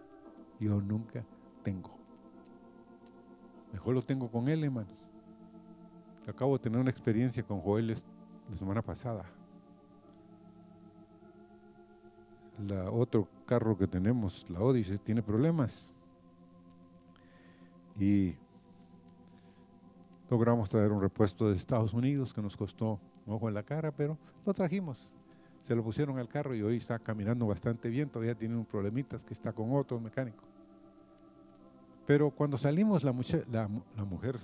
Yo 0.59 0.81
nunca 0.81 1.23
tengo. 1.63 1.95
Mejor 3.71 3.93
lo 3.93 4.01
tengo 4.01 4.29
con 4.31 4.47
Él, 4.49 4.63
hermanos. 4.63 4.96
Acabo 6.27 6.57
de 6.57 6.63
tener 6.63 6.79
una 6.79 6.89
experiencia 6.89 7.41
con 7.41 7.61
Joel 7.61 7.95
la 8.49 8.57
semana 8.57 8.81
pasada. 8.81 9.23
La 12.67 12.91
otro 12.91 13.27
carro 13.45 13.77
que 13.77 13.87
tenemos, 13.87 14.45
la 14.49 14.59
Odyssey, 14.59 14.97
tiene 14.97 15.23
problemas. 15.23 15.89
Y 17.97 18.35
logramos 20.29 20.67
traer 20.69 20.91
un 20.91 21.01
repuesto 21.01 21.49
de 21.49 21.55
Estados 21.55 21.93
Unidos 21.93 22.33
que 22.33 22.41
nos 22.41 22.57
costó 22.57 22.99
un 23.25 23.35
ojo 23.35 23.47
en 23.47 23.53
la 23.53 23.63
cara, 23.63 23.91
pero 23.91 24.17
lo 24.45 24.53
trajimos. 24.53 25.13
Se 25.61 25.75
lo 25.75 25.83
pusieron 25.83 26.17
al 26.19 26.27
carro 26.27 26.53
y 26.55 26.61
hoy 26.61 26.77
está 26.77 26.99
caminando 26.99 27.47
bastante 27.47 27.89
bien. 27.89 28.09
Todavía 28.09 28.35
tiene 28.35 28.57
un 28.57 28.65
problemitas 28.65 29.23
que 29.23 29.33
está 29.33 29.53
con 29.53 29.73
otro 29.73 29.99
mecánico. 29.99 30.43
Pero 32.05 32.31
cuando 32.31 32.57
salimos, 32.57 33.03
la, 33.03 33.13
la, 33.49 33.69
la 33.95 34.03
mujer 34.03 34.39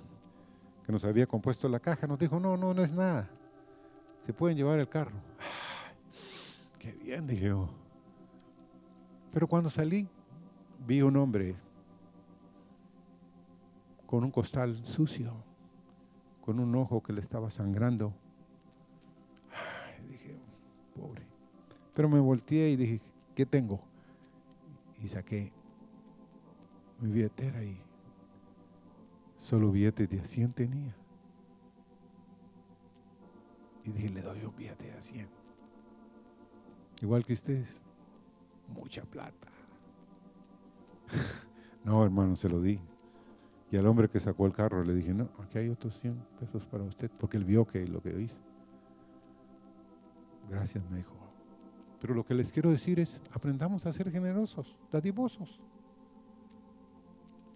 que 0.86 0.92
nos 0.92 1.04
había 1.06 1.26
compuesto 1.26 1.70
la 1.70 1.80
caja, 1.80 2.08
nos 2.08 2.20
dijo, 2.20 2.40
no, 2.40 2.58
no, 2.58 2.74
no 2.74 2.84
es 2.84 2.92
nada. 2.92 3.30
Se 4.26 4.34
pueden 4.34 4.58
llevar 4.58 4.80
el 4.80 4.90
carro. 4.90 5.16
qué 6.80 6.92
bien, 6.92 7.26
dije 7.28 7.48
yo. 7.48 7.70
Pero 9.32 9.48
cuando 9.48 9.70
salí, 9.70 10.08
vi 10.86 11.02
un 11.02 11.16
hombre 11.18 11.56
con 14.06 14.24
un 14.24 14.32
costal 14.32 14.86
sucio, 14.86 15.34
con 16.42 16.60
un 16.60 16.76
ojo 16.76 17.02
que 17.02 17.14
le 17.14 17.22
estaba 17.22 17.50
sangrando. 17.50 18.14
dije, 20.10 20.38
pobre. 20.96 21.24
Pero 21.94 22.10
me 22.10 22.20
volteé 22.20 22.70
y 22.70 22.76
dije, 22.76 23.02
¿qué 23.36 23.46
tengo? 23.46 23.82
Y 25.02 25.08
saqué 25.08 25.52
mi 27.00 27.12
billetera 27.12 27.64
y 27.64 27.82
Solo 29.44 29.74
billetes 29.74 30.10
de 30.10 30.26
100 30.26 30.54
tenía. 30.54 30.96
Y 33.84 33.92
dije, 33.92 34.10
le 34.10 34.22
doy 34.22 34.42
un 34.46 34.56
billete 34.56 34.90
de 34.90 35.04
100. 35.04 35.28
Igual 37.02 37.26
que 37.26 37.34
ustedes. 37.34 37.82
Mucha 38.70 39.04
plata. 39.04 39.50
no, 41.84 42.06
hermano, 42.06 42.38
se 42.38 42.48
lo 42.48 42.62
di. 42.62 42.80
Y 43.70 43.76
al 43.76 43.86
hombre 43.86 44.08
que 44.08 44.22
sacó 44.22 44.46
el 44.46 44.54
carro 44.54 44.82
le 44.82 44.96
dije, 44.96 45.14
no, 45.14 45.28
aquí 45.44 45.58
hay 45.58 45.68
otros 45.68 46.00
100 46.00 46.16
pesos 46.40 46.66
para 46.66 46.86
usted, 46.86 47.12
porque 47.20 47.36
él 47.36 47.44
vio 47.44 47.68
que 47.68 47.86
lo 47.86 48.02
que 48.02 48.18
hizo. 48.22 48.38
Gracias, 50.50 50.90
me 50.90 51.00
dijo. 51.00 51.18
Pero 52.00 52.14
lo 52.14 52.24
que 52.24 52.34
les 52.34 52.50
quiero 52.50 52.72
decir 52.72 52.98
es, 52.98 53.20
aprendamos 53.34 53.86
a 53.86 53.92
ser 53.92 54.10
generosos, 54.10 54.78
dadivosos. 54.90 55.60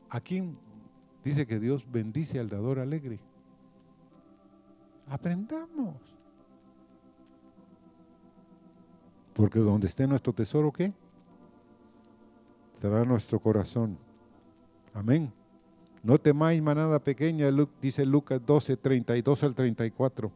Aquí 0.10 0.54
Dice 1.24 1.46
que 1.46 1.60
Dios 1.60 1.86
bendice 1.92 2.40
al 2.40 2.50
dador 2.50 2.80
alegre. 2.80 3.20
Aprendamos. 5.10 5.96
Porque 9.34 9.60
donde 9.60 9.88
esté 9.88 10.08
nuestro 10.08 10.34
tesoro, 10.34 10.72
¿qué? 10.72 10.94
Estará 12.74 13.06
nuestro 13.06 13.40
corazón. 13.40 13.98
Amén. 14.94 15.32
No 16.04 16.18
temáis 16.18 16.62
manada 16.62 17.00
pequeña, 17.00 17.50
dice 17.82 18.06
Lucas 18.06 18.42
12, 18.46 18.78
32 18.78 19.44
al 19.44 19.56
34. 19.56 20.32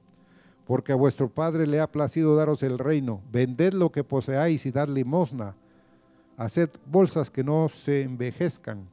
Porque 0.66 0.92
a 0.92 0.96
vuestro 0.96 1.30
Padre 1.30 1.68
le 1.68 1.80
ha 1.80 1.92
placido 1.92 2.36
daros 2.36 2.64
el 2.64 2.78
reino. 2.78 3.22
Vended 3.32 3.74
lo 3.74 3.92
que 3.92 4.04
poseáis 4.04 4.66
y 4.66 4.72
dad 4.72 4.90
limosna. 4.90 5.56
Haced 6.38 6.70
bolsas 6.86 7.32
que 7.32 7.44
no 7.44 7.70
se 7.70 8.04
envejezcan 8.04 8.88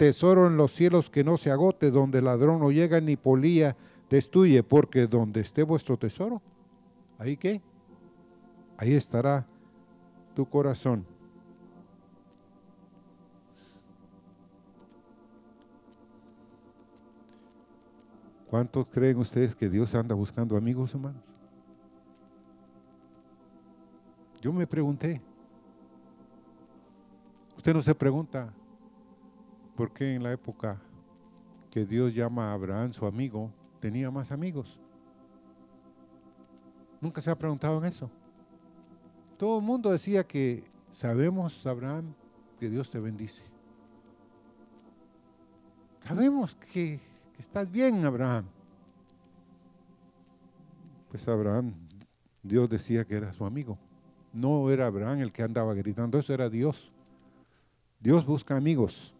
tesoro 0.00 0.46
en 0.46 0.56
los 0.56 0.72
cielos 0.72 1.10
que 1.10 1.22
no 1.22 1.36
se 1.36 1.50
agote, 1.50 1.90
donde 1.90 2.22
ladrón 2.22 2.60
no 2.60 2.70
llega 2.70 3.02
ni 3.02 3.16
polía 3.16 3.76
destruye, 4.08 4.62
porque 4.62 5.06
donde 5.06 5.42
esté 5.42 5.62
vuestro 5.62 5.98
tesoro, 5.98 6.40
ahí 7.18 7.36
qué, 7.36 7.60
ahí 8.78 8.94
estará 8.94 9.46
tu 10.34 10.46
corazón. 10.46 11.04
¿Cuántos 18.48 18.86
creen 18.86 19.18
ustedes 19.18 19.54
que 19.54 19.68
Dios 19.68 19.94
anda 19.94 20.14
buscando 20.14 20.56
amigos 20.56 20.94
humanos? 20.94 21.22
Yo 24.40 24.50
me 24.50 24.66
pregunté. 24.66 25.20
Usted 27.58 27.74
no 27.74 27.82
se 27.82 27.94
pregunta 27.94 28.50
por 29.80 29.92
qué 29.92 30.14
en 30.14 30.22
la 30.22 30.30
época 30.30 30.78
que 31.70 31.86
Dios 31.86 32.14
llama 32.14 32.50
a 32.50 32.52
Abraham 32.52 32.92
su 32.92 33.06
amigo, 33.06 33.50
tenía 33.80 34.10
más 34.10 34.30
amigos. 34.30 34.78
Nunca 37.00 37.22
se 37.22 37.30
ha 37.30 37.38
preguntado 37.38 37.78
en 37.78 37.86
eso. 37.86 38.10
Todo 39.38 39.58
el 39.58 39.64
mundo 39.64 39.90
decía 39.90 40.22
que 40.22 40.64
sabemos, 40.90 41.66
Abraham, 41.66 42.12
que 42.58 42.68
Dios 42.68 42.90
te 42.90 43.00
bendice. 43.00 43.42
Sabemos 46.06 46.54
que 46.56 47.00
estás 47.38 47.72
bien, 47.72 48.04
Abraham. 48.04 48.44
Pues 51.08 51.26
Abraham, 51.26 51.72
Dios 52.42 52.68
decía 52.68 53.06
que 53.06 53.14
era 53.14 53.32
su 53.32 53.46
amigo. 53.46 53.78
No 54.34 54.68
era 54.70 54.84
Abraham 54.84 55.20
el 55.20 55.32
que 55.32 55.42
andaba 55.42 55.72
gritando, 55.72 56.18
eso 56.18 56.34
era 56.34 56.50
Dios. 56.50 56.92
Dios 57.98 58.26
busca 58.26 58.58
amigos 58.58 59.14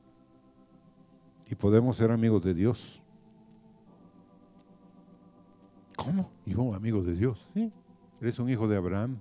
y 1.51 1.57
podemos 1.57 1.97
ser 1.97 2.13
amigos 2.13 2.45
de 2.45 2.55
Dios. 2.55 3.03
¿Cómo? 5.97 6.31
Hijo, 6.47 6.73
amigo 6.75 7.03
de 7.03 7.15
Dios. 7.15 7.45
¿Sí? 7.53 7.73
Eres 8.21 8.39
un 8.39 8.49
hijo 8.49 8.69
de 8.69 8.77
Abraham. 8.77 9.19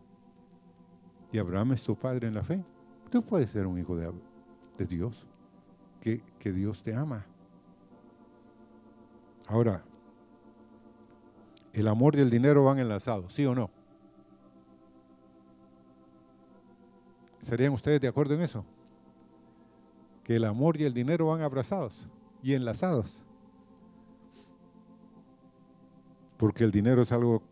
Y 1.31 1.39
Abraham 1.39 1.71
es 1.73 1.83
tu 1.83 1.95
padre 1.95 2.27
en 2.27 2.35
la 2.35 2.43
fe. 2.43 2.63
Tú 3.09 3.23
puedes 3.23 3.49
ser 3.49 3.65
un 3.65 3.79
hijo 3.79 3.97
de, 3.97 4.11
de 4.77 4.85
Dios. 4.85 5.25
Que, 5.99 6.21
que 6.37 6.51
Dios 6.53 6.83
te 6.83 6.93
ama. 6.93 7.25
Ahora, 9.47 9.83
el 11.73 11.87
amor 11.87 12.15
y 12.15 12.19
el 12.19 12.29
dinero 12.29 12.63
van 12.63 12.77
enlazados, 12.77 13.33
¿sí 13.33 13.43
o 13.47 13.55
no? 13.55 13.71
¿Serían 17.41 17.73
ustedes 17.73 17.99
de 17.99 18.07
acuerdo 18.07 18.35
en 18.35 18.41
eso? 18.41 18.63
Que 20.23 20.35
el 20.35 20.45
amor 20.45 20.79
y 20.79 20.83
el 20.83 20.93
dinero 20.93 21.25
van 21.25 21.41
abrazados 21.41 22.07
y 22.41 22.53
enlazados. 22.53 23.23
Porque 26.37 26.63
el 26.63 26.71
dinero 26.71 27.01
es 27.01 27.11
algo 27.11 27.43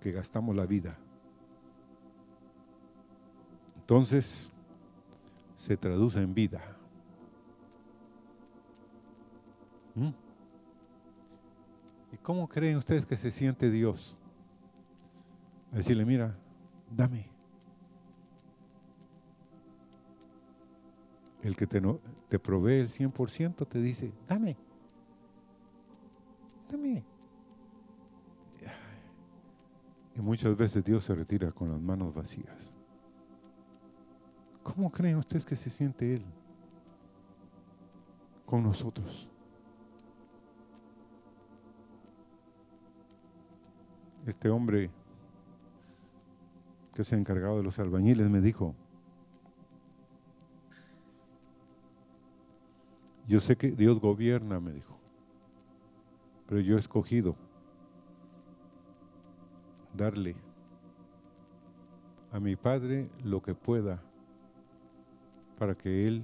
que 0.00 0.12
gastamos 0.12 0.54
la 0.54 0.66
vida. 0.66 0.98
Entonces, 3.76 4.50
se 5.58 5.76
traduce 5.76 6.20
en 6.20 6.34
vida. 6.34 6.60
¿Mm? 9.94 10.10
¿Y 12.12 12.16
cómo 12.18 12.48
creen 12.48 12.76
ustedes 12.76 13.06
que 13.06 13.16
se 13.16 13.32
siente 13.32 13.70
Dios? 13.70 14.16
decirle, 15.72 16.04
mira, 16.04 16.36
dame. 16.90 17.31
El 21.42 21.56
que 21.56 21.66
te, 21.66 21.80
no, 21.80 21.98
te 22.28 22.38
provee 22.38 22.80
el 22.80 22.88
100% 22.88 23.66
te 23.66 23.80
dice, 23.80 24.12
dame. 24.28 24.56
Dame. 26.70 27.04
Y 30.14 30.20
muchas 30.20 30.56
veces 30.56 30.84
Dios 30.84 31.04
se 31.04 31.14
retira 31.14 31.50
con 31.52 31.70
las 31.70 31.80
manos 31.80 32.14
vacías. 32.14 32.70
¿Cómo 34.62 34.90
creen 34.90 35.16
ustedes 35.16 35.44
que 35.44 35.56
se 35.56 35.70
siente 35.70 36.14
Él 36.14 36.22
con 38.46 38.62
nosotros? 38.62 39.28
Este 44.26 44.48
hombre 44.48 44.90
que 46.94 47.04
se 47.04 47.16
ha 47.16 47.18
encargado 47.18 47.56
de 47.56 47.64
los 47.64 47.78
albañiles 47.78 48.30
me 48.30 48.40
dijo, 48.40 48.74
Yo 53.32 53.40
sé 53.40 53.56
que 53.56 53.70
Dios 53.70 53.98
gobierna, 53.98 54.60
me 54.60 54.72
dijo, 54.72 54.94
pero 56.46 56.60
yo 56.60 56.76
he 56.76 56.78
escogido 56.78 57.34
darle 59.96 60.36
a 62.30 62.38
mi 62.38 62.56
Padre 62.56 63.08
lo 63.24 63.40
que 63.40 63.54
pueda 63.54 64.02
para 65.58 65.74
que 65.74 66.06
Él 66.06 66.22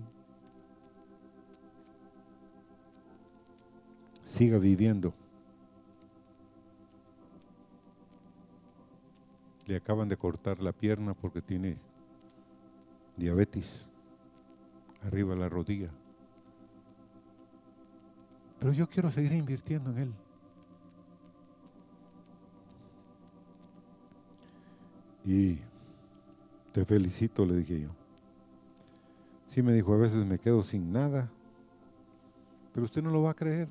siga 4.22 4.58
viviendo. 4.58 5.14
Le 9.64 9.76
acaban 9.76 10.10
de 10.10 10.18
cortar 10.18 10.60
la 10.60 10.72
pierna 10.72 11.14
porque 11.14 11.40
tiene 11.40 11.78
diabetes 13.16 13.86
arriba 15.02 15.34
la 15.34 15.48
rodilla. 15.48 15.90
Pero 18.58 18.72
yo 18.72 18.88
quiero 18.88 19.10
seguir 19.12 19.32
invirtiendo 19.32 19.90
en 19.90 19.98
Él. 19.98 20.14
Y 25.24 25.58
te 26.72 26.84
felicito, 26.84 27.44
le 27.44 27.56
dije 27.56 27.82
yo. 27.82 27.90
Sí 29.48 29.62
me 29.62 29.72
dijo, 29.72 29.92
a 29.92 29.98
veces 29.98 30.24
me 30.24 30.38
quedo 30.38 30.62
sin 30.62 30.92
nada, 30.92 31.30
pero 32.72 32.86
usted 32.86 33.02
no 33.02 33.10
lo 33.10 33.22
va 33.22 33.30
a 33.30 33.34
creer. 33.34 33.68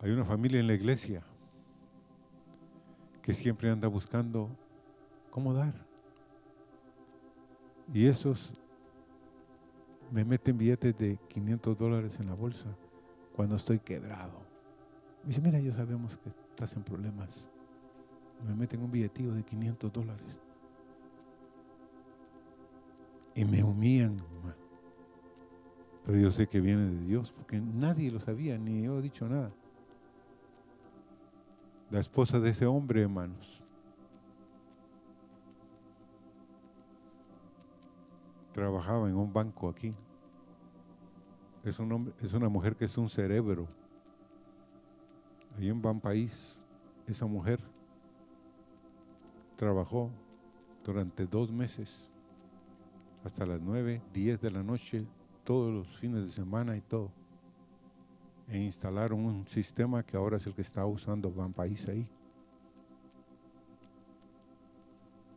Hay 0.00 0.10
una 0.10 0.24
familia 0.24 0.60
en 0.60 0.66
la 0.66 0.74
iglesia 0.74 1.22
que 3.22 3.34
siempre 3.34 3.70
anda 3.70 3.88
buscando 3.88 4.50
cómo 5.30 5.54
dar. 5.54 5.74
Y 7.92 8.06
esos 8.06 8.52
me 10.14 10.24
meten 10.24 10.56
billetes 10.56 10.96
de 10.96 11.18
500 11.26 11.76
dólares 11.76 12.20
en 12.20 12.28
la 12.28 12.34
bolsa 12.34 12.66
cuando 13.34 13.56
estoy 13.56 13.80
quebrado. 13.80 14.38
Me 15.24 15.30
dice, 15.30 15.40
mira, 15.40 15.58
yo 15.58 15.74
sabemos 15.74 16.16
que 16.18 16.28
estás 16.50 16.76
en 16.76 16.84
problemas. 16.84 17.44
Me 18.46 18.54
meten 18.54 18.80
un 18.80 18.92
billetillo 18.92 19.34
de 19.34 19.42
500 19.42 19.92
dólares. 19.92 20.24
Y 23.34 23.44
me 23.44 23.64
humillan. 23.64 24.16
Pero 26.06 26.16
yo 26.16 26.30
sé 26.30 26.46
que 26.46 26.60
viene 26.60 26.90
de 26.90 27.06
Dios, 27.06 27.32
porque 27.32 27.60
nadie 27.60 28.12
lo 28.12 28.20
sabía, 28.20 28.56
ni 28.56 28.82
yo 28.82 29.00
he 29.00 29.02
dicho 29.02 29.28
nada. 29.28 29.50
La 31.90 31.98
esposa 31.98 32.38
de 32.38 32.50
ese 32.50 32.66
hombre, 32.66 33.02
hermanos, 33.02 33.63
trabajaba 38.54 39.08
en 39.08 39.16
un 39.16 39.32
banco 39.32 39.68
aquí. 39.68 39.92
Es, 41.64 41.78
un 41.78 41.90
hombre, 41.92 42.14
es 42.22 42.32
una 42.32 42.48
mujer 42.48 42.76
que 42.76 42.84
es 42.84 42.96
un 42.96 43.10
cerebro. 43.10 43.66
Ahí 45.58 45.68
en 45.68 45.82
Ban 45.82 46.00
País, 46.00 46.58
esa 47.06 47.26
mujer 47.26 47.60
trabajó 49.56 50.10
durante 50.84 51.26
dos 51.26 51.50
meses, 51.50 52.08
hasta 53.24 53.44
las 53.44 53.60
nueve, 53.60 54.00
diez 54.12 54.40
de 54.40 54.50
la 54.50 54.62
noche, 54.62 55.04
todos 55.42 55.72
los 55.72 55.98
fines 55.98 56.24
de 56.24 56.30
semana 56.30 56.76
y 56.76 56.80
todo. 56.80 57.10
E 58.48 58.58
instalaron 58.58 59.24
un 59.24 59.48
sistema 59.48 60.04
que 60.04 60.16
ahora 60.16 60.36
es 60.36 60.46
el 60.46 60.54
que 60.54 60.62
está 60.62 60.86
usando 60.86 61.32
Ban 61.32 61.52
País 61.52 61.88
ahí. 61.88 62.08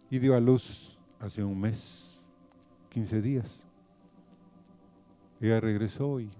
Y 0.10 0.20
dio 0.20 0.36
a 0.36 0.40
luz 0.40 1.00
hace 1.20 1.44
un 1.44 1.60
mes 1.60 2.07
15 2.98 3.22
días. 3.22 3.62
Ella 5.40 5.60
regresó 5.60 6.20
y 6.20 6.32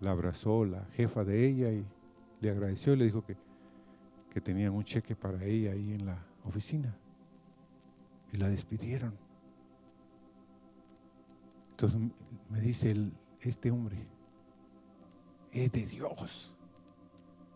la 0.00 0.10
abrazó 0.10 0.64
la 0.64 0.84
jefa 0.86 1.24
de 1.24 1.46
ella 1.46 1.70
y 1.70 1.86
le 2.40 2.50
agradeció 2.50 2.94
y 2.94 2.96
le 2.96 3.04
dijo 3.04 3.24
que, 3.24 3.36
que 4.28 4.40
tenían 4.40 4.72
un 4.72 4.82
cheque 4.82 5.14
para 5.14 5.44
ella 5.44 5.70
ahí 5.70 5.92
en 5.92 6.04
la 6.04 6.18
oficina. 6.44 6.92
Y 8.32 8.38
la 8.38 8.48
despidieron. 8.48 9.16
Entonces 11.70 12.00
me 12.48 12.60
dice 12.60 12.90
el, 12.90 13.12
este 13.40 13.70
hombre, 13.70 14.04
es 15.52 15.70
de 15.70 15.86
Dios. 15.86 16.52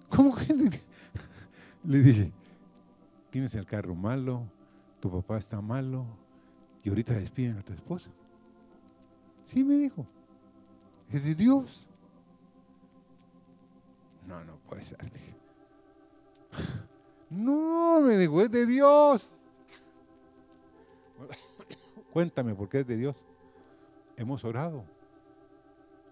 ¿Cómo 0.09 0.33
que? 0.37 0.47
Le 1.83 1.99
dije, 1.99 2.31
tienes 3.31 3.53
el 3.57 3.67
carro 3.67 3.97
malo, 3.97 4.47
tu 5.05 5.11
papá 5.11 5.37
está 5.37 5.61
malo 5.61 6.07
y 6.83 6.89
ahorita 6.89 7.13
despiden 7.13 7.59
a 7.59 7.63
tu 7.63 7.75
esposa. 7.75 8.09
Sí, 9.45 9.63
me 9.63 9.75
dijo, 9.75 10.07
es 11.11 11.23
de 11.23 11.35
Dios. 11.35 11.87
No, 14.27 14.43
no 14.45 14.57
puede 14.67 14.81
ser. 14.81 14.99
No, 17.29 18.01
me 18.01 18.17
dijo, 18.17 18.41
es 18.41 18.51
de 18.51 18.65
Dios. 18.65 19.29
Cuéntame 22.13 22.55
por 22.55 22.71
qué 22.71 22.81
es 22.81 22.87
de 22.87 22.97
Dios. 22.97 23.17
Hemos 24.17 24.43
orado. 24.45 24.85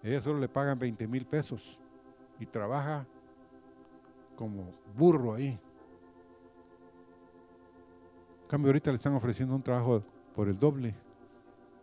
Ella 0.03 0.21
solo 0.21 0.37
le 0.39 0.49
pagan 0.49 0.77
20 0.77 1.07
mil 1.07 1.25
pesos 1.25 1.79
y 2.39 2.45
trabaja 2.45 3.07
como 4.35 4.69
burro 4.95 5.33
ahí. 5.33 5.57
Cambio, 8.53 8.69
ahorita 8.69 8.91
le 8.91 8.97
están 8.97 9.15
ofreciendo 9.15 9.55
un 9.55 9.63
trabajo 9.63 10.03
por 10.35 10.47
el 10.47 10.59
doble 10.59 10.93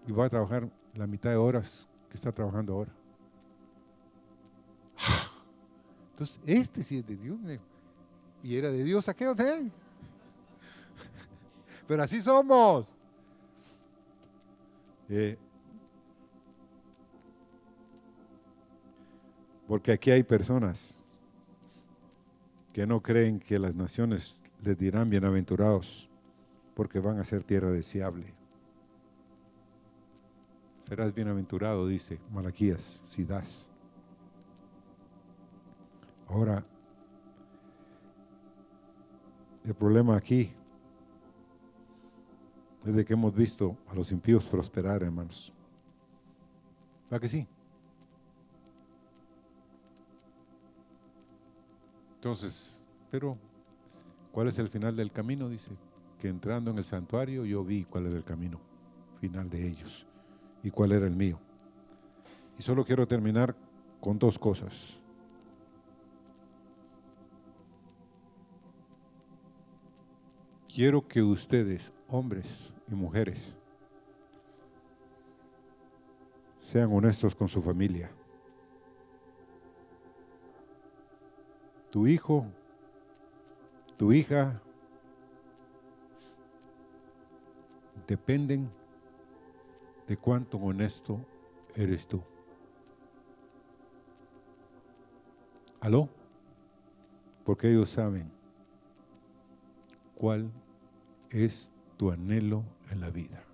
y 0.06 0.12
va 0.12 0.26
a 0.26 0.30
trabajar 0.30 0.70
la 0.94 1.04
mitad 1.04 1.30
de 1.30 1.34
horas 1.34 1.88
que 2.08 2.16
está 2.16 2.30
trabajando 2.30 2.74
ahora. 2.74 2.92
Entonces, 6.12 6.38
este 6.46 6.80
sí 6.84 6.98
es 6.98 7.06
de 7.08 7.16
Dios. 7.16 7.40
Y 8.44 8.54
era 8.54 8.70
de 8.70 8.84
Dios 8.84 9.08
aquello 9.08 9.34
de 9.34 9.52
él. 9.52 9.72
Pero 11.88 12.04
así 12.04 12.22
somos. 12.22 12.94
Eh, 15.08 15.36
porque 19.66 19.90
aquí 19.90 20.12
hay 20.12 20.22
personas 20.22 21.02
que 22.72 22.86
no 22.86 23.00
creen 23.00 23.40
que 23.40 23.58
las 23.58 23.74
naciones 23.74 24.38
les 24.62 24.78
dirán 24.78 25.10
bienaventurados 25.10 26.09
porque 26.80 26.98
van 26.98 27.18
a 27.18 27.24
ser 27.24 27.44
tierra 27.44 27.70
deseable. 27.70 28.32
Serás 30.88 31.12
bienaventurado, 31.12 31.86
dice 31.86 32.18
Malaquías, 32.32 33.02
si 33.04 33.22
das. 33.22 33.68
Ahora, 36.26 36.64
el 39.62 39.74
problema 39.74 40.16
aquí 40.16 40.54
es 42.86 42.94
de 42.94 43.04
que 43.04 43.12
hemos 43.12 43.34
visto 43.34 43.76
a 43.90 43.94
los 43.94 44.10
impíos 44.10 44.46
prosperar, 44.46 45.02
hermanos. 45.02 45.52
¿Verdad 47.10 47.20
que 47.20 47.28
sí? 47.28 47.46
Entonces, 52.14 52.82
pero, 53.10 53.36
¿cuál 54.32 54.48
es 54.48 54.58
el 54.58 54.70
final 54.70 54.96
del 54.96 55.12
camino? 55.12 55.46
Dice, 55.50 55.72
que 56.20 56.28
entrando 56.28 56.70
en 56.70 56.78
el 56.78 56.84
santuario 56.84 57.44
yo 57.44 57.64
vi 57.64 57.84
cuál 57.84 58.06
era 58.06 58.16
el 58.16 58.24
camino 58.24 58.60
final 59.20 59.50
de 59.50 59.66
ellos 59.66 60.06
y 60.62 60.70
cuál 60.70 60.92
era 60.92 61.06
el 61.06 61.16
mío. 61.16 61.40
Y 62.58 62.62
solo 62.62 62.84
quiero 62.84 63.08
terminar 63.08 63.56
con 64.00 64.18
dos 64.18 64.38
cosas. 64.38 65.00
quiero 70.80 71.06
que 71.06 71.22
ustedes, 71.22 71.92
hombres 72.08 72.72
y 72.90 72.94
mujeres, 72.94 73.54
sean 76.72 76.90
honestos 76.92 77.34
con 77.34 77.48
su 77.48 77.60
familia. 77.60 78.10
Tu 81.90 82.06
hijo, 82.06 82.46
tu 83.98 84.12
hija, 84.12 84.62
dependen 88.10 88.68
de 90.08 90.16
cuánto 90.16 90.58
honesto 90.58 91.24
eres 91.76 92.08
tú. 92.08 92.20
¿Aló? 95.78 96.08
Porque 97.44 97.70
ellos 97.70 97.88
saben 97.88 98.28
cuál 100.16 100.50
es 101.30 101.70
tu 101.96 102.10
anhelo 102.10 102.64
en 102.90 103.00
la 103.00 103.10
vida? 103.10 103.44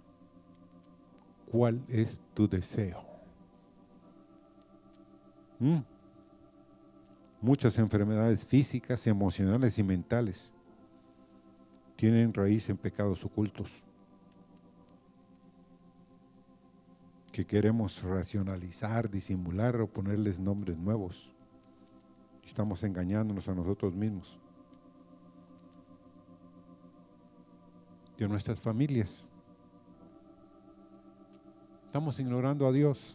¿Cuál 1.52 1.84
es 1.86 2.18
tu 2.32 2.48
deseo? 2.48 3.04
¿Mm? 5.58 5.80
Muchas 7.42 7.76
enfermedades 7.76 8.46
físicas, 8.46 9.06
emocionales 9.06 9.78
y 9.78 9.82
mentales 9.82 10.50
tienen 11.96 12.32
raíz 12.32 12.70
en 12.70 12.78
pecados 12.78 13.22
ocultos 13.22 13.84
que 17.36 17.44
queremos 17.44 18.02
racionalizar, 18.02 19.10
disimular 19.10 19.78
o 19.82 19.86
ponerles 19.86 20.38
nombres 20.38 20.78
nuevos. 20.78 21.30
Estamos 22.42 22.82
engañándonos 22.82 23.46
a 23.46 23.54
nosotros 23.54 23.94
mismos. 23.94 24.40
de 28.16 28.26
nuestras 28.26 28.62
familias. 28.62 29.26
Estamos 31.84 32.18
ignorando 32.18 32.66
a 32.66 32.72
Dios. 32.72 33.14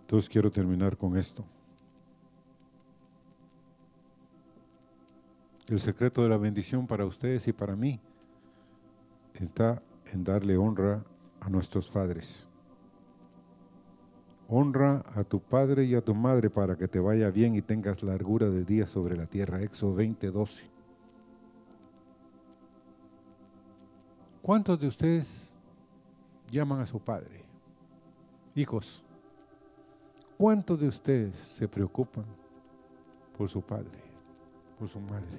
Entonces 0.00 0.28
quiero 0.28 0.50
terminar 0.50 0.96
con 0.96 1.16
esto. 1.16 1.44
El 5.68 5.78
secreto 5.78 6.24
de 6.24 6.28
la 6.28 6.38
bendición 6.38 6.88
para 6.88 7.04
ustedes 7.04 7.46
y 7.46 7.52
para 7.52 7.76
mí 7.76 8.00
está 9.44 9.82
en 10.12 10.24
darle 10.24 10.56
honra 10.56 11.04
a 11.40 11.48
nuestros 11.48 11.88
padres. 11.88 12.46
Honra 14.48 15.04
a 15.14 15.24
tu 15.24 15.40
padre 15.40 15.84
y 15.84 15.94
a 15.94 16.00
tu 16.00 16.14
madre 16.14 16.48
para 16.48 16.76
que 16.76 16.88
te 16.88 16.98
vaya 16.98 17.30
bien 17.30 17.54
y 17.54 17.62
tengas 17.62 18.02
largura 18.02 18.48
de 18.48 18.64
días 18.64 18.88
sobre 18.88 19.16
la 19.16 19.26
tierra. 19.26 19.62
Éxodo 19.62 19.94
20:12. 19.96 20.64
¿Cuántos 24.40 24.80
de 24.80 24.86
ustedes 24.86 25.54
llaman 26.50 26.80
a 26.80 26.86
su 26.86 26.98
padre? 26.98 27.44
Hijos, 28.54 29.02
¿cuántos 30.38 30.80
de 30.80 30.88
ustedes 30.88 31.36
se 31.36 31.68
preocupan 31.68 32.24
por 33.36 33.50
su 33.50 33.60
padre, 33.60 34.02
por 34.78 34.88
su 34.88 34.98
madre? 35.00 35.38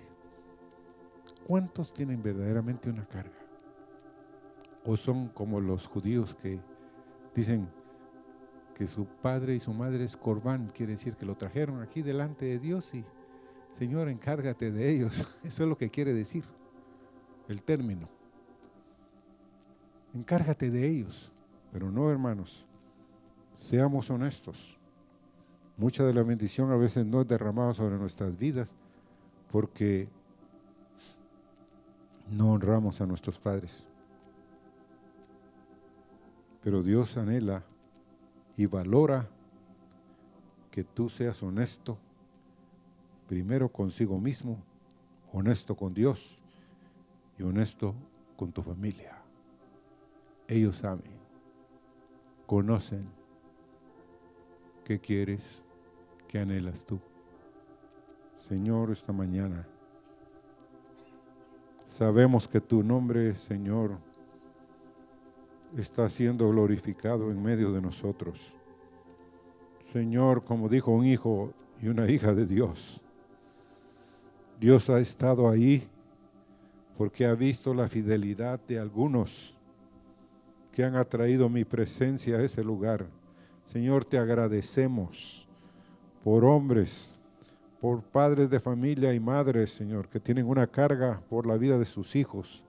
¿Cuántos 1.47 1.91
tienen 1.91 2.21
verdaderamente 2.21 2.91
una 2.91 3.03
carga? 3.05 3.38
¿O 4.89 4.97
son 4.97 5.27
como 5.27 5.61
los 5.61 5.85
judíos 5.85 6.33
que 6.33 6.59
dicen, 7.35 7.69
que 8.73 8.87
su 8.87 9.05
padre 9.05 9.53
y 9.53 9.59
su 9.59 9.71
madre 9.71 10.03
es 10.03 10.17
corbán, 10.17 10.71
quiere 10.73 10.93
decir 10.93 11.13
que 11.13 11.27
lo 11.27 11.35
trajeron 11.37 11.83
aquí 11.83 12.01
delante 12.01 12.45
de 12.45 12.57
Dios 12.57 12.91
y 12.95 13.05
Señor, 13.77 14.09
encárgate 14.09 14.71
de 14.71 14.89
ellos. 14.89 15.37
Eso 15.43 15.63
es 15.63 15.69
lo 15.69 15.77
que 15.77 15.91
quiere 15.91 16.11
decir 16.11 16.43
el 17.47 17.61
término. 17.61 18.09
Encárgate 20.15 20.71
de 20.71 20.87
ellos. 20.87 21.31
Pero 21.71 21.91
no, 21.91 22.09
hermanos, 22.09 22.65
seamos 23.57 24.09
honestos. 24.09 24.75
Mucha 25.77 26.03
de 26.03 26.15
la 26.15 26.23
bendición 26.23 26.71
a 26.71 26.77
veces 26.77 27.05
no 27.05 27.21
es 27.21 27.27
derramada 27.27 27.75
sobre 27.75 27.99
nuestras 27.99 28.39
vidas 28.39 28.71
porque 29.51 30.09
no 32.31 32.53
honramos 32.53 32.99
a 33.01 33.05
nuestros 33.05 33.37
padres. 33.37 33.85
Pero 36.63 36.83
Dios 36.83 37.17
anhela 37.17 37.63
y 38.57 38.65
valora 38.65 39.29
que 40.71 40.83
tú 40.83 41.09
seas 41.09 41.41
honesto, 41.41 41.97
primero 43.27 43.69
consigo 43.69 44.19
mismo, 44.19 44.57
honesto 45.31 45.75
con 45.75 45.93
Dios 45.93 46.39
y 47.37 47.43
honesto 47.43 47.95
con 48.35 48.51
tu 48.51 48.61
familia. 48.61 49.17
Ellos 50.47 50.77
saben, 50.77 51.11
conocen 52.45 53.07
qué 54.83 54.99
quieres, 54.99 55.63
qué 56.27 56.39
anhelas 56.39 56.83
tú. 56.83 56.99
Señor, 58.47 58.91
esta 58.91 59.13
mañana 59.13 59.67
sabemos 61.87 62.47
que 62.47 62.59
tu 62.59 62.81
nombre, 62.81 63.35
Señor, 63.35 63.97
está 65.77 66.09
siendo 66.09 66.49
glorificado 66.49 67.31
en 67.31 67.41
medio 67.41 67.71
de 67.71 67.81
nosotros. 67.81 68.53
Señor, 69.93 70.43
como 70.43 70.69
dijo 70.69 70.91
un 70.91 71.05
hijo 71.05 71.53
y 71.81 71.87
una 71.87 72.09
hija 72.09 72.33
de 72.33 72.45
Dios, 72.45 73.01
Dios 74.59 74.89
ha 74.89 74.99
estado 74.99 75.49
ahí 75.49 75.87
porque 76.97 77.25
ha 77.25 77.33
visto 77.33 77.73
la 77.73 77.87
fidelidad 77.87 78.59
de 78.67 78.79
algunos 78.79 79.55
que 80.73 80.83
han 80.83 80.95
atraído 80.95 81.49
mi 81.49 81.63
presencia 81.63 82.37
a 82.37 82.43
ese 82.43 82.63
lugar. 82.63 83.07
Señor, 83.71 84.05
te 84.05 84.17
agradecemos 84.17 85.47
por 86.23 86.43
hombres, 86.43 87.15
por 87.79 88.01
padres 88.01 88.49
de 88.49 88.59
familia 88.59 89.13
y 89.13 89.19
madres, 89.19 89.71
Señor, 89.71 90.09
que 90.09 90.19
tienen 90.19 90.45
una 90.45 90.67
carga 90.67 91.21
por 91.29 91.47
la 91.47 91.55
vida 91.55 91.77
de 91.77 91.85
sus 91.85 92.15
hijos 92.15 92.63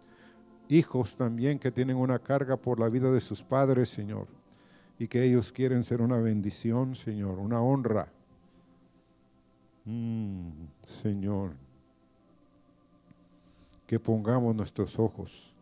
hijos 0.71 1.17
también 1.17 1.59
que 1.59 1.71
tienen 1.71 1.97
una 1.97 2.19
carga 2.19 2.57
por 2.57 2.79
la 2.79 2.89
vida 2.89 3.11
de 3.11 3.21
sus 3.21 3.43
padres, 3.43 3.89
Señor. 3.89 4.27
y 4.99 5.09
que 5.09 5.25
ellos 5.25 5.51
quieren 5.51 5.83
ser 5.83 6.03
una 6.03 6.19
bendición, 6.19 6.95
Señor, 6.95 7.39
una 7.39 7.63
honra. 7.63 8.13
Mm, 9.87 10.51
Señor, 11.03 11.53
que 13.87 13.99
pongamos 13.99 14.55
nuestros 14.55 14.99
ojos 14.99 15.55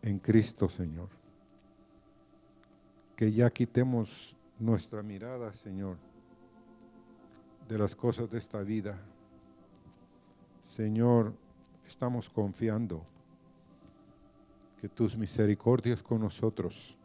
en 0.00 0.18
Cristo, 0.18 0.70
Señor. 0.70 1.10
Que 3.14 3.30
ya 3.30 3.50
quitemos 3.50 4.34
nuestra 4.58 5.02
mirada, 5.02 5.52
Señor, 5.52 5.98
de 7.68 7.76
las 7.76 7.94
cosas 7.94 8.30
de 8.30 8.38
esta 8.38 8.62
vida. 8.62 8.98
Señor, 10.74 11.34
estamos 11.86 12.30
confiando 12.30 13.04
que 14.80 14.88
tus 14.88 15.16
misericordias 15.16 16.02
con 16.02 16.20
nosotros 16.20 16.96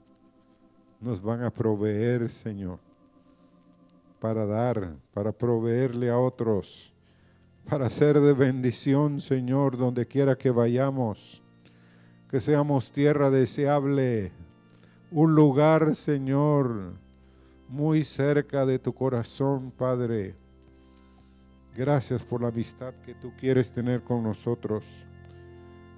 nos 0.99 1.22
van 1.22 1.43
a 1.43 1.49
proveer, 1.49 2.30
Señor, 2.30 2.80
para 4.19 4.45
dar, 4.45 4.95
para 5.14 5.31
proveerle 5.31 6.10
a 6.10 6.18
otros, 6.18 6.93
para 7.68 7.89
ser 7.89 8.19
de 8.19 8.34
bendición, 8.34 9.19
Señor, 9.19 9.77
donde 9.77 10.06
quiera 10.06 10.38
que 10.38 10.52
vayamos, 10.52 11.41
que 12.30 12.39
seamos 12.39 12.91
tierra 12.91 13.30
deseable, 13.30 14.31
un 15.10 15.34
lugar, 15.34 15.95
Señor, 15.95 16.93
muy 17.68 18.03
cerca 18.03 18.65
de 18.65 18.77
tu 18.80 18.93
corazón, 18.93 19.72
Padre. 19.72 20.35
Gracias 21.76 22.22
por 22.22 22.41
la 22.41 22.49
amistad 22.49 22.93
que 23.06 23.15
tú 23.15 23.31
quieres 23.39 23.72
tener 23.72 24.02
con 24.02 24.23
nosotros. 24.23 24.84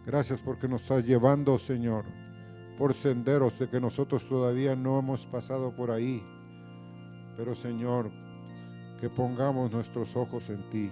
Gracias 0.05 0.39
porque 0.39 0.67
nos 0.67 0.81
estás 0.81 1.05
llevando, 1.05 1.57
Señor, 1.57 2.03
por 2.77 2.93
senderos 2.93 3.57
de 3.57 3.69
que 3.69 3.80
nosotros 3.80 4.27
todavía 4.27 4.75
no 4.75 4.99
hemos 4.99 5.25
pasado 5.25 5.71
por 5.71 5.91
ahí. 5.91 6.21
Pero, 7.38 7.55
Señor, 7.55 8.11
que 8.99 9.09
pongamos 9.09 9.71
nuestros 9.71 10.15
ojos 10.15 10.49
en 10.49 10.69
ti 10.69 10.89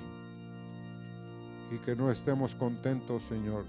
y 1.72 1.78
que 1.86 1.96
no 1.96 2.10
estemos 2.10 2.56
contentos, 2.56 3.22
Señor, 3.24 3.66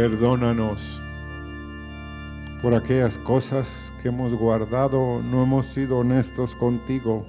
Perdónanos 0.00 1.02
por 2.62 2.72
aquellas 2.72 3.18
cosas 3.18 3.92
que 4.00 4.08
hemos 4.08 4.32
guardado, 4.32 5.20
no 5.22 5.42
hemos 5.42 5.66
sido 5.66 5.98
honestos 5.98 6.56
contigo. 6.56 7.26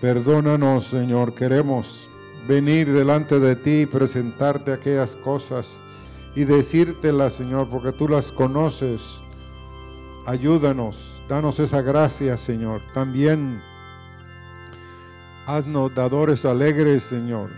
Perdónanos, 0.00 0.86
Señor, 0.86 1.34
queremos 1.34 2.08
venir 2.48 2.90
delante 2.90 3.38
de 3.38 3.54
ti 3.54 3.82
y 3.82 3.86
presentarte 3.86 4.72
aquellas 4.72 5.14
cosas 5.14 5.76
y 6.34 6.44
decírtelas, 6.44 7.34
Señor, 7.34 7.68
porque 7.68 7.92
tú 7.92 8.08
las 8.08 8.32
conoces. 8.32 9.02
Ayúdanos, 10.24 11.22
danos 11.28 11.60
esa 11.60 11.82
gracia, 11.82 12.38
Señor. 12.38 12.80
También 12.94 13.60
haznos 15.46 15.94
dadores 15.94 16.46
alegres, 16.46 17.02
Señor. 17.02 17.50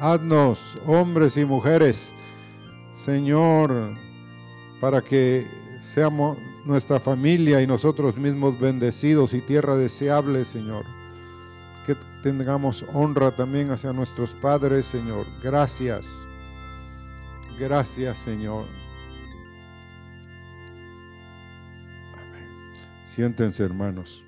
Haznos 0.00 0.78
hombres 0.86 1.36
y 1.36 1.44
mujeres, 1.44 2.14
Señor, 3.08 3.94
para 4.82 5.00
que 5.00 5.46
seamos 5.80 6.36
nuestra 6.66 7.00
familia 7.00 7.62
y 7.62 7.66
nosotros 7.66 8.18
mismos 8.18 8.60
bendecidos 8.60 9.32
y 9.32 9.40
tierra 9.40 9.76
deseable, 9.76 10.44
Señor. 10.44 10.84
Que 11.86 11.96
tengamos 12.22 12.84
honra 12.92 13.30
también 13.30 13.70
hacia 13.70 13.94
nuestros 13.94 14.28
padres, 14.32 14.84
Señor. 14.84 15.24
Gracias. 15.42 16.06
Gracias, 17.58 18.18
Señor. 18.18 18.66
Siéntense, 23.14 23.64
hermanos. 23.64 24.22